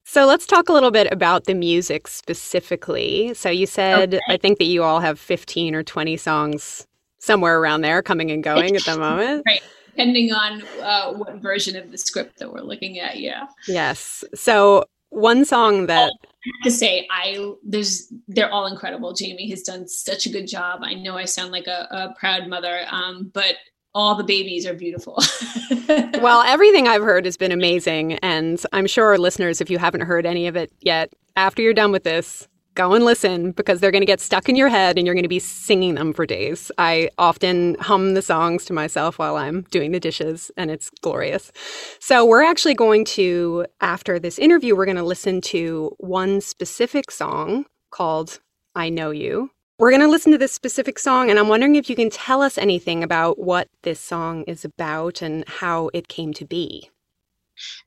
so 0.05 0.25
let's 0.25 0.47
talk 0.47 0.69
a 0.69 0.73
little 0.73 0.89
bit 0.89 1.07
about 1.11 1.43
the 1.43 1.53
music 1.53 2.07
specifically. 2.07 3.31
So 3.35 3.47
you 3.47 3.67
said, 3.67 4.15
okay. 4.15 4.23
I 4.27 4.37
think 4.37 4.57
that 4.57 4.63
you 4.63 4.81
all 4.81 5.01
have 5.01 5.19
15 5.19 5.75
or 5.75 5.83
20 5.83 6.17
songs 6.17 6.87
somewhere 7.19 7.59
around 7.59 7.81
there 7.81 8.01
coming 8.01 8.31
and 8.31 8.43
going 8.43 8.75
at 8.75 8.85
the 8.85 8.97
moment. 8.99 9.43
right. 9.45 9.61
Depending 9.91 10.31
on 10.31 10.63
uh, 10.81 11.13
what 11.13 11.35
version 11.35 11.75
of 11.75 11.91
the 11.91 11.97
script 11.97 12.39
that 12.39 12.51
we're 12.51 12.61
looking 12.61 12.99
at. 12.99 13.19
Yeah. 13.19 13.47
Yes. 13.67 14.23
So 14.33 14.85
one 15.09 15.43
song 15.43 15.87
that 15.87 16.11
to 16.63 16.71
say 16.71 17.07
I 17.11 17.53
there's 17.63 18.11
they're 18.27 18.51
all 18.51 18.67
incredible. 18.67 19.13
Jamie 19.13 19.49
has 19.49 19.63
done 19.63 19.87
such 19.87 20.25
a 20.25 20.29
good 20.29 20.47
job. 20.47 20.81
I 20.83 20.93
know 20.93 21.17
I 21.17 21.25
sound 21.25 21.51
like 21.51 21.67
a, 21.67 21.87
a 21.91 22.13
proud 22.19 22.47
mother, 22.47 22.85
um, 22.89 23.31
but 23.33 23.55
all 23.95 24.15
the 24.15 24.23
babies 24.23 24.65
are 24.65 24.73
beautiful. 24.73 25.21
well, 26.21 26.41
everything 26.43 26.87
I've 26.87 27.01
heard 27.01 27.25
has 27.25 27.37
been 27.37 27.51
amazing, 27.51 28.13
and 28.19 28.61
I'm 28.71 28.85
sure 28.85 29.07
our 29.07 29.17
listeners, 29.17 29.61
if 29.61 29.69
you 29.69 29.79
haven't 29.79 30.01
heard 30.01 30.25
any 30.25 30.47
of 30.47 30.55
it 30.55 30.71
yet, 30.79 31.11
after 31.35 31.61
you're 31.61 31.73
done 31.73 31.91
with 31.91 32.03
this, 32.03 32.47
go 32.79 32.93
and 32.93 33.03
listen 33.03 33.51
because 33.51 33.81
they're 33.81 33.91
going 33.91 34.01
to 34.01 34.05
get 34.05 34.21
stuck 34.21 34.47
in 34.47 34.55
your 34.55 34.69
head 34.69 34.97
and 34.97 35.05
you're 35.05 35.13
going 35.13 35.23
to 35.23 35.27
be 35.27 35.37
singing 35.37 35.95
them 35.95 36.13
for 36.13 36.25
days. 36.25 36.71
I 36.77 37.09
often 37.17 37.75
hum 37.81 38.13
the 38.13 38.21
songs 38.21 38.63
to 38.65 38.73
myself 38.73 39.19
while 39.19 39.35
I'm 39.35 39.63
doing 39.63 39.91
the 39.91 39.99
dishes 39.99 40.49
and 40.55 40.71
it's 40.71 40.89
glorious. 41.01 41.51
So, 41.99 42.25
we're 42.25 42.41
actually 42.41 42.75
going 42.75 43.03
to, 43.19 43.65
after 43.81 44.17
this 44.17 44.39
interview, 44.39 44.77
we're 44.77 44.85
going 44.85 44.95
to 44.95 45.03
listen 45.03 45.41
to 45.41 45.93
one 45.97 46.39
specific 46.39 47.11
song 47.11 47.65
called 47.91 48.39
I 48.75 48.87
Know 48.87 49.11
You. 49.11 49.51
We're 49.77 49.91
going 49.91 50.01
to 50.01 50.07
listen 50.07 50.31
to 50.31 50.37
this 50.37 50.53
specific 50.53 50.99
song, 50.99 51.29
and 51.29 51.37
I'm 51.37 51.49
wondering 51.49 51.75
if 51.75 51.89
you 51.89 51.97
can 51.97 52.09
tell 52.09 52.41
us 52.41 52.57
anything 52.57 53.03
about 53.03 53.39
what 53.39 53.67
this 53.83 53.99
song 53.99 54.43
is 54.43 54.63
about 54.63 55.21
and 55.21 55.43
how 55.47 55.89
it 55.93 56.07
came 56.07 56.33
to 56.33 56.45
be. 56.45 56.89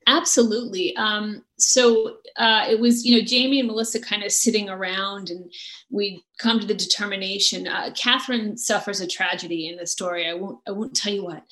Absolutely. 0.07 0.95
Um, 0.95 1.43
so 1.57 2.17
uh, 2.37 2.65
it 2.69 2.79
was, 2.79 3.05
you 3.05 3.17
know, 3.17 3.25
Jamie 3.25 3.59
and 3.59 3.67
Melissa 3.67 3.99
kind 3.99 4.23
of 4.23 4.31
sitting 4.31 4.69
around, 4.69 5.29
and 5.29 5.51
we 5.89 6.23
come 6.39 6.59
to 6.59 6.67
the 6.67 6.73
determination. 6.73 7.67
Uh, 7.67 7.91
Catherine 7.95 8.57
suffers 8.57 9.01
a 9.01 9.07
tragedy 9.07 9.67
in 9.67 9.77
the 9.77 9.87
story. 9.87 10.27
I 10.27 10.33
won't, 10.33 10.59
I 10.67 10.71
won't 10.71 10.95
tell 10.95 11.13
you 11.13 11.23
what, 11.23 11.43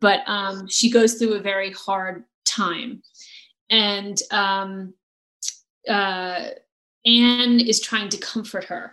but 0.00 0.20
um, 0.26 0.68
she 0.68 0.90
goes 0.90 1.14
through 1.14 1.34
a 1.34 1.40
very 1.40 1.72
hard 1.72 2.24
time, 2.44 3.02
and 3.70 4.18
um, 4.30 4.94
uh, 5.88 6.48
Anne 7.06 7.60
is 7.60 7.80
trying 7.80 8.08
to 8.10 8.18
comfort 8.18 8.64
her 8.64 8.92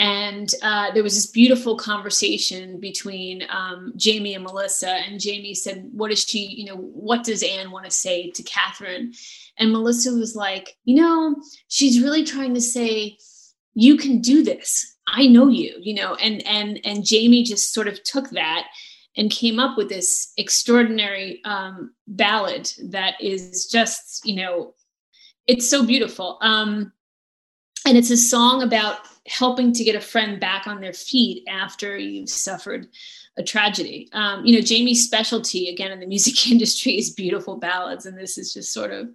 and 0.00 0.54
uh, 0.62 0.90
there 0.92 1.02
was 1.02 1.14
this 1.14 1.26
beautiful 1.26 1.76
conversation 1.76 2.80
between 2.80 3.44
um, 3.50 3.92
Jamie 3.96 4.32
and 4.32 4.42
Melissa. 4.42 4.92
And 4.92 5.20
Jamie 5.20 5.54
said, 5.54 5.90
"What 5.92 6.10
is 6.10 6.24
she? 6.24 6.46
You 6.46 6.64
know, 6.64 6.76
what 6.76 7.22
does 7.22 7.42
Anne 7.42 7.70
want 7.70 7.84
to 7.84 7.90
say 7.90 8.30
to 8.30 8.42
Catherine?" 8.42 9.12
And 9.58 9.72
Melissa 9.72 10.12
was 10.12 10.34
like, 10.34 10.78
"You 10.84 10.96
know, 10.96 11.36
she's 11.68 12.02
really 12.02 12.24
trying 12.24 12.54
to 12.54 12.62
say, 12.62 13.18
you 13.74 13.98
can 13.98 14.22
do 14.22 14.42
this. 14.42 14.96
I 15.06 15.26
know 15.26 15.48
you. 15.48 15.76
You 15.78 15.94
know." 15.94 16.14
And 16.14 16.46
and 16.46 16.80
and 16.82 17.04
Jamie 17.04 17.44
just 17.44 17.74
sort 17.74 17.86
of 17.86 18.02
took 18.02 18.30
that 18.30 18.68
and 19.18 19.30
came 19.30 19.60
up 19.60 19.76
with 19.76 19.90
this 19.90 20.32
extraordinary 20.38 21.42
um, 21.44 21.92
ballad 22.06 22.72
that 22.84 23.20
is 23.20 23.66
just, 23.66 24.24
you 24.24 24.36
know, 24.36 24.72
it's 25.46 25.68
so 25.68 25.84
beautiful. 25.84 26.38
Um, 26.40 26.92
and 27.86 27.98
it's 27.98 28.10
a 28.10 28.16
song 28.16 28.62
about 28.62 29.00
helping 29.30 29.72
to 29.72 29.84
get 29.84 29.94
a 29.94 30.00
friend 30.00 30.40
back 30.40 30.66
on 30.66 30.80
their 30.80 30.92
feet 30.92 31.44
after 31.48 31.96
you've 31.96 32.28
suffered 32.28 32.88
a 33.38 33.44
tragedy. 33.44 34.08
Um, 34.12 34.44
you 34.44 34.56
know, 34.56 34.60
Jamie's 34.60 35.04
specialty 35.04 35.68
again 35.68 35.92
in 35.92 36.00
the 36.00 36.06
music 36.06 36.50
industry 36.50 36.98
is 36.98 37.14
beautiful 37.14 37.56
ballads, 37.56 38.06
and 38.06 38.18
this 38.18 38.36
is 38.36 38.52
just 38.52 38.72
sort 38.72 38.90
of, 38.90 39.08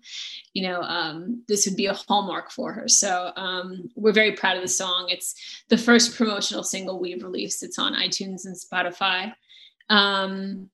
you 0.54 0.64
know, 0.64 0.82
um, 0.82 1.44
this 1.50 1.66
would 1.66 1.76
be 1.76 1.88
a 1.88 1.94
hallmark 1.94 2.50
for 2.50 2.72
her. 2.72 2.88
So 2.88 3.34
um, 3.36 3.90
we're 3.96 4.14
very 4.14 4.32
proud 4.32 4.56
of 4.56 4.64
the 4.64 4.70
song. 4.70 5.08
It's 5.10 5.64
the 5.68 5.78
first 5.78 6.16
promotional 6.16 6.64
single 6.64 7.00
we've 7.00 7.24
released. 7.24 7.62
It's 7.62 7.78
on 7.78 7.94
iTunes 7.94 8.46
and 8.46 8.56
Spotify, 8.56 9.34
um, 9.90 10.70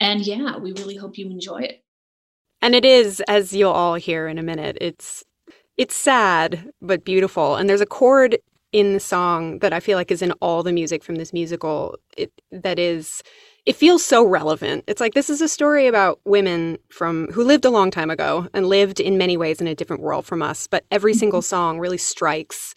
and 0.00 0.26
yeah, 0.26 0.56
we 0.56 0.72
really 0.72 0.96
hope 0.96 1.18
you 1.18 1.26
enjoy 1.26 1.58
it. 1.58 1.84
And 2.62 2.74
it 2.74 2.86
is, 2.86 3.20
as 3.28 3.52
you'll 3.52 3.72
all 3.72 3.94
hear 3.94 4.26
in 4.26 4.38
a 4.38 4.42
minute, 4.42 4.78
it's 4.80 5.22
it's 5.76 5.94
sad 5.94 6.72
but 6.80 7.04
beautiful. 7.04 7.56
And 7.56 7.68
there's 7.68 7.80
a 7.80 7.86
chord 7.86 8.38
in 8.72 8.92
the 8.92 9.00
song 9.00 9.58
that 9.60 9.72
I 9.72 9.80
feel 9.80 9.98
like 9.98 10.10
is 10.10 10.22
in 10.22 10.32
all 10.40 10.62
the 10.62 10.72
music 10.72 11.02
from 11.02 11.16
this 11.16 11.32
musical. 11.32 11.96
It, 12.16 12.32
that 12.52 12.78
is, 12.78 13.22
it 13.66 13.76
feels 13.76 14.04
so 14.04 14.24
relevant. 14.24 14.84
It's 14.86 15.00
like 15.00 15.14
this 15.14 15.30
is 15.30 15.40
a 15.40 15.48
story 15.48 15.86
about 15.86 16.20
women 16.24 16.78
from 16.88 17.28
who 17.32 17.44
lived 17.44 17.64
a 17.64 17.70
long 17.70 17.90
time 17.90 18.10
ago 18.10 18.48
and 18.54 18.66
lived 18.66 19.00
in 19.00 19.18
many 19.18 19.36
ways 19.36 19.60
in 19.60 19.66
a 19.66 19.74
different 19.74 20.02
world 20.02 20.24
from 20.24 20.42
us. 20.42 20.66
But 20.66 20.84
every 20.90 21.12
mm-hmm. 21.12 21.20
single 21.20 21.42
song 21.42 21.78
really 21.78 21.98
strikes 21.98 22.74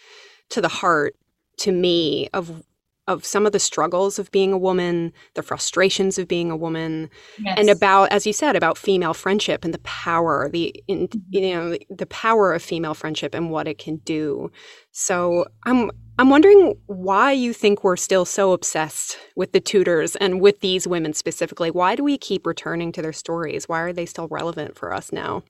to 0.50 0.62
the 0.62 0.68
heart 0.68 1.16
to 1.58 1.72
me 1.72 2.30
of 2.34 2.64
of 3.08 3.26
some 3.26 3.46
of 3.46 3.52
the 3.52 3.60
struggles 3.60 4.18
of 4.18 4.32
being 4.32 4.54
a 4.54 4.58
woman, 4.58 5.12
the 5.34 5.44
frustrations 5.44 6.18
of 6.18 6.28
being 6.28 6.50
a 6.50 6.56
woman, 6.56 7.10
yes. 7.38 7.58
and 7.60 7.70
about, 7.70 8.12
as 8.12 8.26
you 8.26 8.34
said, 8.34 8.56
about 8.56 8.78
female 8.78 9.14
friendship 9.14 9.66
and 9.66 9.74
the 9.74 9.80
power, 9.80 10.50
the 10.50 10.74
in, 10.88 11.08
mm-hmm. 11.08 11.20
you 11.30 11.54
know, 11.54 11.78
the 11.90 12.06
power 12.06 12.54
of 12.54 12.62
female 12.62 12.94
friendship 12.94 13.34
and 13.36 13.52
what 13.52 13.68
it 13.68 13.78
can 13.78 13.98
do. 13.98 14.52
So 14.92 15.46
I'm 15.66 15.92
I'm 16.18 16.30
wondering 16.30 16.76
why 16.86 17.32
you 17.32 17.54
think 17.54 17.84
we're 17.84 17.98
still 17.98 18.24
so 18.24 18.54
obsessed 18.54 19.18
with 19.36 19.52
the 19.52 19.60
Tudors 19.60 20.16
and 20.18 20.40
with 20.40 20.60
these 20.60 20.88
women 20.88 21.14
specifically. 21.14 21.72
Why 21.72 21.96
do 21.96 22.04
we 22.04 22.18
keep 22.18 22.46
returning 22.46 22.92
to 22.94 23.02
their 23.02 23.14
stories? 23.14 23.68
Why 23.68 23.82
are 23.82 23.94
they 23.94 24.06
still 24.06 24.28
relevant 24.30 24.78
for 24.78 24.94
us 24.94 25.12
now? 25.12 25.44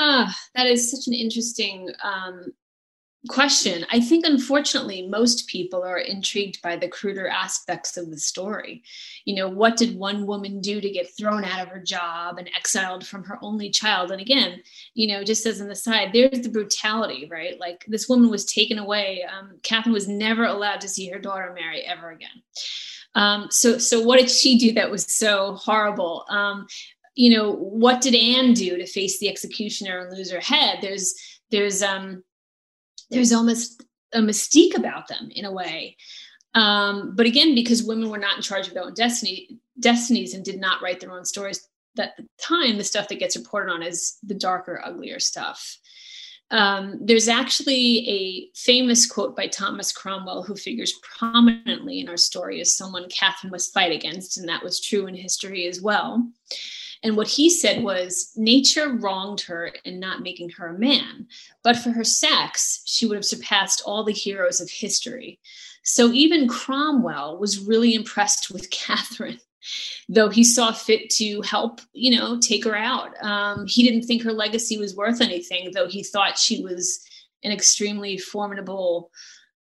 Ah, 0.00 0.34
that 0.54 0.66
is 0.66 0.90
such 0.90 1.06
an 1.08 1.14
interesting 1.14 1.90
um, 2.02 2.46
question. 3.26 3.84
I 3.90 4.00
think, 4.00 4.24
unfortunately, 4.24 5.08
most 5.08 5.48
people 5.48 5.82
are 5.82 5.98
intrigued 5.98 6.62
by 6.62 6.76
the 6.76 6.88
cruder 6.88 7.26
aspects 7.26 7.96
of 7.96 8.10
the 8.10 8.18
story. 8.18 8.84
You 9.24 9.34
know, 9.34 9.48
what 9.48 9.76
did 9.76 9.98
one 9.98 10.24
woman 10.24 10.60
do 10.60 10.80
to 10.80 10.90
get 10.90 11.16
thrown 11.16 11.44
out 11.44 11.60
of 11.60 11.68
her 11.68 11.82
job 11.82 12.38
and 12.38 12.48
exiled 12.56 13.04
from 13.04 13.24
her 13.24 13.38
only 13.42 13.70
child? 13.70 14.12
And 14.12 14.20
again, 14.20 14.62
you 14.94 15.08
know, 15.08 15.24
just 15.24 15.46
as 15.46 15.60
an 15.60 15.70
aside, 15.70 16.10
there's 16.12 16.42
the 16.42 16.48
brutality, 16.48 17.26
right? 17.28 17.58
Like 17.58 17.84
this 17.88 18.08
woman 18.08 18.30
was 18.30 18.44
taken 18.44 18.78
away. 18.78 19.24
Um, 19.24 19.58
Catherine 19.64 19.92
was 19.92 20.06
never 20.06 20.44
allowed 20.44 20.80
to 20.82 20.88
see 20.88 21.08
her 21.08 21.18
daughter 21.18 21.52
Mary 21.58 21.82
ever 21.82 22.10
again. 22.10 22.42
Um, 23.16 23.48
so, 23.50 23.78
so 23.78 24.00
what 24.00 24.20
did 24.20 24.30
she 24.30 24.58
do 24.58 24.72
that 24.74 24.92
was 24.92 25.04
so 25.04 25.54
horrible? 25.54 26.24
Um, 26.28 26.66
you 27.16 27.36
know, 27.36 27.52
what 27.52 28.00
did 28.00 28.14
Anne 28.14 28.52
do 28.52 28.76
to 28.76 28.86
face 28.86 29.18
the 29.18 29.28
executioner 29.28 29.98
and 29.98 30.16
lose 30.16 30.30
her 30.30 30.40
head? 30.40 30.78
There's, 30.82 31.14
there's, 31.50 31.82
um, 31.82 32.22
there's 33.10 33.32
almost 33.32 33.84
a 34.12 34.20
mystique 34.20 34.76
about 34.76 35.08
them 35.08 35.28
in 35.30 35.44
a 35.44 35.52
way. 35.52 35.96
Um, 36.54 37.14
but 37.14 37.26
again, 37.26 37.54
because 37.54 37.82
women 37.82 38.10
were 38.10 38.18
not 38.18 38.36
in 38.36 38.42
charge 38.42 38.68
of 38.68 38.74
their 38.74 38.84
own 38.84 38.94
destiny, 38.94 39.58
destinies 39.78 40.34
and 40.34 40.44
did 40.44 40.58
not 40.58 40.82
write 40.82 41.00
their 41.00 41.12
own 41.12 41.24
stories, 41.24 41.68
at 41.98 42.16
the 42.16 42.26
time, 42.40 42.78
the 42.78 42.84
stuff 42.84 43.08
that 43.08 43.18
gets 43.18 43.36
reported 43.36 43.72
on 43.72 43.82
is 43.82 44.18
the 44.22 44.34
darker, 44.34 44.80
uglier 44.84 45.18
stuff. 45.18 45.78
Um, 46.50 46.98
there's 47.02 47.28
actually 47.28 48.08
a 48.08 48.50
famous 48.56 49.06
quote 49.06 49.36
by 49.36 49.48
Thomas 49.48 49.92
Cromwell, 49.92 50.42
who 50.42 50.54
figures 50.54 50.94
prominently 51.02 52.00
in 52.00 52.08
our 52.08 52.16
story 52.16 52.60
as 52.60 52.74
someone 52.74 53.08
Catherine 53.10 53.50
must 53.50 53.74
fight 53.74 53.92
against, 53.92 54.38
and 54.38 54.48
that 54.48 54.62
was 54.62 54.80
true 54.80 55.06
in 55.06 55.14
history 55.14 55.66
as 55.66 55.82
well. 55.82 56.26
And 57.02 57.16
what 57.16 57.28
he 57.28 57.48
said 57.48 57.82
was 57.82 58.32
nature 58.36 58.92
wronged 58.92 59.40
her 59.42 59.72
in 59.84 60.00
not 60.00 60.22
making 60.22 60.50
her 60.50 60.68
a 60.68 60.78
man, 60.78 61.26
but 61.62 61.76
for 61.76 61.90
her 61.90 62.04
sex, 62.04 62.82
she 62.86 63.06
would 63.06 63.16
have 63.16 63.24
surpassed 63.24 63.82
all 63.86 64.04
the 64.04 64.12
heroes 64.12 64.60
of 64.60 64.70
history. 64.70 65.38
So 65.84 66.10
even 66.12 66.48
Cromwell 66.48 67.38
was 67.38 67.60
really 67.60 67.94
impressed 67.94 68.50
with 68.50 68.70
Catherine, 68.70 69.40
though 70.08 70.28
he 70.28 70.44
saw 70.44 70.72
fit 70.72 71.10
to 71.10 71.40
help, 71.42 71.80
you 71.92 72.16
know, 72.16 72.38
take 72.40 72.64
her 72.64 72.76
out. 72.76 73.10
Um, 73.22 73.66
he 73.66 73.82
didn't 73.86 74.06
think 74.06 74.22
her 74.22 74.32
legacy 74.32 74.76
was 74.76 74.96
worth 74.96 75.20
anything, 75.20 75.70
though 75.72 75.88
he 75.88 76.02
thought 76.02 76.38
she 76.38 76.62
was 76.62 77.00
an 77.44 77.52
extremely 77.52 78.18
formidable 78.18 79.10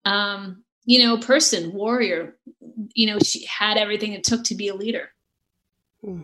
um, 0.05 0.65
you 0.85 1.03
know, 1.03 1.19
person, 1.19 1.73
warrior. 1.73 2.37
You 2.95 3.07
know, 3.07 3.19
she 3.19 3.47
had 3.47 3.77
everything 3.77 4.13
it 4.13 4.25
took 4.25 4.45
to 4.45 4.55
be 4.55 4.69
a 4.69 4.75
leader. 4.75 5.09
Hmm. 6.03 6.23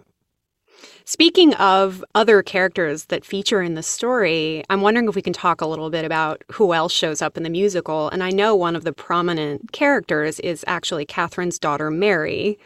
Speaking 1.04 1.54
of 1.54 2.04
other 2.14 2.42
characters 2.42 3.06
that 3.06 3.24
feature 3.24 3.62
in 3.62 3.74
the 3.74 3.82
story, 3.82 4.62
I'm 4.70 4.80
wondering 4.80 5.08
if 5.08 5.14
we 5.14 5.22
can 5.22 5.32
talk 5.32 5.60
a 5.60 5.66
little 5.66 5.90
bit 5.90 6.04
about 6.04 6.42
who 6.52 6.72
else 6.72 6.92
shows 6.92 7.22
up 7.22 7.36
in 7.36 7.42
the 7.42 7.50
musical. 7.50 8.08
And 8.10 8.22
I 8.22 8.30
know 8.30 8.54
one 8.54 8.76
of 8.76 8.84
the 8.84 8.92
prominent 8.92 9.72
characters 9.72 10.40
is 10.40 10.64
actually 10.66 11.06
Catherine's 11.06 11.58
daughter, 11.58 11.90
Mary. 11.90 12.58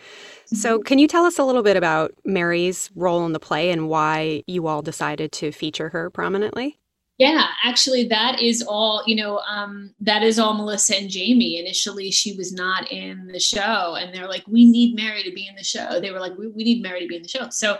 So, 0.47 0.77
mm-hmm. 0.77 0.83
can 0.83 0.99
you 0.99 1.09
tell 1.09 1.25
us 1.25 1.39
a 1.39 1.45
little 1.45 1.63
bit 1.63 1.77
about 1.77 2.13
Mary's 2.25 2.91
role 2.95 3.25
in 3.25 3.33
the 3.33 3.41
play 3.41 3.71
and 3.71 3.89
why 3.89 4.43
you 4.47 4.67
all 4.67 4.83
decided 4.83 5.33
to 5.33 5.53
feature 5.53 5.89
her 5.91 6.11
prominently? 6.11 6.79
Yeah, 7.17 7.47
actually, 7.63 8.09
that 8.09 8.41
is 8.41 8.61
all, 8.63 9.05
you 9.07 9.15
know, 9.15 9.39
um, 9.39 9.95
that 10.01 10.25
is 10.25 10.39
all 10.39 10.55
Melissa 10.55 10.97
and 10.97 11.09
Jamie. 11.09 11.59
Initially, 11.59 12.11
she 12.11 12.37
was 12.37 12.53
not 12.53 12.91
in 12.91 13.29
the 13.29 13.39
show, 13.39 13.95
and 13.95 14.13
they're 14.13 14.29
like, 14.29 14.45
we 14.49 14.65
need 14.65 14.97
Mary 14.97 15.23
to 15.23 15.31
be 15.31 15.47
in 15.47 15.55
the 15.55 15.63
show. 15.63 16.01
They 16.01 16.11
were 16.11 16.19
like, 16.19 16.37
we, 16.37 16.49
we 16.49 16.65
need 16.65 16.83
Mary 16.83 17.01
to 17.01 17.07
be 17.07 17.17
in 17.17 17.23
the 17.23 17.29
show. 17.29 17.49
So, 17.51 17.79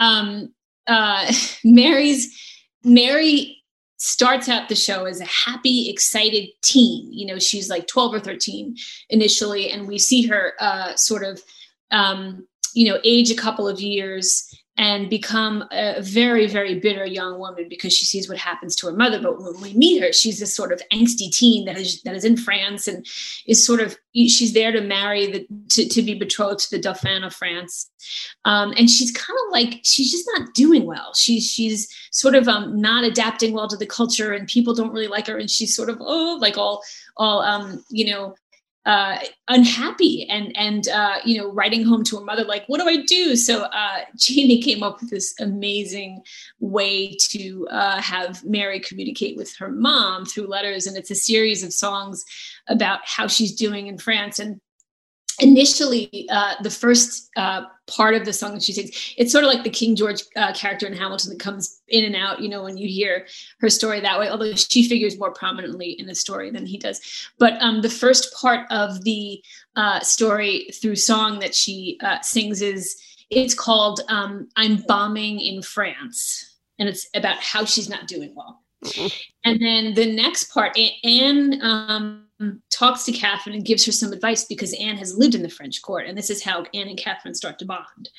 um, 0.00 0.52
uh, 0.88 1.32
Mary's, 1.64 2.36
Mary 2.82 3.62
starts 3.98 4.48
out 4.48 4.68
the 4.68 4.74
show 4.74 5.04
as 5.04 5.20
a 5.20 5.26
happy, 5.26 5.88
excited 5.88 6.48
teen. 6.62 7.12
You 7.12 7.26
know, 7.26 7.38
she's 7.38 7.70
like 7.70 7.86
12 7.86 8.14
or 8.14 8.20
13 8.20 8.74
initially, 9.10 9.70
and 9.70 9.86
we 9.86 9.96
see 9.96 10.26
her 10.26 10.54
uh, 10.58 10.96
sort 10.96 11.22
of, 11.22 11.40
um, 11.92 12.48
you 12.74 12.90
know, 12.90 12.98
age 13.04 13.30
a 13.30 13.36
couple 13.36 13.68
of 13.68 13.80
years 13.80 14.48
and 14.78 15.10
become 15.10 15.64
a 15.70 16.00
very, 16.00 16.46
very 16.46 16.80
bitter 16.80 17.04
young 17.04 17.38
woman 17.38 17.66
because 17.68 17.92
she 17.92 18.06
sees 18.06 18.28
what 18.28 18.38
happens 18.38 18.74
to 18.74 18.86
her 18.86 18.92
mother. 18.92 19.20
But 19.20 19.40
when 19.40 19.60
we 19.60 19.74
meet 19.74 20.02
her, 20.02 20.12
she's 20.12 20.40
this 20.40 20.56
sort 20.56 20.72
of 20.72 20.80
angsty 20.90 21.30
teen 21.30 21.66
that 21.66 21.76
is 21.76 22.00
that 22.02 22.14
is 22.14 22.24
in 22.24 22.38
France 22.38 22.88
and 22.88 23.06
is 23.46 23.64
sort 23.64 23.80
of 23.80 23.98
she's 24.14 24.54
there 24.54 24.72
to 24.72 24.80
marry 24.80 25.30
the 25.30 25.46
to, 25.70 25.86
to 25.88 26.02
be 26.02 26.14
betrothed 26.14 26.60
to 26.60 26.70
the 26.70 26.82
Dauphin 26.82 27.22
of 27.22 27.34
France. 27.34 27.90
Um, 28.46 28.72
and 28.78 28.88
she's 28.88 29.10
kind 29.10 29.38
of 29.46 29.52
like 29.52 29.80
she's 29.84 30.10
just 30.10 30.28
not 30.36 30.54
doing 30.54 30.86
well. 30.86 31.12
She's 31.14 31.44
she's 31.44 31.88
sort 32.10 32.34
of 32.34 32.48
um, 32.48 32.80
not 32.80 33.04
adapting 33.04 33.52
well 33.52 33.68
to 33.68 33.76
the 33.76 33.86
culture, 33.86 34.32
and 34.32 34.48
people 34.48 34.74
don't 34.74 34.92
really 34.92 35.06
like 35.06 35.26
her. 35.26 35.36
And 35.36 35.50
she's 35.50 35.76
sort 35.76 35.90
of 35.90 35.98
oh 36.00 36.38
like 36.40 36.56
all 36.56 36.82
all 37.18 37.42
um, 37.42 37.84
you 37.90 38.10
know 38.10 38.34
uh, 38.84 39.18
unhappy 39.48 40.28
and 40.28 40.56
and 40.56 40.88
uh, 40.88 41.18
you 41.24 41.38
know 41.38 41.52
writing 41.52 41.84
home 41.84 42.02
to 42.02 42.18
her 42.18 42.24
mother 42.24 42.44
like 42.44 42.64
what 42.66 42.80
do 42.80 42.88
i 42.88 42.96
do? 42.96 43.36
So 43.36 43.62
uh, 43.62 44.00
jamie 44.16 44.60
came 44.60 44.82
up 44.82 45.00
with 45.00 45.10
this 45.10 45.34
amazing 45.40 46.22
way 46.60 47.16
to 47.30 47.68
uh, 47.70 48.00
have 48.00 48.44
mary 48.44 48.80
communicate 48.80 49.36
with 49.36 49.54
her 49.56 49.70
mom 49.70 50.24
through 50.24 50.48
letters. 50.48 50.86
And 50.86 50.96
it's 50.96 51.10
a 51.10 51.14
series 51.14 51.62
of 51.62 51.72
songs 51.72 52.24
about 52.68 53.00
how 53.04 53.26
she's 53.26 53.54
doing 53.54 53.86
in 53.86 53.98
france. 53.98 54.38
And 54.38 54.60
initially 55.42 56.28
uh, 56.30 56.54
the 56.62 56.70
first 56.70 57.30
uh, 57.36 57.62
part 57.86 58.14
of 58.14 58.24
the 58.24 58.32
song 58.32 58.54
that 58.54 58.62
she 58.62 58.72
sings 58.72 59.14
it's 59.18 59.32
sort 59.32 59.44
of 59.44 59.50
like 59.50 59.64
the 59.64 59.70
king 59.70 59.96
george 59.96 60.22
uh, 60.36 60.52
character 60.54 60.86
in 60.86 60.92
hamilton 60.92 61.30
that 61.30 61.40
comes 61.40 61.80
in 61.88 62.04
and 62.04 62.14
out 62.14 62.40
you 62.40 62.48
know 62.48 62.62
when 62.62 62.78
you 62.78 62.88
hear 62.88 63.26
her 63.58 63.68
story 63.68 64.00
that 64.00 64.18
way 64.18 64.28
although 64.28 64.52
she 64.54 64.88
figures 64.88 65.18
more 65.18 65.32
prominently 65.32 65.90
in 65.98 66.06
the 66.06 66.14
story 66.14 66.50
than 66.50 66.64
he 66.64 66.78
does 66.78 67.28
but 67.38 67.60
um, 67.60 67.82
the 67.82 67.90
first 67.90 68.32
part 68.34 68.66
of 68.70 69.02
the 69.04 69.42
uh, 69.76 70.00
story 70.00 70.68
through 70.80 70.96
song 70.96 71.40
that 71.40 71.54
she 71.54 71.98
uh, 72.02 72.20
sings 72.20 72.62
is 72.62 72.96
it's 73.30 73.54
called 73.54 74.00
um, 74.08 74.48
i'm 74.56 74.76
bombing 74.86 75.40
in 75.40 75.60
france 75.60 76.56
and 76.78 76.88
it's 76.88 77.08
about 77.14 77.36
how 77.38 77.64
she's 77.64 77.88
not 77.88 78.06
doing 78.06 78.32
well 78.36 78.62
mm-hmm. 78.84 79.08
and 79.44 79.60
then 79.60 79.94
the 79.94 80.14
next 80.14 80.52
part 80.52 80.78
anne 81.04 81.60
um, 81.62 82.26
talks 82.70 83.04
to 83.04 83.12
Catherine 83.12 83.54
and 83.56 83.64
gives 83.64 83.84
her 83.86 83.92
some 83.92 84.12
advice 84.12 84.44
because 84.44 84.72
Anne 84.74 84.96
has 84.96 85.16
lived 85.16 85.34
in 85.34 85.42
the 85.42 85.48
French 85.48 85.82
court, 85.82 86.06
and 86.06 86.16
this 86.16 86.30
is 86.30 86.42
how 86.42 86.64
Anne 86.74 86.88
and 86.88 86.98
Catherine 86.98 87.34
start 87.34 87.58
to 87.58 87.64
bond. 87.64 88.10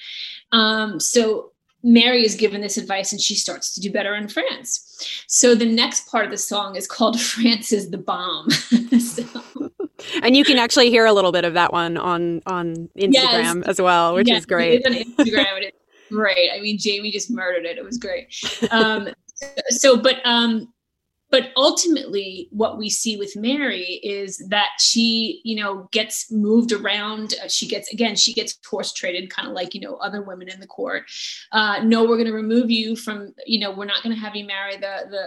Um, 0.52 1.00
so 1.00 1.52
Mary 1.84 2.26
is 2.26 2.36
given 2.36 2.62
this 2.62 2.78
advice 2.78 3.12
and 3.12 3.22
she 3.22 3.36
starts 3.36 3.74
to 3.76 3.82
do 3.82 3.92
better 3.92 4.16
in 4.16 4.30
France. 4.30 5.26
So 5.28 5.54
the 5.54 5.66
next 5.66 6.10
part 6.10 6.24
of 6.26 6.32
the 6.32 6.38
song 6.38 6.76
is 6.76 6.88
called 6.88 7.20
France 7.22 7.74
is 7.74 7.92
the 7.92 7.98
Bomb. 7.98 8.50
so. 9.00 9.26
And 10.22 10.36
you 10.36 10.44
can 10.44 10.58
actually 10.58 10.90
hear 10.90 11.06
a 11.06 11.14
little 11.14 11.32
bit 11.32 11.46
of 11.46 11.54
that 11.54 11.74
one 11.74 11.98
on 11.98 12.42
on 12.46 12.90
Instagram 12.98 13.58
yes. 13.58 13.68
as 13.68 13.82
well, 13.82 14.16
which 14.16 14.28
yes, 14.28 14.40
is 14.40 14.46
great. 14.46 14.86
On 14.86 14.94
Instagram 14.94 15.56
and 15.56 15.66
it's 15.66 15.78
great. 16.10 16.52
I 16.54 16.60
mean, 16.62 16.78
Jamie 16.78 17.12
just 17.12 17.30
murdered 17.30 17.66
it. 17.66 17.78
It 17.78 17.84
was 17.84 17.98
great. 17.98 18.34
Um, 18.72 19.10
so, 19.70 19.98
but 19.98 20.20
um, 20.26 20.74
but 21.34 21.50
ultimately 21.58 22.48
what 22.52 22.78
we 22.78 22.92
see 22.92 23.18
with 23.18 23.36
mary 23.36 24.00
is 24.04 24.38
that 24.50 24.70
she 24.80 25.42
you 25.44 25.56
know 25.56 25.90
gets 25.92 26.32
moved 26.32 26.72
around. 26.72 27.34
Uh, 27.44 27.48
she 27.48 27.68
gets 27.68 27.92
again 27.92 28.16
she 28.16 28.34
gets 28.34 28.58
horse 28.70 28.94
traded 28.94 29.32
kind 29.32 29.48
of 29.48 29.56
like 29.56 29.74
you 29.74 29.82
know 29.82 29.96
other 29.96 30.22
women 30.22 30.48
in 30.48 30.60
the 30.60 30.68
court. 30.68 31.04
Uh, 31.52 31.80
no 31.84 32.04
we're 32.04 32.18
going 32.18 32.28
to 32.28 32.34
remove 32.34 32.70
you 32.70 32.96
from 32.96 33.34
you 33.48 33.60
know 33.60 33.72
we're 33.72 33.86
not 33.86 34.04
going 34.04 34.16
to 34.16 34.22
have 34.22 34.36
you 34.36 34.46
marry 34.46 34.76
the 34.78 34.96
the 35.10 35.24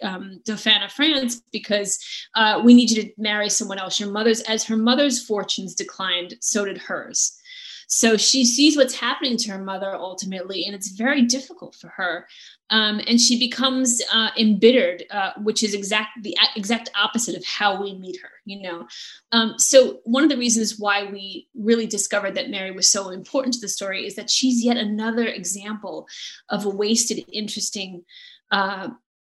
the 0.00 0.08
um, 0.08 0.40
dauphin 0.44 0.82
of 0.82 0.90
france 0.90 1.40
because 1.52 1.98
uh, 2.34 2.60
we 2.64 2.74
need 2.74 2.90
you 2.90 3.02
to 3.02 3.10
marry 3.16 3.48
someone 3.48 3.78
else. 3.78 4.00
Your 4.00 4.10
mother's 4.10 4.40
as 4.42 4.64
her 4.64 4.76
mother's 4.76 5.24
fortunes 5.24 5.74
declined 5.74 6.34
so 6.40 6.64
did 6.64 6.78
hers 6.78 7.38
So 7.86 8.16
she 8.16 8.44
sees 8.44 8.76
what's 8.76 8.94
happening 8.94 9.36
to 9.38 9.52
her 9.52 9.62
mother 9.62 9.94
ultimately, 9.94 10.64
and 10.64 10.74
it's 10.74 10.90
very 10.90 11.22
difficult 11.22 11.74
for 11.74 11.88
her. 11.88 12.26
Um, 12.70 13.00
and 13.06 13.20
she 13.20 13.38
becomes 13.38 14.02
uh, 14.12 14.30
embittered, 14.38 15.04
uh, 15.10 15.32
which 15.42 15.62
is 15.62 15.74
exact 15.74 16.22
the 16.22 16.36
exact 16.56 16.90
opposite 16.98 17.36
of 17.36 17.44
how 17.44 17.80
we 17.82 17.94
meet 17.94 18.20
her. 18.20 18.30
You 18.44 18.62
know, 18.62 18.86
um, 19.32 19.54
so 19.58 20.00
one 20.04 20.24
of 20.24 20.30
the 20.30 20.38
reasons 20.38 20.78
why 20.78 21.04
we 21.04 21.48
really 21.54 21.86
discovered 21.86 22.34
that 22.34 22.50
Mary 22.50 22.70
was 22.70 22.90
so 22.90 23.10
important 23.10 23.54
to 23.54 23.60
the 23.60 23.68
story 23.68 24.06
is 24.06 24.16
that 24.16 24.30
she's 24.30 24.64
yet 24.64 24.76
another 24.76 25.26
example 25.26 26.08
of 26.48 26.64
a 26.64 26.70
wasted, 26.70 27.24
interesting 27.32 28.04
uh, 28.50 28.88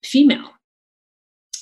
female 0.02 0.50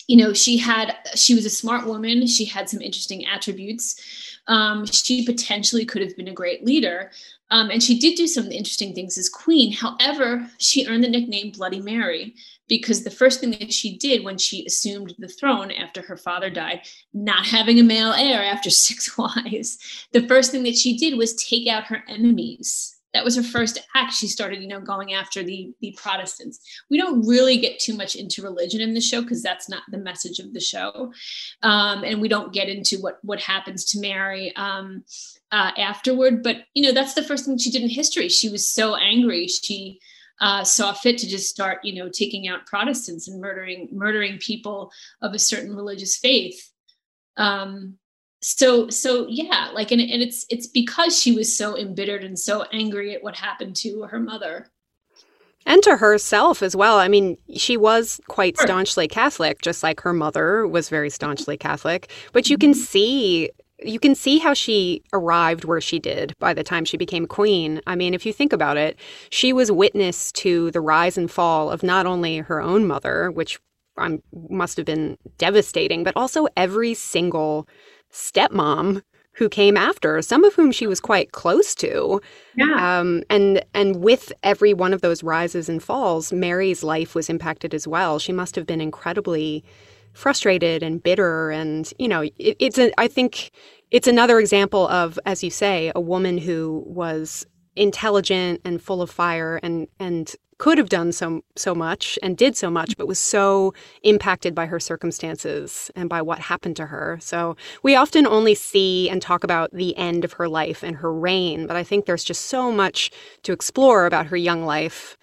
you 0.08 0.16
know 0.16 0.32
she 0.32 0.58
had 0.58 0.96
she 1.14 1.34
was 1.34 1.46
a 1.46 1.50
smart 1.50 1.86
woman 1.86 2.26
she 2.26 2.44
had 2.44 2.68
some 2.68 2.80
interesting 2.80 3.24
attributes 3.26 4.31
um, 4.48 4.86
she 4.86 5.24
potentially 5.24 5.84
could 5.84 6.02
have 6.02 6.16
been 6.16 6.28
a 6.28 6.32
great 6.32 6.64
leader. 6.64 7.10
Um, 7.50 7.70
and 7.70 7.82
she 7.82 7.98
did 7.98 8.16
do 8.16 8.26
some 8.26 8.50
interesting 8.50 8.94
things 8.94 9.18
as 9.18 9.28
queen. 9.28 9.72
However 9.72 10.48
she 10.58 10.86
earned 10.86 11.04
the 11.04 11.08
nickname 11.08 11.52
bloody 11.52 11.80
mary 11.80 12.34
because 12.68 13.04
the 13.04 13.10
first 13.10 13.40
thing 13.40 13.50
that 13.50 13.70
she 13.70 13.98
did 13.98 14.24
when 14.24 14.38
she 14.38 14.64
assumed 14.64 15.14
the 15.18 15.28
throne 15.28 15.70
after 15.70 16.00
her 16.00 16.16
father 16.16 16.48
died 16.48 16.80
not 17.12 17.44
having 17.44 17.78
a 17.78 17.82
male 17.82 18.12
heir 18.12 18.42
after 18.42 18.70
six 18.86 19.16
wives 19.18 19.78
the 20.12 20.26
first 20.26 20.50
thing 20.50 20.62
that 20.62 20.76
she 20.76 20.96
did 20.96 21.18
was 21.18 21.34
take 21.34 21.68
out 21.68 21.84
her 21.84 22.02
enemies 22.08 22.96
that 23.14 23.24
was 23.24 23.36
her 23.36 23.42
first 23.42 23.78
act. 23.94 24.14
She 24.14 24.26
started 24.26 24.62
you 24.62 24.68
know 24.68 24.80
going 24.80 25.12
after 25.12 25.42
the 25.42 25.72
the 25.80 25.96
protestants. 26.00 26.60
We 26.90 26.98
don't 26.98 27.26
really 27.26 27.58
get 27.58 27.78
too 27.78 27.96
much 27.96 28.14
into 28.14 28.42
religion 28.42 28.80
in 28.80 28.94
the 28.94 29.00
show 29.00 29.22
because 29.22 29.42
that's 29.42 29.68
not 29.68 29.82
the 29.90 29.98
message 29.98 30.38
of 30.38 30.52
the 30.52 30.60
show. 30.60 31.12
Um, 31.62 32.04
and 32.04 32.20
we 32.20 32.28
don't 32.28 32.52
get 32.52 32.68
into 32.68 32.98
what 32.98 33.18
what 33.22 33.40
happens 33.40 33.84
to 33.86 34.00
mary 34.00 34.54
um, 34.56 35.04
uh, 35.50 35.72
afterward. 35.76 36.42
But 36.42 36.64
you 36.74 36.82
know 36.82 36.92
that's 36.92 37.14
the 37.14 37.22
first 37.22 37.46
thing 37.46 37.58
she 37.58 37.70
did 37.70 37.82
in 37.82 37.88
history. 37.88 38.28
She 38.28 38.48
was 38.48 38.66
so 38.66 38.96
angry. 38.96 39.46
She 39.48 40.00
uh, 40.40 40.64
saw 40.64 40.92
fit 40.92 41.18
to 41.18 41.28
just 41.28 41.48
start 41.48 41.84
you 41.84 41.94
know 41.94 42.08
taking 42.08 42.48
out 42.48 42.66
protestants 42.66 43.28
and 43.28 43.40
murdering 43.40 43.88
murdering 43.92 44.38
people 44.38 44.90
of 45.20 45.34
a 45.34 45.38
certain 45.38 45.76
religious 45.76 46.16
faith. 46.16 46.70
Um, 47.36 47.98
so 48.42 48.88
so 48.88 49.26
yeah 49.28 49.70
like 49.72 49.90
and, 49.90 50.00
and 50.00 50.22
it's 50.22 50.44
it's 50.50 50.66
because 50.66 51.20
she 51.20 51.32
was 51.32 51.56
so 51.56 51.76
embittered 51.76 52.24
and 52.24 52.38
so 52.38 52.64
angry 52.72 53.14
at 53.14 53.22
what 53.22 53.36
happened 53.36 53.76
to 53.76 54.02
her 54.02 54.18
mother 54.18 54.66
and 55.64 55.82
to 55.84 55.96
herself 55.96 56.60
as 56.60 56.74
well. 56.74 56.98
I 56.98 57.06
mean, 57.06 57.38
she 57.54 57.76
was 57.76 58.20
quite 58.28 58.58
staunchly 58.58 59.06
Catholic, 59.06 59.62
just 59.62 59.82
like 59.84 60.00
her 60.00 60.12
mother 60.12 60.66
was 60.66 60.88
very 60.88 61.08
staunchly 61.08 61.56
Catholic. 61.56 62.10
But 62.32 62.50
you 62.50 62.58
can 62.58 62.72
mm-hmm. 62.72 62.80
see 62.80 63.50
you 63.84 63.98
can 63.98 64.14
see 64.14 64.38
how 64.38 64.54
she 64.54 65.02
arrived 65.12 65.64
where 65.64 65.80
she 65.80 65.98
did 65.98 66.34
by 66.38 66.54
the 66.54 66.62
time 66.62 66.84
she 66.84 66.96
became 66.96 67.26
queen. 67.26 67.80
I 67.86 67.96
mean, 67.96 68.14
if 68.14 68.24
you 68.24 68.32
think 68.32 68.52
about 68.52 68.76
it, 68.76 68.96
she 69.30 69.52
was 69.52 69.72
witness 69.72 70.30
to 70.32 70.70
the 70.70 70.80
rise 70.80 71.18
and 71.18 71.30
fall 71.30 71.70
of 71.70 71.82
not 71.82 72.06
only 72.06 72.38
her 72.38 72.60
own 72.60 72.86
mother, 72.86 73.30
which 73.30 73.58
um, 73.98 74.22
must 74.48 74.76
have 74.76 74.86
been 74.86 75.18
devastating, 75.36 76.04
but 76.04 76.16
also 76.16 76.46
every 76.56 76.94
single 76.94 77.68
stepmom 78.12 79.02
who 79.34 79.48
came 79.48 79.76
after, 79.76 80.20
some 80.20 80.44
of 80.44 80.54
whom 80.54 80.70
she 80.70 80.86
was 80.86 81.00
quite 81.00 81.32
close 81.32 81.74
to. 81.76 82.20
Yeah. 82.54 83.00
Um, 83.00 83.22
and 83.30 83.64
and 83.74 83.96
with 83.96 84.32
every 84.42 84.74
one 84.74 84.92
of 84.92 85.00
those 85.00 85.22
rises 85.22 85.68
and 85.68 85.82
falls, 85.82 86.32
Mary's 86.32 86.84
life 86.84 87.14
was 87.14 87.30
impacted 87.30 87.74
as 87.74 87.88
well. 87.88 88.18
She 88.18 88.32
must 88.32 88.56
have 88.56 88.66
been 88.66 88.80
incredibly 88.80 89.64
frustrated 90.12 90.82
and 90.82 91.02
bitter, 91.02 91.50
and 91.50 91.90
you 91.98 92.08
know, 92.08 92.22
it, 92.22 92.34
it's 92.38 92.78
a. 92.78 92.92
I 93.00 93.08
think 93.08 93.50
it's 93.90 94.06
another 94.08 94.38
example 94.38 94.86
of, 94.88 95.18
as 95.24 95.42
you 95.42 95.50
say, 95.50 95.90
a 95.94 96.00
woman 96.00 96.36
who 96.38 96.84
was 96.86 97.46
intelligent 97.74 98.60
and 98.66 98.82
full 98.82 99.00
of 99.00 99.10
fire 99.10 99.58
and 99.62 99.88
and 99.98 100.34
could 100.62 100.78
have 100.78 100.88
done 100.88 101.10
so 101.10 101.42
so 101.56 101.74
much 101.74 102.16
and 102.22 102.36
did 102.36 102.56
so 102.56 102.70
much 102.70 102.96
but 102.96 103.08
was 103.08 103.18
so 103.18 103.74
impacted 104.04 104.54
by 104.54 104.64
her 104.64 104.78
circumstances 104.78 105.90
and 105.96 106.08
by 106.08 106.22
what 106.22 106.38
happened 106.38 106.76
to 106.76 106.86
her 106.86 107.18
so 107.20 107.56
we 107.82 107.96
often 107.96 108.28
only 108.28 108.54
see 108.54 109.10
and 109.10 109.20
talk 109.20 109.42
about 109.42 109.72
the 109.72 109.96
end 109.96 110.24
of 110.24 110.34
her 110.34 110.48
life 110.48 110.84
and 110.84 110.94
her 110.94 111.12
reign 111.12 111.66
but 111.66 111.74
i 111.74 111.82
think 111.82 112.06
there's 112.06 112.22
just 112.22 112.46
so 112.46 112.70
much 112.70 113.10
to 113.42 113.52
explore 113.52 114.06
about 114.06 114.26
her 114.26 114.36
young 114.36 114.64
life 114.64 115.18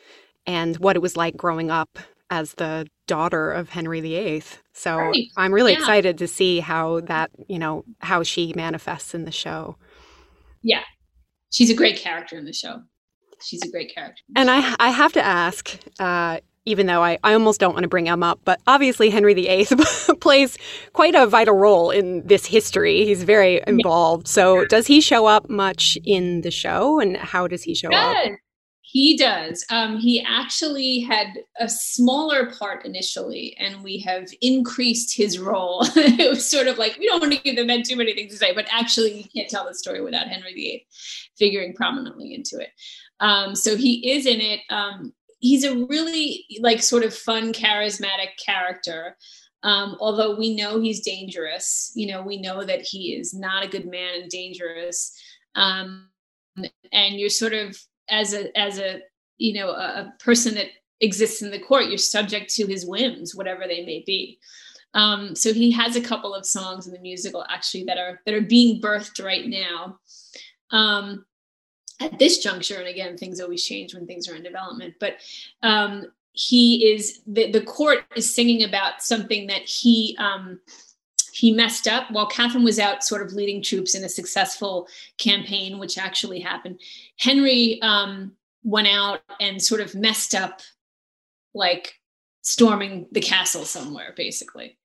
and 0.46 0.76
what 0.80 0.98
it 0.98 1.02
was 1.02 1.16
like 1.16 1.38
growing 1.38 1.72
up 1.72 1.98
as 2.30 2.56
the 2.56 2.86
daughter 3.08 3.52
of 3.52 3.70
Henry 3.70 4.02
VIII. 4.02 4.44
So 4.74 4.98
right. 4.98 5.26
I'm 5.36 5.52
really 5.52 5.72
yeah. 5.72 5.80
excited 5.80 6.20
to 6.20 6.28
see 6.28 6.60
how 6.60 7.00
that, 7.02 7.32
you 7.48 7.58
know, 7.58 7.86
how 8.02 8.22
she 8.22 8.54
manifests 8.56 9.16
in 9.16 9.26
the 9.26 9.32
show. 9.32 9.78
Yeah. 10.62 10.84
She's 11.50 11.72
a 11.72 11.74
great 11.74 11.98
character 11.98 12.38
in 12.38 12.46
the 12.46 12.54
show 12.54 12.84
she's 13.42 13.62
a 13.64 13.72
great 13.72 13.94
character. 13.94 14.22
And 14.36 14.50
I 14.50 14.76
I 14.80 14.90
have 14.90 15.14
to 15.14 15.26
ask, 15.26 15.78
uh, 16.00 16.40
even 16.66 16.86
though 16.86 17.04
I, 17.04 17.18
I 17.24 17.34
almost 17.34 17.60
don't 17.60 17.74
want 17.74 17.84
to 17.84 17.90
bring 17.90 18.06
him 18.06 18.24
up, 18.24 18.40
but 18.46 18.62
obviously 18.68 19.10
Henry 19.10 19.34
VIII 19.34 19.68
plays 20.22 20.58
quite 20.94 21.16
a 21.16 21.26
vital 21.26 21.56
role 21.56 21.90
in 21.90 22.26
this 22.28 22.46
history. 22.46 23.06
He's 23.06 23.24
very 23.24 23.62
involved. 23.66 24.28
So 24.28 24.66
does 24.66 24.88
he 24.88 25.02
show 25.02 25.26
up 25.26 25.50
much 25.50 25.98
in 26.04 26.42
the 26.42 26.52
show, 26.52 27.00
and 27.00 27.18
how 27.18 27.48
does 27.48 27.64
he 27.64 27.74
show 27.74 27.90
up? 27.92 28.16
He 28.92 29.16
does. 29.16 29.64
Um, 29.70 29.98
he 29.98 30.26
actually 30.28 31.02
had 31.02 31.28
a 31.60 31.70
smaller 31.70 32.50
part 32.50 32.88
initially, 32.88 33.56
and 33.60 33.84
we 33.84 34.00
have 34.00 34.28
increased 34.42 35.16
his 35.16 35.38
role. 35.38 35.86
it 35.96 36.28
was 36.28 36.50
sort 36.50 36.66
of 36.66 36.80
like 36.80 36.98
we 36.98 37.06
don't 37.06 37.22
want 37.22 37.34
to 37.34 37.40
give 37.40 37.56
the 37.56 37.66
men 37.66 37.84
too 37.84 37.96
many 37.96 38.16
things 38.16 38.32
to 38.32 38.40
say, 38.40 38.52
but 38.52 38.68
actually, 38.72 39.14
you 39.14 39.24
can't 39.36 39.48
tell 39.48 39.68
the 39.68 39.76
story 39.76 40.02
without 40.02 40.28
Henry 40.28 40.56
VIII 40.56 40.88
figuring 41.38 41.76
prominently 41.76 42.34
into 42.34 42.58
it. 42.58 42.70
Um, 43.20 43.56
so 43.56 43.76
he 43.76 44.12
is 44.12 44.26
in 44.26 44.40
it. 44.42 44.62
Um, 44.70 45.14
he's 45.40 45.64
a 45.64 45.86
really 45.86 46.46
like 46.62 46.82
sort 46.82 47.04
of 47.04 47.14
fun, 47.14 47.54
charismatic 47.54 48.38
character. 48.44 49.18
Um, 49.64 49.98
although 50.00 50.38
we 50.38 50.56
know 50.56 50.80
he's 50.80 51.02
dangerous, 51.02 51.92
you 51.96 52.08
know, 52.08 52.22
we 52.22 52.40
know 52.40 52.64
that 52.64 52.82
he 52.82 53.14
is 53.14 53.34
not 53.34 53.64
a 53.64 53.68
good 53.68 53.86
man 53.86 54.22
and 54.22 54.30
dangerous. 54.30 55.14
Um, 55.56 56.10
and 56.92 57.16
you're 57.16 57.30
sort 57.30 57.54
of 57.54 57.78
as 58.10 58.34
a 58.34 58.58
as 58.58 58.80
a 58.80 59.02
you 59.38 59.54
know 59.54 59.70
a, 59.70 59.74
a, 59.74 60.14
person 60.20 60.56
that 60.56 60.68
exists 61.02 61.42
in 61.42 61.52
the 61.52 61.60
court, 61.60 61.86
you're 61.86 61.98
subject 61.98 62.54
to 62.56 62.66
his 62.66 62.86
whims, 62.86 63.36
whatever 63.36 63.64
they 63.68 63.86
may 63.86 64.04
be. 64.06 64.40
Um, 64.94 65.36
so 65.36 65.54
he 65.54 65.72
has 65.72 65.96
a 65.96 66.02
couple 66.02 66.34
of 66.34 66.46
songs 66.46 66.88
in 66.88 66.94
the 66.94 67.00
musical 67.00 67.46
actually 67.50 67.84
that 67.86 67.98
are 67.98 68.20
that 68.26 68.34
are 68.34 68.42
being 68.42 68.82
birthed 68.82 69.24
right 69.24 69.48
now. 69.48 70.00
Um, 70.72 71.26
at 72.00 72.18
this 72.18 72.38
juncture, 72.40 72.78
and 72.78 72.88
again, 72.88 73.18
things 73.18 73.40
always 73.40 73.64
change 73.64 73.94
when 73.94 74.08
things 74.08 74.28
are 74.28 74.36
in 74.36 74.44
development, 74.44 74.96
but 75.00 75.16
um, 75.64 76.06
he 76.34 76.92
is 76.94 77.22
the, 77.28 77.52
the 77.52 77.62
court 77.62 78.06
is 78.16 78.34
singing 78.34 78.64
about 78.64 79.02
something 79.02 79.48
that 79.48 79.64
he 79.64 80.16
um, 80.20 80.60
he 81.34 81.52
messed 81.52 81.88
up 81.88 82.10
while 82.12 82.28
Catherine 82.28 82.64
was 82.64 82.80
out 82.80 83.04
sort 83.04 83.22
of 83.22 83.34
leading 83.34 83.62
troops 83.62 83.96
in 83.96 84.04
a 84.04 84.10
successful 84.10 84.88
campaign, 85.18 85.80
which 85.80 85.98
actually 85.98 86.40
happened. 86.40 86.80
Henry 87.18 87.80
um, 87.82 88.34
went 88.64 88.88
out 88.88 89.22
and 89.40 89.62
sort 89.62 89.82
of 89.82 89.96
messed 89.96 90.36
up, 90.36 90.62
like 91.54 91.96
storming 92.42 93.08
the 93.12 93.22
castle 93.22 93.64
somewhere, 93.64 94.14
basically. 94.16 94.78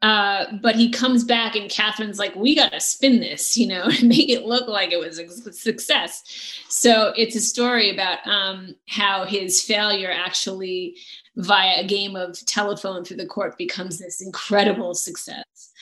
Uh, 0.00 0.44
but 0.62 0.76
he 0.76 0.90
comes 0.90 1.24
back 1.24 1.56
and 1.56 1.70
Catherine's 1.70 2.20
like, 2.20 2.34
we 2.36 2.54
got 2.54 2.70
to 2.70 2.80
spin 2.80 3.18
this, 3.18 3.56
you 3.56 3.66
know, 3.66 3.82
and 3.98 4.04
make 4.04 4.28
it 4.28 4.44
look 4.44 4.68
like 4.68 4.92
it 4.92 5.00
was 5.00 5.18
a 5.18 5.52
success. 5.52 6.22
So 6.68 7.12
it's 7.16 7.34
a 7.34 7.40
story 7.40 7.90
about 7.90 8.24
um, 8.26 8.76
how 8.88 9.24
his 9.24 9.62
failure 9.62 10.10
actually, 10.10 10.96
via 11.36 11.80
a 11.80 11.86
game 11.86 12.16
of 12.16 12.44
telephone 12.46 13.04
through 13.04 13.16
the 13.16 13.26
court, 13.26 13.58
becomes 13.58 13.98
this 13.98 14.20
incredible 14.20 14.94
success. 14.94 15.72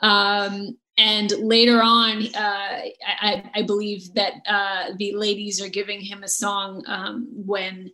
Um, 0.00 0.76
and 0.96 1.30
later 1.38 1.80
on, 1.82 2.26
uh, 2.34 2.80
I, 3.06 3.50
I, 3.54 3.62
believe 3.62 4.14
that 4.14 4.34
uh, 4.46 4.92
the 4.98 5.14
ladies 5.14 5.60
are 5.60 5.68
giving 5.68 6.00
him 6.00 6.22
a 6.22 6.28
song 6.28 6.82
um, 6.86 7.28
when 7.32 7.90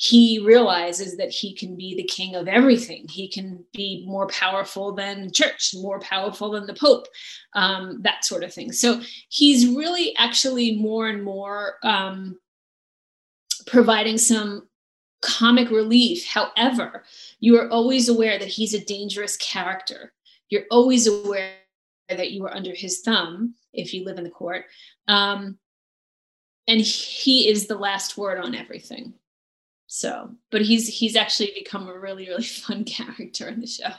he 0.00 0.38
realizes 0.38 1.16
that 1.16 1.32
he 1.32 1.52
can 1.52 1.74
be 1.74 1.96
the 1.96 2.04
king 2.04 2.36
of 2.36 2.46
everything. 2.46 3.08
He 3.08 3.26
can 3.26 3.64
be 3.74 4.04
more 4.06 4.28
powerful 4.28 4.92
than 4.92 5.32
church, 5.32 5.74
more 5.74 5.98
powerful 5.98 6.52
than 6.52 6.68
the 6.68 6.74
pope, 6.74 7.08
um, 7.54 8.00
that 8.02 8.24
sort 8.24 8.44
of 8.44 8.54
thing. 8.54 8.70
So 8.70 9.00
he's 9.28 9.66
really 9.66 10.16
actually 10.16 10.76
more 10.76 11.08
and 11.08 11.24
more 11.24 11.78
um, 11.82 12.38
providing 13.66 14.18
some 14.18 14.68
comic 15.20 15.68
relief. 15.68 16.24
However, 16.24 17.02
you 17.40 17.58
are 17.58 17.68
always 17.68 18.08
aware 18.08 18.38
that 18.38 18.46
he's 18.46 18.74
a 18.74 18.84
dangerous 18.84 19.36
character. 19.38 20.12
You're 20.48 20.66
always 20.70 21.08
aware 21.08 21.54
that 22.08 22.30
you 22.30 22.46
are 22.46 22.54
under 22.54 22.72
his 22.72 23.00
thumb 23.00 23.56
if 23.72 23.92
you 23.92 24.04
live 24.04 24.18
in 24.18 24.24
the 24.24 24.30
court. 24.30 24.66
Um, 25.08 25.58
and 26.68 26.80
he 26.80 27.48
is 27.48 27.66
the 27.66 27.76
last 27.76 28.16
word 28.16 28.38
on 28.38 28.54
everything. 28.54 29.14
So, 29.88 30.30
but 30.50 30.62
he's 30.62 30.86
he's 30.86 31.16
actually 31.16 31.50
become 31.54 31.88
a 31.88 31.98
really 31.98 32.28
really 32.28 32.44
fun 32.44 32.84
character 32.84 33.48
in 33.48 33.60
the 33.60 33.66
show. 33.66 33.92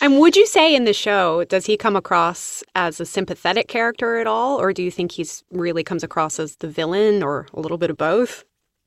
And 0.00 0.18
would 0.18 0.36
you 0.36 0.46
say 0.46 0.74
in 0.74 0.84
the 0.84 0.94
show, 0.94 1.44
does 1.44 1.66
he 1.66 1.76
come 1.76 1.96
across 1.96 2.62
as 2.74 3.00
a 3.00 3.06
sympathetic 3.06 3.68
character 3.68 4.16
at 4.16 4.26
all? 4.26 4.58
Or 4.58 4.72
do 4.72 4.82
you 4.82 4.90
think 4.90 5.12
he's 5.12 5.44
really 5.50 5.84
comes 5.84 6.02
across 6.02 6.38
as 6.38 6.56
the 6.56 6.68
villain 6.68 7.22
or 7.22 7.48
a 7.52 7.60
little 7.60 7.76
bit 7.76 7.90
of 7.90 7.98
both? 7.98 8.44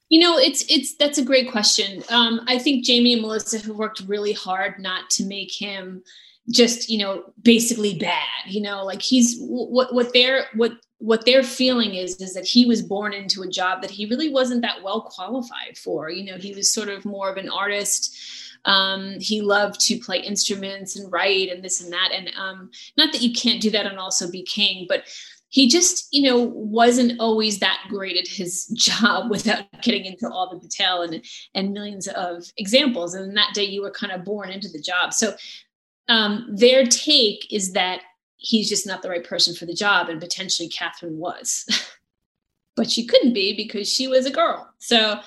You 0.10 0.22
know, 0.22 0.38
it's 0.38 0.64
it's 0.70 0.96
that's 0.96 1.18
a 1.18 1.26
great 1.26 1.52
question. 1.52 2.04
Um, 2.10 2.42
I 2.48 2.58
think 2.58 2.86
Jamie 2.86 3.14
and 3.14 3.22
Melissa 3.22 3.60
have 3.60 3.76
worked 3.76 4.04
really 4.08 4.34
hard 4.34 4.80
not 4.80 5.10
to 5.12 5.26
make 5.26 5.52
him 5.52 6.04
just 6.50 6.89
you 6.89 6.98
know 6.98 7.24
basically 7.41 7.95
bad. 7.95 8.45
You 8.48 8.62
know, 8.62 8.84
like 8.84 9.02
he's 9.02 9.38
what 9.39 9.93
what 9.93 10.14
they're 10.14 10.45
what 10.56 10.74
what 11.00 11.26
they're 11.26 11.43
feeling 11.43 11.93
is 11.93 12.16
is 12.18 12.34
that 12.34 12.45
he 12.45 12.66
was 12.66 12.82
born 12.82 13.14
into 13.14 13.43
a 13.43 13.50
job 13.50 13.82
that 13.82 13.91
he 13.91 14.08
really 14.08 14.30
wasn't 14.30 14.64
that 14.64 14.84
well 14.84 15.02
qualified 15.02 15.78
for. 15.78 16.10
You 16.10 16.32
know, 16.32 16.38
he 16.38 16.54
was 16.54 16.72
sort 16.72 16.89
of 16.89 17.06
more 17.06 17.30
of 17.30 17.38
an 17.38 17.50
artist 17.50 18.18
um, 18.68 19.16
he 19.20 19.41
loved 19.41 19.80
to 19.82 19.98
play 19.98 20.20
instruments 20.20 20.98
and 20.98 21.12
write 21.12 21.50
and 21.50 21.64
this 21.64 21.82
and 21.82 21.91
that. 21.93 22.12
And 22.14 22.32
um, 22.38 22.70
not 22.98 23.12
that 23.14 23.22
you 23.22 23.34
can't 23.34 23.62
do 23.62 23.72
that 23.72 23.86
and 23.86 23.98
also 23.98 24.30
be 24.30 24.43
king, 24.43 24.86
but 24.88 25.06
he 25.50 25.70
just, 25.70 26.10
you 26.12 26.22
know, 26.24 26.38
wasn't 26.38 27.20
always 27.22 27.60
that 27.60 27.80
great 27.88 28.18
at 28.18 28.28
his 28.28 28.66
job 28.74 29.32
without 29.32 29.66
getting 29.82 30.06
into 30.06 30.30
all 30.30 30.50
the 30.50 30.60
detail 30.60 31.02
and 31.02 31.24
and 31.56 31.74
millions 31.74 32.08
of 32.10 32.43
examples. 32.58 33.14
And 33.14 33.36
that 33.38 33.54
day, 33.54 33.64
you 33.64 33.82
were 33.82 33.91
kind 33.91 34.12
of 34.12 34.26
born 34.26 34.52
into 34.52 34.68
the 34.68 34.82
job. 34.82 35.14
So 35.14 35.36
um, 36.08 36.45
their 36.49 36.86
take 36.86 37.51
is 37.51 37.74
that 37.74 38.01
he's 38.38 38.70
just 38.70 38.88
not 38.88 39.01
the 39.01 39.10
right 39.10 39.24
person 39.24 39.53
for 39.53 39.66
the 39.66 39.74
job, 39.74 40.10
and 40.10 40.22
potentially 40.22 40.70
Catherine 40.70 41.18
was, 41.18 41.66
but 42.76 42.89
she 42.89 43.05
couldn't 43.05 43.34
be 43.34 43.55
because 43.55 43.91
she 43.91 44.08
was 44.08 44.26
a 44.26 44.32
girl. 44.32 44.70
So 44.80 45.20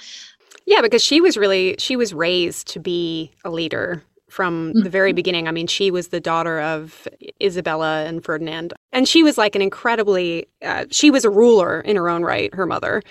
yeah, 0.66 0.83
because 0.83 1.03
she 1.03 1.20
was 1.20 1.37
really 1.37 1.76
she 1.78 1.97
was 1.97 2.14
raised 2.14 2.68
to 2.68 2.81
be 2.81 3.33
a 3.45 3.51
leader 3.51 4.03
from 4.28 4.70
mm-hmm. 4.70 4.83
the 4.83 4.91
very 4.91 5.12
beginning. 5.12 5.49
I 5.49 5.51
mean, 5.51 5.66
she 5.66 5.91
was 5.91 6.09
the 6.09 6.20
daughter 6.20 6.61
of 6.61 7.09
Isabella 7.43 8.05
and 8.05 8.24
Ferdinand, 8.24 8.72
and 8.93 9.09
she 9.09 9.22
was 9.22 9.37
like 9.37 9.55
an 9.55 9.62
incredibly 9.62 10.47
uh, 10.62 10.87
she 10.91 11.11
was 11.11 11.24
a 11.24 11.31
ruler 11.31 11.81
in 11.81 11.97
her 11.97 12.09
own 12.09 12.22
right. 12.22 12.55
Her 12.55 12.66
mother. 12.66 13.03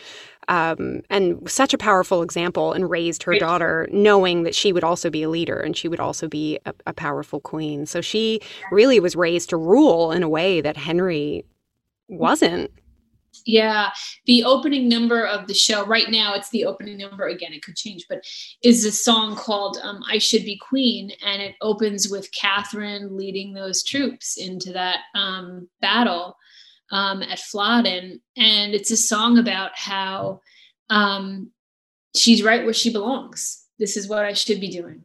Um, 0.49 1.03
and 1.11 1.49
such 1.49 1.75
a 1.75 1.77
powerful 1.77 2.23
example, 2.23 2.73
and 2.73 2.89
raised 2.89 3.23
her 3.23 3.37
daughter 3.37 3.87
knowing 3.91 4.43
that 4.43 4.55
she 4.55 4.73
would 4.73 4.83
also 4.83 5.09
be 5.09 5.23
a 5.23 5.29
leader 5.29 5.59
and 5.59 5.77
she 5.77 5.87
would 5.87 5.99
also 5.99 6.27
be 6.27 6.57
a, 6.65 6.73
a 6.87 6.93
powerful 6.93 7.39
queen. 7.39 7.85
So 7.85 8.01
she 8.01 8.41
really 8.71 8.99
was 8.99 9.15
raised 9.15 9.49
to 9.49 9.57
rule 9.57 10.11
in 10.11 10.23
a 10.23 10.29
way 10.29 10.59
that 10.59 10.75
Henry 10.75 11.45
wasn't. 12.07 12.71
Yeah, 13.45 13.91
the 14.25 14.43
opening 14.43 14.89
number 14.89 15.25
of 15.25 15.47
the 15.47 15.53
show 15.53 15.85
right 15.85 16.09
now, 16.09 16.33
it's 16.33 16.49
the 16.49 16.65
opening 16.65 16.97
number 16.97 17.27
again, 17.27 17.53
it 17.53 17.63
could 17.63 17.75
change, 17.75 18.05
but 18.09 18.23
is 18.63 18.85
a 18.85 18.91
song 18.91 19.35
called 19.35 19.77
um, 19.83 20.01
I 20.09 20.17
Should 20.17 20.45
Be 20.45 20.57
Queen. 20.57 21.11
And 21.23 21.41
it 21.41 21.55
opens 21.61 22.09
with 22.09 22.31
Catherine 22.31 23.15
leading 23.15 23.53
those 23.53 23.83
troops 23.83 24.37
into 24.37 24.73
that 24.73 25.01
um, 25.15 25.69
battle 25.79 26.35
um, 26.91 27.21
at 27.23 27.39
Flodden. 27.39 28.21
And 28.37 28.73
it's 28.73 28.91
a 28.91 28.97
song 28.97 29.37
about 29.37 29.71
how 29.75 30.41
um, 30.89 31.51
she's 32.15 32.43
right 32.43 32.63
where 32.63 32.73
she 32.73 32.91
belongs. 32.91 33.65
This 33.77 33.95
is 33.95 34.07
what 34.07 34.25
I 34.25 34.33
should 34.33 34.59
be 34.59 34.69
doing. 34.69 35.03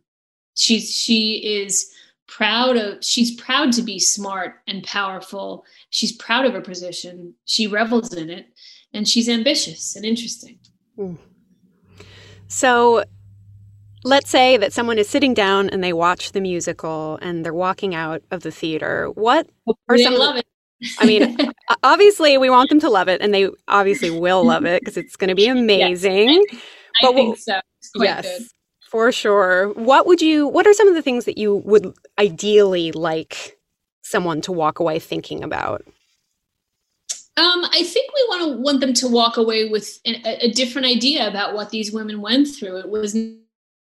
She's, 0.55 0.91
she 0.91 1.37
is 1.37 1.91
proud 2.26 2.76
of 2.76 3.05
she's 3.05 3.35
proud 3.41 3.72
to 3.72 3.82
be 3.82 3.99
smart 3.99 4.57
and 4.66 4.82
powerful 4.82 5.64
she's 5.91 6.12
proud 6.12 6.47
of 6.47 6.55
her 6.55 6.61
position 6.61 7.35
she 7.45 7.66
revels 7.66 8.14
in 8.14 8.30
it 8.30 8.47
and 8.95 9.07
she's 9.07 9.28
ambitious 9.28 9.95
and 9.95 10.07
interesting 10.07 10.59
mm. 10.99 11.18
so 12.49 13.05
let's 14.05 14.30
say 14.30 14.57
that 14.57 14.72
someone 14.72 14.99
is 14.99 15.09
sitting 15.09 15.35
down 15.35 15.68
and 15.68 15.85
they 15.85 15.93
watch 15.93 16.32
the 16.32 16.41
musical 16.41 17.18
and 17.20 17.45
they're 17.45 17.53
walking 17.53 17.95
out 17.95 18.22
of 18.30 18.43
the 18.43 18.51
theater 18.51 19.11
what 19.14 19.47
are 19.89 19.99
some 19.99 20.14
love 20.14 20.37
it 20.37 20.47
I 20.99 21.07
mean, 21.07 21.37
obviously, 21.82 22.39
we 22.39 22.51
want 22.51 22.68
them 22.68 22.80
to 22.80 22.91
love 22.91 23.09
it, 23.09 23.20
and 23.20 23.32
they 23.32 23.49
obviously 23.68 24.11
will 24.11 24.45
love 24.45 24.64
it 24.64 24.80
because 24.80 24.97
it's 24.97 25.16
going 25.16 25.28
to 25.28 25.35
be 25.35 25.47
amazing. 25.49 26.45
Yes, 26.51 26.62
I, 27.03 27.09
I 27.09 27.12
think 27.12 27.39
so. 27.39 27.61
yes, 27.97 28.22
good. 28.22 28.47
For 28.82 29.11
sure. 29.11 29.70
What 29.70 30.07
would 30.07 30.22
you 30.22 30.47
what 30.47 30.66
are 30.66 30.72
some 30.72 30.87
of 30.87 30.95
the 30.95 31.03
things 31.03 31.24
that 31.24 31.37
you 31.37 31.57
would 31.57 31.93
ideally 32.18 32.93
like 32.93 33.59
someone 34.03 34.41
to 34.43 34.53
walk 34.53 34.78
away 34.78 35.01
thinking 35.01 35.43
about? 35.43 35.82
Um, 37.37 37.64
I 37.72 37.82
think 37.82 38.12
we 38.14 38.26
want 38.28 38.43
to 38.43 38.62
want 38.62 38.80
them 38.80 38.95
to 38.95 39.09
walk 39.09 39.37
away 39.37 39.68
with 39.68 39.99
a, 40.07 40.45
a 40.45 40.53
different 40.53 40.87
idea 40.87 41.26
about 41.26 41.55
what 41.55 41.70
these 41.70 41.93
women 41.93 42.20
went 42.20 42.47
through. 42.47 42.76
It 42.76 42.89
was 42.89 43.16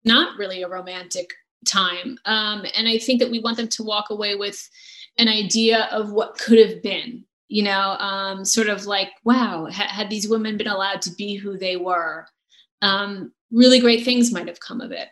not 0.05 0.37
really 0.37 0.61
a 0.61 0.69
romantic 0.69 1.33
time, 1.65 2.17
um, 2.23 2.65
and 2.77 2.87
I 2.87 2.97
think 2.97 3.19
that 3.19 3.29
we 3.29 3.39
want 3.39 3.57
them 3.57 3.67
to 3.67 3.83
walk 3.83 4.09
away 4.09 4.35
with 4.35 4.69
an 5.17 5.27
idea 5.27 5.89
of 5.91 6.11
what 6.11 6.37
could 6.37 6.59
have 6.59 6.81
been. 6.81 7.25
You 7.47 7.63
know, 7.63 7.97
um, 7.99 8.45
sort 8.45 8.69
of 8.69 8.85
like, 8.85 9.09
wow, 9.25 9.67
ha- 9.69 9.89
had 9.89 10.09
these 10.09 10.29
women 10.29 10.55
been 10.57 10.67
allowed 10.67 11.01
to 11.01 11.11
be 11.15 11.35
who 11.35 11.57
they 11.57 11.75
were, 11.75 12.25
um, 12.81 13.33
really 13.51 13.81
great 13.81 14.05
things 14.05 14.31
might 14.31 14.47
have 14.47 14.61
come 14.61 14.79
of 14.79 14.93
it. 14.93 15.09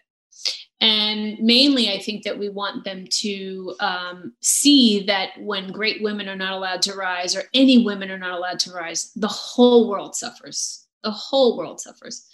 And 0.82 1.38
mainly, 1.40 1.92
I 1.92 2.00
think 2.00 2.24
that 2.24 2.40
we 2.40 2.48
want 2.48 2.86
them 2.86 3.06
to 3.10 3.76
um, 3.82 4.34
see 4.42 5.04
that 5.08 5.32
when 5.40 5.74
great 5.74 6.02
women 6.02 6.30
are 6.30 6.38
not 6.38 6.54
allowed 6.54 6.82
to 6.84 6.96
rise, 6.96 7.36
or 7.36 7.44
any 7.54 7.84
women 7.84 8.10
are 8.10 8.18
not 8.18 8.38
allowed 8.38 8.60
to 8.60 8.72
rise, 8.72 9.12
the 9.18 9.28
whole 9.28 9.90
world 9.90 10.16
suffers. 10.16 10.88
The 11.04 11.12
whole 11.12 11.58
world 11.58 11.82
suffers. 11.82 12.26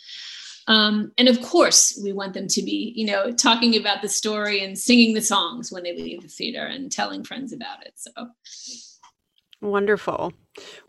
Um, 0.67 1.11
and 1.17 1.27
of 1.27 1.41
course, 1.41 1.99
we 2.03 2.11
want 2.11 2.33
them 2.33 2.47
to 2.47 2.61
be, 2.61 2.93
you 2.95 3.05
know, 3.05 3.31
talking 3.31 3.75
about 3.75 4.01
the 4.01 4.09
story 4.09 4.63
and 4.63 4.77
singing 4.77 5.13
the 5.13 5.21
songs 5.21 5.71
when 5.71 5.83
they 5.83 5.95
leave 5.95 6.21
the 6.21 6.27
theater 6.27 6.65
and 6.65 6.91
telling 6.91 7.23
friends 7.23 7.53
about 7.53 7.85
it. 7.85 7.93
So 7.95 8.11
wonderful. 9.61 10.33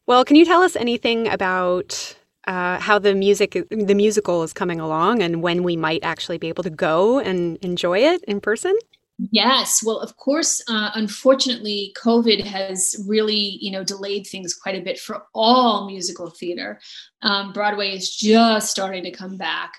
Well, 0.07 0.25
can 0.25 0.37
you 0.37 0.45
tell 0.45 0.63
us 0.63 0.77
anything 0.77 1.29
about 1.29 2.17
uh, 2.47 2.79
how 2.79 2.99
the 2.99 3.15
music 3.15 3.53
the 3.71 3.95
musical 3.95 4.43
is 4.45 4.53
coming 4.53 4.81
along 4.81 5.21
and 5.21 5.43
when 5.43 5.63
we 5.63 5.77
might 5.77 6.05
actually 6.05 6.39
be 6.39 6.49
able 6.49 6.63
to 6.63 6.71
go 6.71 7.19
and 7.19 7.57
enjoy 7.59 7.99
it 7.99 8.23
in 8.25 8.41
person 8.41 8.77
yes 9.19 9.83
well 9.83 9.99
of 9.99 10.17
course 10.17 10.63
uh, 10.69 10.91
unfortunately 10.95 11.95
covid 11.97 12.45
has 12.45 13.03
really 13.09 13.59
you 13.61 13.71
know 13.71 13.83
delayed 13.83 14.27
things 14.27 14.55
quite 14.55 14.75
a 14.75 14.85
bit 14.85 14.99
for 14.99 15.25
all 15.35 15.87
musical 15.87 16.29
theater 16.31 16.79
um, 17.23 17.53
broadway 17.53 17.95
is 17.95 18.15
just 18.15 18.71
starting 18.71 19.03
to 19.03 19.11
come 19.11 19.37
back 19.37 19.75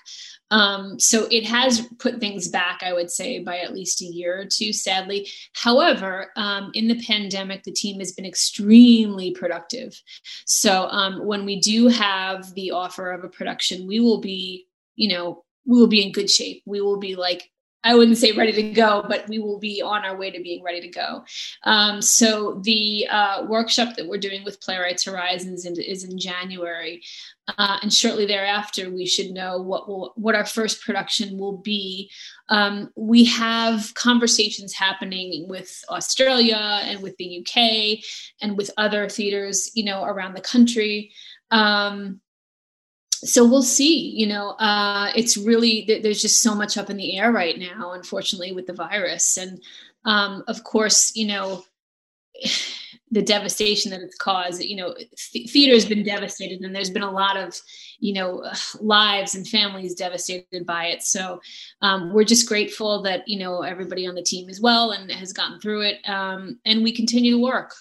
um, 0.50 0.98
so 0.98 1.28
it 1.30 1.44
has 1.46 1.86
put 1.98 2.20
things 2.20 2.48
back, 2.48 2.80
I 2.82 2.92
would 2.92 3.10
say, 3.10 3.38
by 3.40 3.58
at 3.58 3.74
least 3.74 4.00
a 4.00 4.06
year 4.06 4.40
or 4.40 4.46
two, 4.46 4.72
sadly. 4.72 5.28
However, 5.54 6.32
um, 6.36 6.70
in 6.74 6.88
the 6.88 7.02
pandemic, 7.02 7.64
the 7.64 7.72
team 7.72 7.98
has 7.98 8.12
been 8.12 8.24
extremely 8.24 9.32
productive. 9.32 10.00
So 10.46 10.88
um, 10.88 11.26
when 11.26 11.44
we 11.44 11.60
do 11.60 11.88
have 11.88 12.54
the 12.54 12.70
offer 12.70 13.10
of 13.12 13.24
a 13.24 13.28
production, 13.28 13.86
we 13.86 14.00
will 14.00 14.20
be, 14.20 14.66
you 14.96 15.14
know, 15.14 15.44
we 15.66 15.78
will 15.78 15.86
be 15.86 16.02
in 16.02 16.12
good 16.12 16.30
shape. 16.30 16.62
We 16.64 16.80
will 16.80 16.98
be 16.98 17.14
like 17.14 17.50
I 17.84 17.94
wouldn't 17.94 18.18
say 18.18 18.32
ready 18.32 18.52
to 18.52 18.72
go, 18.72 19.04
but 19.08 19.28
we 19.28 19.38
will 19.38 19.58
be 19.58 19.80
on 19.80 20.04
our 20.04 20.16
way 20.16 20.30
to 20.30 20.42
being 20.42 20.64
ready 20.64 20.80
to 20.80 20.88
go. 20.88 21.24
Um, 21.62 22.02
so 22.02 22.60
the 22.64 23.06
uh, 23.08 23.44
workshop 23.48 23.96
that 23.96 24.08
we're 24.08 24.18
doing 24.18 24.42
with 24.44 24.60
Playwrights 24.60 25.04
Horizons 25.04 25.64
in, 25.64 25.80
is 25.80 26.02
in 26.02 26.18
January, 26.18 27.02
uh, 27.56 27.78
and 27.80 27.92
shortly 27.92 28.26
thereafter, 28.26 28.90
we 28.90 29.06
should 29.06 29.30
know 29.30 29.62
what 29.62 29.88
will 29.88 30.12
what 30.16 30.34
our 30.34 30.44
first 30.44 30.82
production 30.82 31.38
will 31.38 31.56
be. 31.56 32.10
Um, 32.48 32.90
we 32.96 33.24
have 33.24 33.94
conversations 33.94 34.74
happening 34.74 35.46
with 35.48 35.82
Australia 35.88 36.80
and 36.82 37.00
with 37.00 37.16
the 37.16 37.40
UK 37.40 38.04
and 38.42 38.56
with 38.56 38.70
other 38.76 39.08
theaters, 39.08 39.70
you 39.74 39.84
know, 39.84 40.04
around 40.04 40.34
the 40.34 40.40
country. 40.40 41.12
Um, 41.50 42.20
so 43.24 43.46
we'll 43.46 43.62
see 43.62 44.10
you 44.10 44.26
know 44.26 44.50
uh, 44.50 45.10
it's 45.14 45.36
really 45.36 45.84
there's 46.02 46.22
just 46.22 46.42
so 46.42 46.54
much 46.54 46.76
up 46.76 46.90
in 46.90 46.96
the 46.96 47.18
air 47.18 47.32
right 47.32 47.58
now 47.58 47.92
unfortunately 47.92 48.52
with 48.52 48.66
the 48.66 48.72
virus. 48.72 49.36
And 49.36 49.60
um, 50.04 50.44
of 50.48 50.64
course 50.64 51.14
you 51.16 51.26
know 51.26 51.64
the 53.10 53.22
devastation 53.22 53.90
that 53.90 54.02
it's 54.02 54.18
caused 54.18 54.62
you 54.62 54.76
know 54.76 54.94
th- 55.32 55.50
theater 55.50 55.72
has 55.72 55.86
been 55.86 56.02
devastated 56.02 56.60
and 56.60 56.74
there's 56.74 56.90
been 56.90 57.02
a 57.02 57.10
lot 57.10 57.38
of 57.38 57.58
you 58.00 58.12
know 58.12 58.44
lives 58.80 59.34
and 59.34 59.48
families 59.48 59.94
devastated 59.94 60.66
by 60.66 60.86
it. 60.86 61.02
So 61.02 61.40
um, 61.82 62.12
we're 62.12 62.24
just 62.24 62.48
grateful 62.48 63.02
that 63.02 63.26
you 63.26 63.38
know 63.38 63.62
everybody 63.62 64.06
on 64.06 64.14
the 64.14 64.22
team 64.22 64.48
is 64.48 64.60
well 64.60 64.90
and 64.90 65.10
has 65.10 65.32
gotten 65.32 65.60
through 65.60 65.82
it 65.82 66.08
um, 66.08 66.58
and 66.64 66.82
we 66.82 66.92
continue 66.92 67.32
to 67.32 67.42
work 67.42 67.74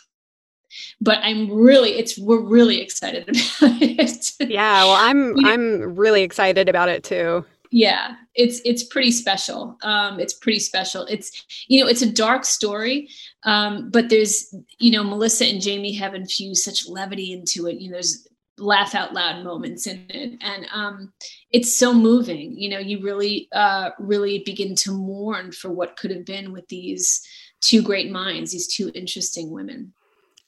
but 1.02 1.20
i'm 1.24 1.52
really 1.52 1.92
it's 1.92 2.18
we're 2.18 2.42
really 2.42 2.82
excited 2.82 3.24
about 3.30 3.82
it. 3.82 4.32
Yeah 4.40 4.84
well 4.84 4.98
i'm 4.98 5.46
i'm 5.46 5.96
really 5.96 6.24
excited 6.24 6.70
about 6.70 6.90
it 6.90 7.04
too. 7.04 7.46
Yeah 7.72 8.16
it's 8.36 8.62
it's 8.64 8.84
pretty 8.84 9.12
special. 9.12 9.78
Um 9.82 10.20
it's 10.20 10.34
pretty 10.34 10.60
special. 10.60 11.06
It's 11.06 11.66
you 11.68 11.82
know 11.82 11.90
it's 11.90 12.02
a 12.02 12.12
dark 12.12 12.46
story 12.46 13.10
um 13.44 13.90
but 13.90 14.10
there's 14.10 14.54
you 14.80 14.92
know 14.92 15.04
melissa 15.04 15.46
and 15.46 15.62
jamie 15.62 15.94
have 15.94 16.16
infused 16.16 16.64
such 16.64 16.88
levity 16.88 17.34
into 17.34 17.68
it. 17.68 17.80
You 17.80 17.90
know 17.90 17.96
there's 17.96 18.28
laugh 18.60 18.96
out 18.96 19.14
loud 19.14 19.44
moments 19.44 19.86
in 19.86 20.04
it. 20.10 20.36
And 20.42 20.66
um, 20.74 21.14
it's 21.52 21.78
so 21.78 21.94
moving. 21.94 22.58
You 22.58 22.70
know 22.70 22.80
you 22.80 23.04
really 23.04 23.48
uh, 23.52 23.92
really 24.00 24.42
begin 24.46 24.74
to 24.78 24.92
mourn 24.92 25.52
for 25.52 25.70
what 25.70 25.96
could 25.96 26.10
have 26.10 26.26
been 26.26 26.52
with 26.52 26.68
these 26.68 27.22
two 27.62 27.82
great 27.82 28.12
minds 28.12 28.52
these 28.52 28.68
two 28.68 28.92
interesting 28.94 29.52
women 29.52 29.94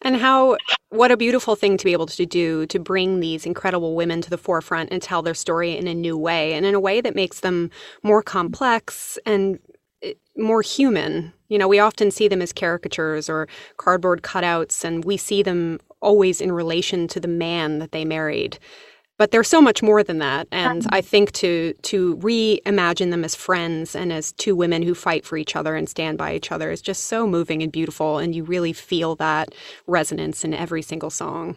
and 0.02 0.16
how, 0.16 0.58
what 0.90 1.12
a 1.12 1.18
beautiful 1.18 1.56
thing 1.56 1.78
to 1.78 1.86
be 1.86 1.94
able 1.94 2.06
to 2.08 2.26
do 2.26 2.66
to 2.68 2.80
bring 2.80 3.20
these 3.20 3.46
incredible 3.46 3.96
women 3.96 4.22
to 4.22 4.30
the 4.30 4.38
forefront 4.38 4.92
and 4.92 5.02
tell 5.02 5.22
their 5.22 5.34
story 5.34 5.78
in 5.78 5.88
a 5.88 5.94
new 5.94 6.18
way 6.18 6.54
and 6.54 6.66
in 6.66 6.74
a 6.74 6.80
way 6.80 7.02
that 7.02 7.16
makes 7.16 7.42
them 7.42 7.70
more 8.04 8.24
complex 8.24 9.18
and 9.26 9.60
eh, 10.02 10.14
more 10.38 10.62
human. 10.62 11.34
You 11.50 11.58
know, 11.58 11.68
we 11.68 11.80
often 11.80 12.12
see 12.12 12.28
them 12.28 12.42
as 12.42 12.54
caricatures 12.54 13.30
or 13.30 13.48
cardboard 13.78 14.22
cutouts, 14.22 14.84
and 14.84 15.04
we 15.04 15.18
see 15.18 15.44
them 15.44 15.80
always 16.02 16.40
in 16.40 16.52
relation 16.52 17.08
to 17.10 17.20
the 17.20 17.28
man 17.28 17.80
that 17.80 17.92
they 17.92 18.06
married 18.06 18.58
but 19.20 19.30
they're 19.30 19.44
so 19.44 19.62
much 19.62 19.84
more 19.84 20.02
than 20.02 20.18
that 20.18 20.48
and 20.52 20.88
i 20.90 21.02
think 21.02 21.32
to 21.34 21.74
to 21.84 22.16
reimagine 22.18 23.12
them 23.12 23.24
as 23.24 23.36
friends 23.36 23.96
and 23.96 24.12
as 24.12 24.32
two 24.34 24.56
women 24.56 24.82
who 24.82 24.96
fight 24.96 25.24
for 25.24 25.38
each 25.38 25.56
other 25.56 25.76
and 25.76 25.88
stand 25.88 26.18
by 26.18 26.34
each 26.34 26.52
other 26.52 26.72
is 26.72 26.82
just 26.82 27.06
so 27.06 27.28
moving 27.28 27.62
and 27.62 27.72
beautiful 27.72 28.18
and 28.18 28.34
you 28.34 28.44
really 28.44 28.74
feel 28.74 29.16
that 29.16 29.54
resonance 29.86 30.44
in 30.44 30.56
every 30.56 30.82
single 30.82 31.12
song 31.12 31.56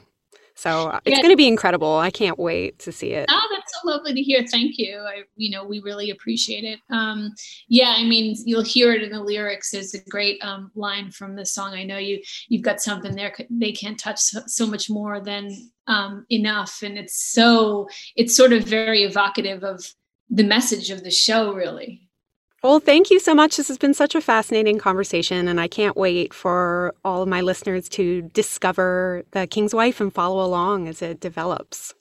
so 0.54 0.90
uh, 0.90 1.00
it's 1.04 1.16
yeah. 1.16 1.22
going 1.22 1.32
to 1.32 1.36
be 1.36 1.48
incredible. 1.48 1.96
I 1.96 2.10
can't 2.10 2.38
wait 2.38 2.78
to 2.80 2.92
see 2.92 3.12
it. 3.12 3.28
So 3.30 3.36
lovely 3.84 4.14
to 4.14 4.22
hear. 4.22 4.44
Thank 4.46 4.78
you. 4.78 4.98
I, 4.98 5.22
you 5.36 5.50
know, 5.50 5.64
we 5.64 5.80
really 5.80 6.10
appreciate 6.10 6.64
it. 6.64 6.78
Um, 6.90 7.34
yeah, 7.68 7.94
I 7.96 8.04
mean, 8.04 8.36
you'll 8.44 8.62
hear 8.62 8.92
it 8.92 9.02
in 9.02 9.10
the 9.10 9.22
lyrics. 9.22 9.70
There's 9.70 9.94
a 9.94 10.04
great 10.08 10.42
um, 10.44 10.70
line 10.74 11.10
from 11.10 11.36
the 11.36 11.46
song. 11.46 11.74
I 11.74 11.84
know 11.84 11.98
you. 11.98 12.20
You've 12.48 12.62
got 12.62 12.80
something 12.80 13.14
there. 13.14 13.34
They 13.50 13.72
can't 13.72 13.98
touch 13.98 14.20
so, 14.20 14.42
so 14.46 14.66
much 14.66 14.90
more 14.90 15.20
than 15.20 15.70
um, 15.86 16.26
enough, 16.30 16.82
and 16.82 16.98
it's 16.98 17.32
so. 17.32 17.88
It's 18.16 18.36
sort 18.36 18.52
of 18.52 18.64
very 18.64 19.02
evocative 19.02 19.64
of 19.64 19.84
the 20.30 20.44
message 20.44 20.90
of 20.90 21.04
the 21.04 21.10
show, 21.10 21.52
really. 21.52 22.08
Well, 22.62 22.78
thank 22.78 23.10
you 23.10 23.18
so 23.18 23.34
much. 23.34 23.56
This 23.56 23.66
has 23.66 23.76
been 23.76 23.92
such 23.92 24.14
a 24.14 24.20
fascinating 24.20 24.78
conversation, 24.78 25.48
and 25.48 25.60
I 25.60 25.66
can't 25.66 25.96
wait 25.96 26.32
for 26.32 26.94
all 27.04 27.22
of 27.22 27.28
my 27.28 27.40
listeners 27.40 27.88
to 27.90 28.22
discover 28.22 29.24
The 29.32 29.48
King's 29.48 29.74
Wife 29.74 30.00
and 30.00 30.14
follow 30.14 30.44
along 30.44 30.86
as 30.86 31.02
it 31.02 31.18
develops. 31.18 31.92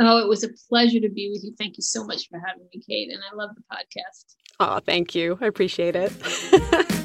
Oh, 0.00 0.18
it 0.18 0.28
was 0.28 0.42
a 0.42 0.48
pleasure 0.68 1.00
to 1.00 1.08
be 1.08 1.30
with 1.30 1.44
you. 1.44 1.54
Thank 1.56 1.76
you 1.76 1.82
so 1.82 2.04
much 2.04 2.28
for 2.28 2.40
having 2.44 2.66
me, 2.74 2.82
Kate, 2.88 3.10
and 3.12 3.22
I 3.30 3.36
love 3.36 3.50
the 3.54 3.62
podcast. 3.72 4.34
Oh, 4.58 4.80
thank 4.84 5.14
you. 5.14 5.38
I 5.40 5.46
appreciate 5.46 5.94
it. 5.96 6.10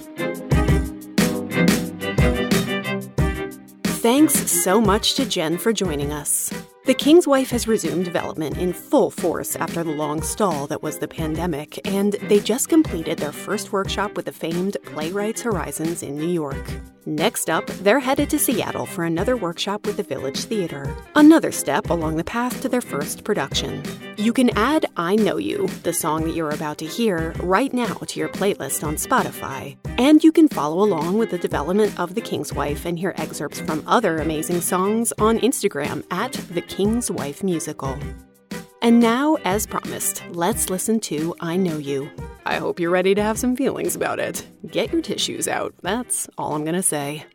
Thanks 4.01 4.33
so 4.63 4.79
much 4.79 5.15
to 5.15 5.25
Jen 5.25 5.57
for 5.57 5.73
joining 5.73 6.13
us. 6.13 6.51
The 6.85 6.93
King's 6.93 7.27
Wife 7.27 7.51
has 7.51 7.67
resumed 7.67 8.05
development 8.05 8.57
in 8.57 8.73
full 8.73 9.11
force 9.11 9.55
after 9.55 9.83
the 9.83 9.91
long 9.91 10.23
stall 10.23 10.65
that 10.67 10.81
was 10.81 10.97
the 10.97 11.07
pandemic, 11.07 11.85
and 11.85 12.13
they 12.13 12.39
just 12.39 12.69
completed 12.69 13.19
their 13.19 13.31
first 13.31 13.71
workshop 13.71 14.15
with 14.15 14.25
the 14.25 14.31
famed 14.31 14.77
Playwrights 14.85 15.41
Horizons 15.41 16.01
in 16.01 16.17
New 16.17 16.29
York. 16.29 16.65
Next 17.05 17.49
up, 17.49 17.65
they're 17.67 17.99
headed 17.99 18.29
to 18.29 18.39
Seattle 18.39 18.85
for 18.85 19.05
another 19.05 19.37
workshop 19.37 19.85
with 19.85 19.97
the 19.97 20.03
Village 20.03 20.39
Theater, 20.39 20.95
another 21.15 21.51
step 21.51 21.89
along 21.89 22.17
the 22.17 22.23
path 22.23 22.61
to 22.61 22.69
their 22.69 22.81
first 22.81 23.23
production. 23.23 23.83
You 24.17 24.33
can 24.33 24.49
add 24.57 24.85
I 24.97 25.15
Know 25.15 25.37
You, 25.37 25.67
the 25.83 25.93
song 25.93 26.25
that 26.25 26.35
you're 26.35 26.49
about 26.49 26.77
to 26.79 26.85
hear, 26.85 27.33
right 27.39 27.73
now 27.73 27.93
to 27.93 28.19
your 28.19 28.29
playlist 28.29 28.85
on 28.85 28.95
Spotify. 28.95 29.77
And 29.97 30.23
you 30.23 30.31
can 30.31 30.49
follow 30.49 30.83
along 30.83 31.17
with 31.17 31.31
the 31.31 31.37
development 31.37 31.99
of 31.99 32.15
The 32.15 32.21
King's 32.21 32.53
Wife 32.53 32.85
and 32.85 32.99
hear 32.99 33.13
excerpts 33.17 33.59
from 33.61 33.83
other 33.87 34.17
amazing 34.17 34.61
songs 34.61 35.13
on 35.19 35.39
Instagram 35.39 36.03
at 36.11 36.33
The 36.33 36.61
King's 36.61 37.09
Wife 37.09 37.43
Musical. 37.43 37.97
And 38.81 39.01
now, 39.01 39.35
as 39.43 39.67
promised, 39.67 40.23
let's 40.29 40.69
listen 40.69 41.01
to 41.01 41.35
I 41.41 41.57
Know 41.57 41.77
You. 41.77 42.09
I 42.45 42.55
hope 42.55 42.79
you're 42.79 42.89
ready 42.89 43.13
to 43.13 43.21
have 43.21 43.37
some 43.37 43.55
feelings 43.55 43.95
about 43.95 44.19
it. 44.19 44.47
Get 44.67 44.93
your 44.93 45.01
tissues 45.01 45.47
out. 45.49 45.73
That's 45.81 46.29
all 46.37 46.55
I'm 46.55 46.63
to 46.75 46.81
say. 46.81 47.25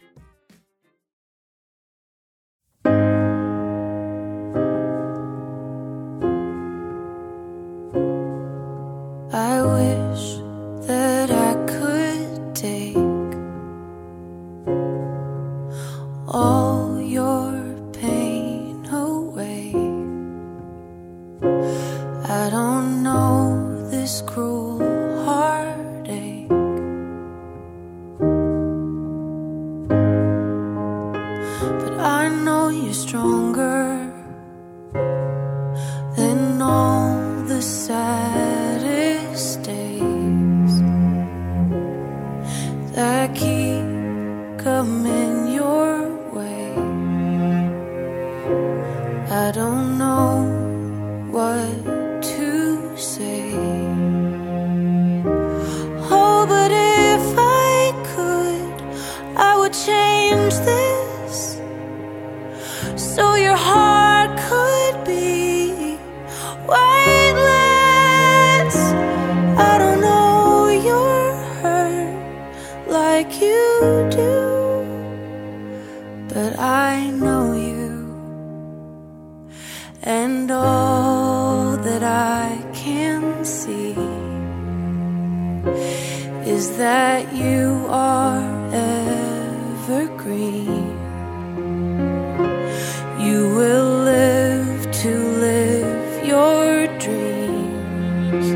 Dreams. 96.98 98.48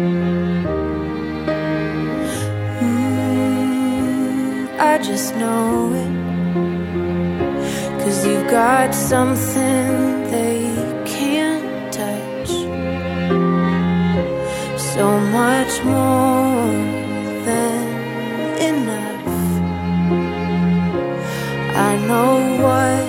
Mm, 3.38 4.68
I 4.78 4.98
just 4.98 5.34
know 5.36 5.92
it. 6.04 6.12
Cause 8.00 8.26
you've 8.26 8.48
got 8.50 8.94
something 8.94 9.86
they 10.30 10.60
can't 11.04 11.92
touch. 11.92 12.50
So 14.94 15.04
much 15.38 15.74
more 15.84 16.72
than 17.48 17.82
enough. 18.70 19.26
I 21.88 21.90
know 22.08 22.32
what 22.64 23.02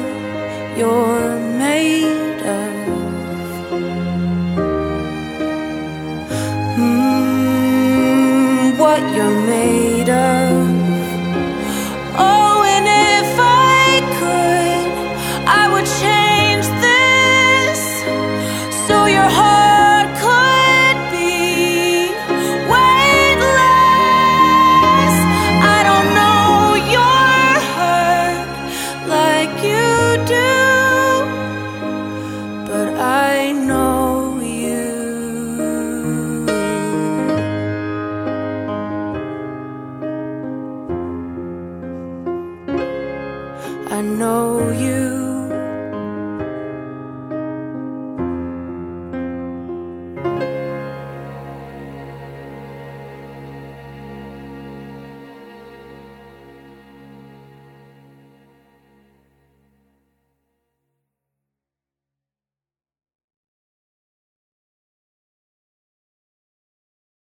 you're 0.77 1.18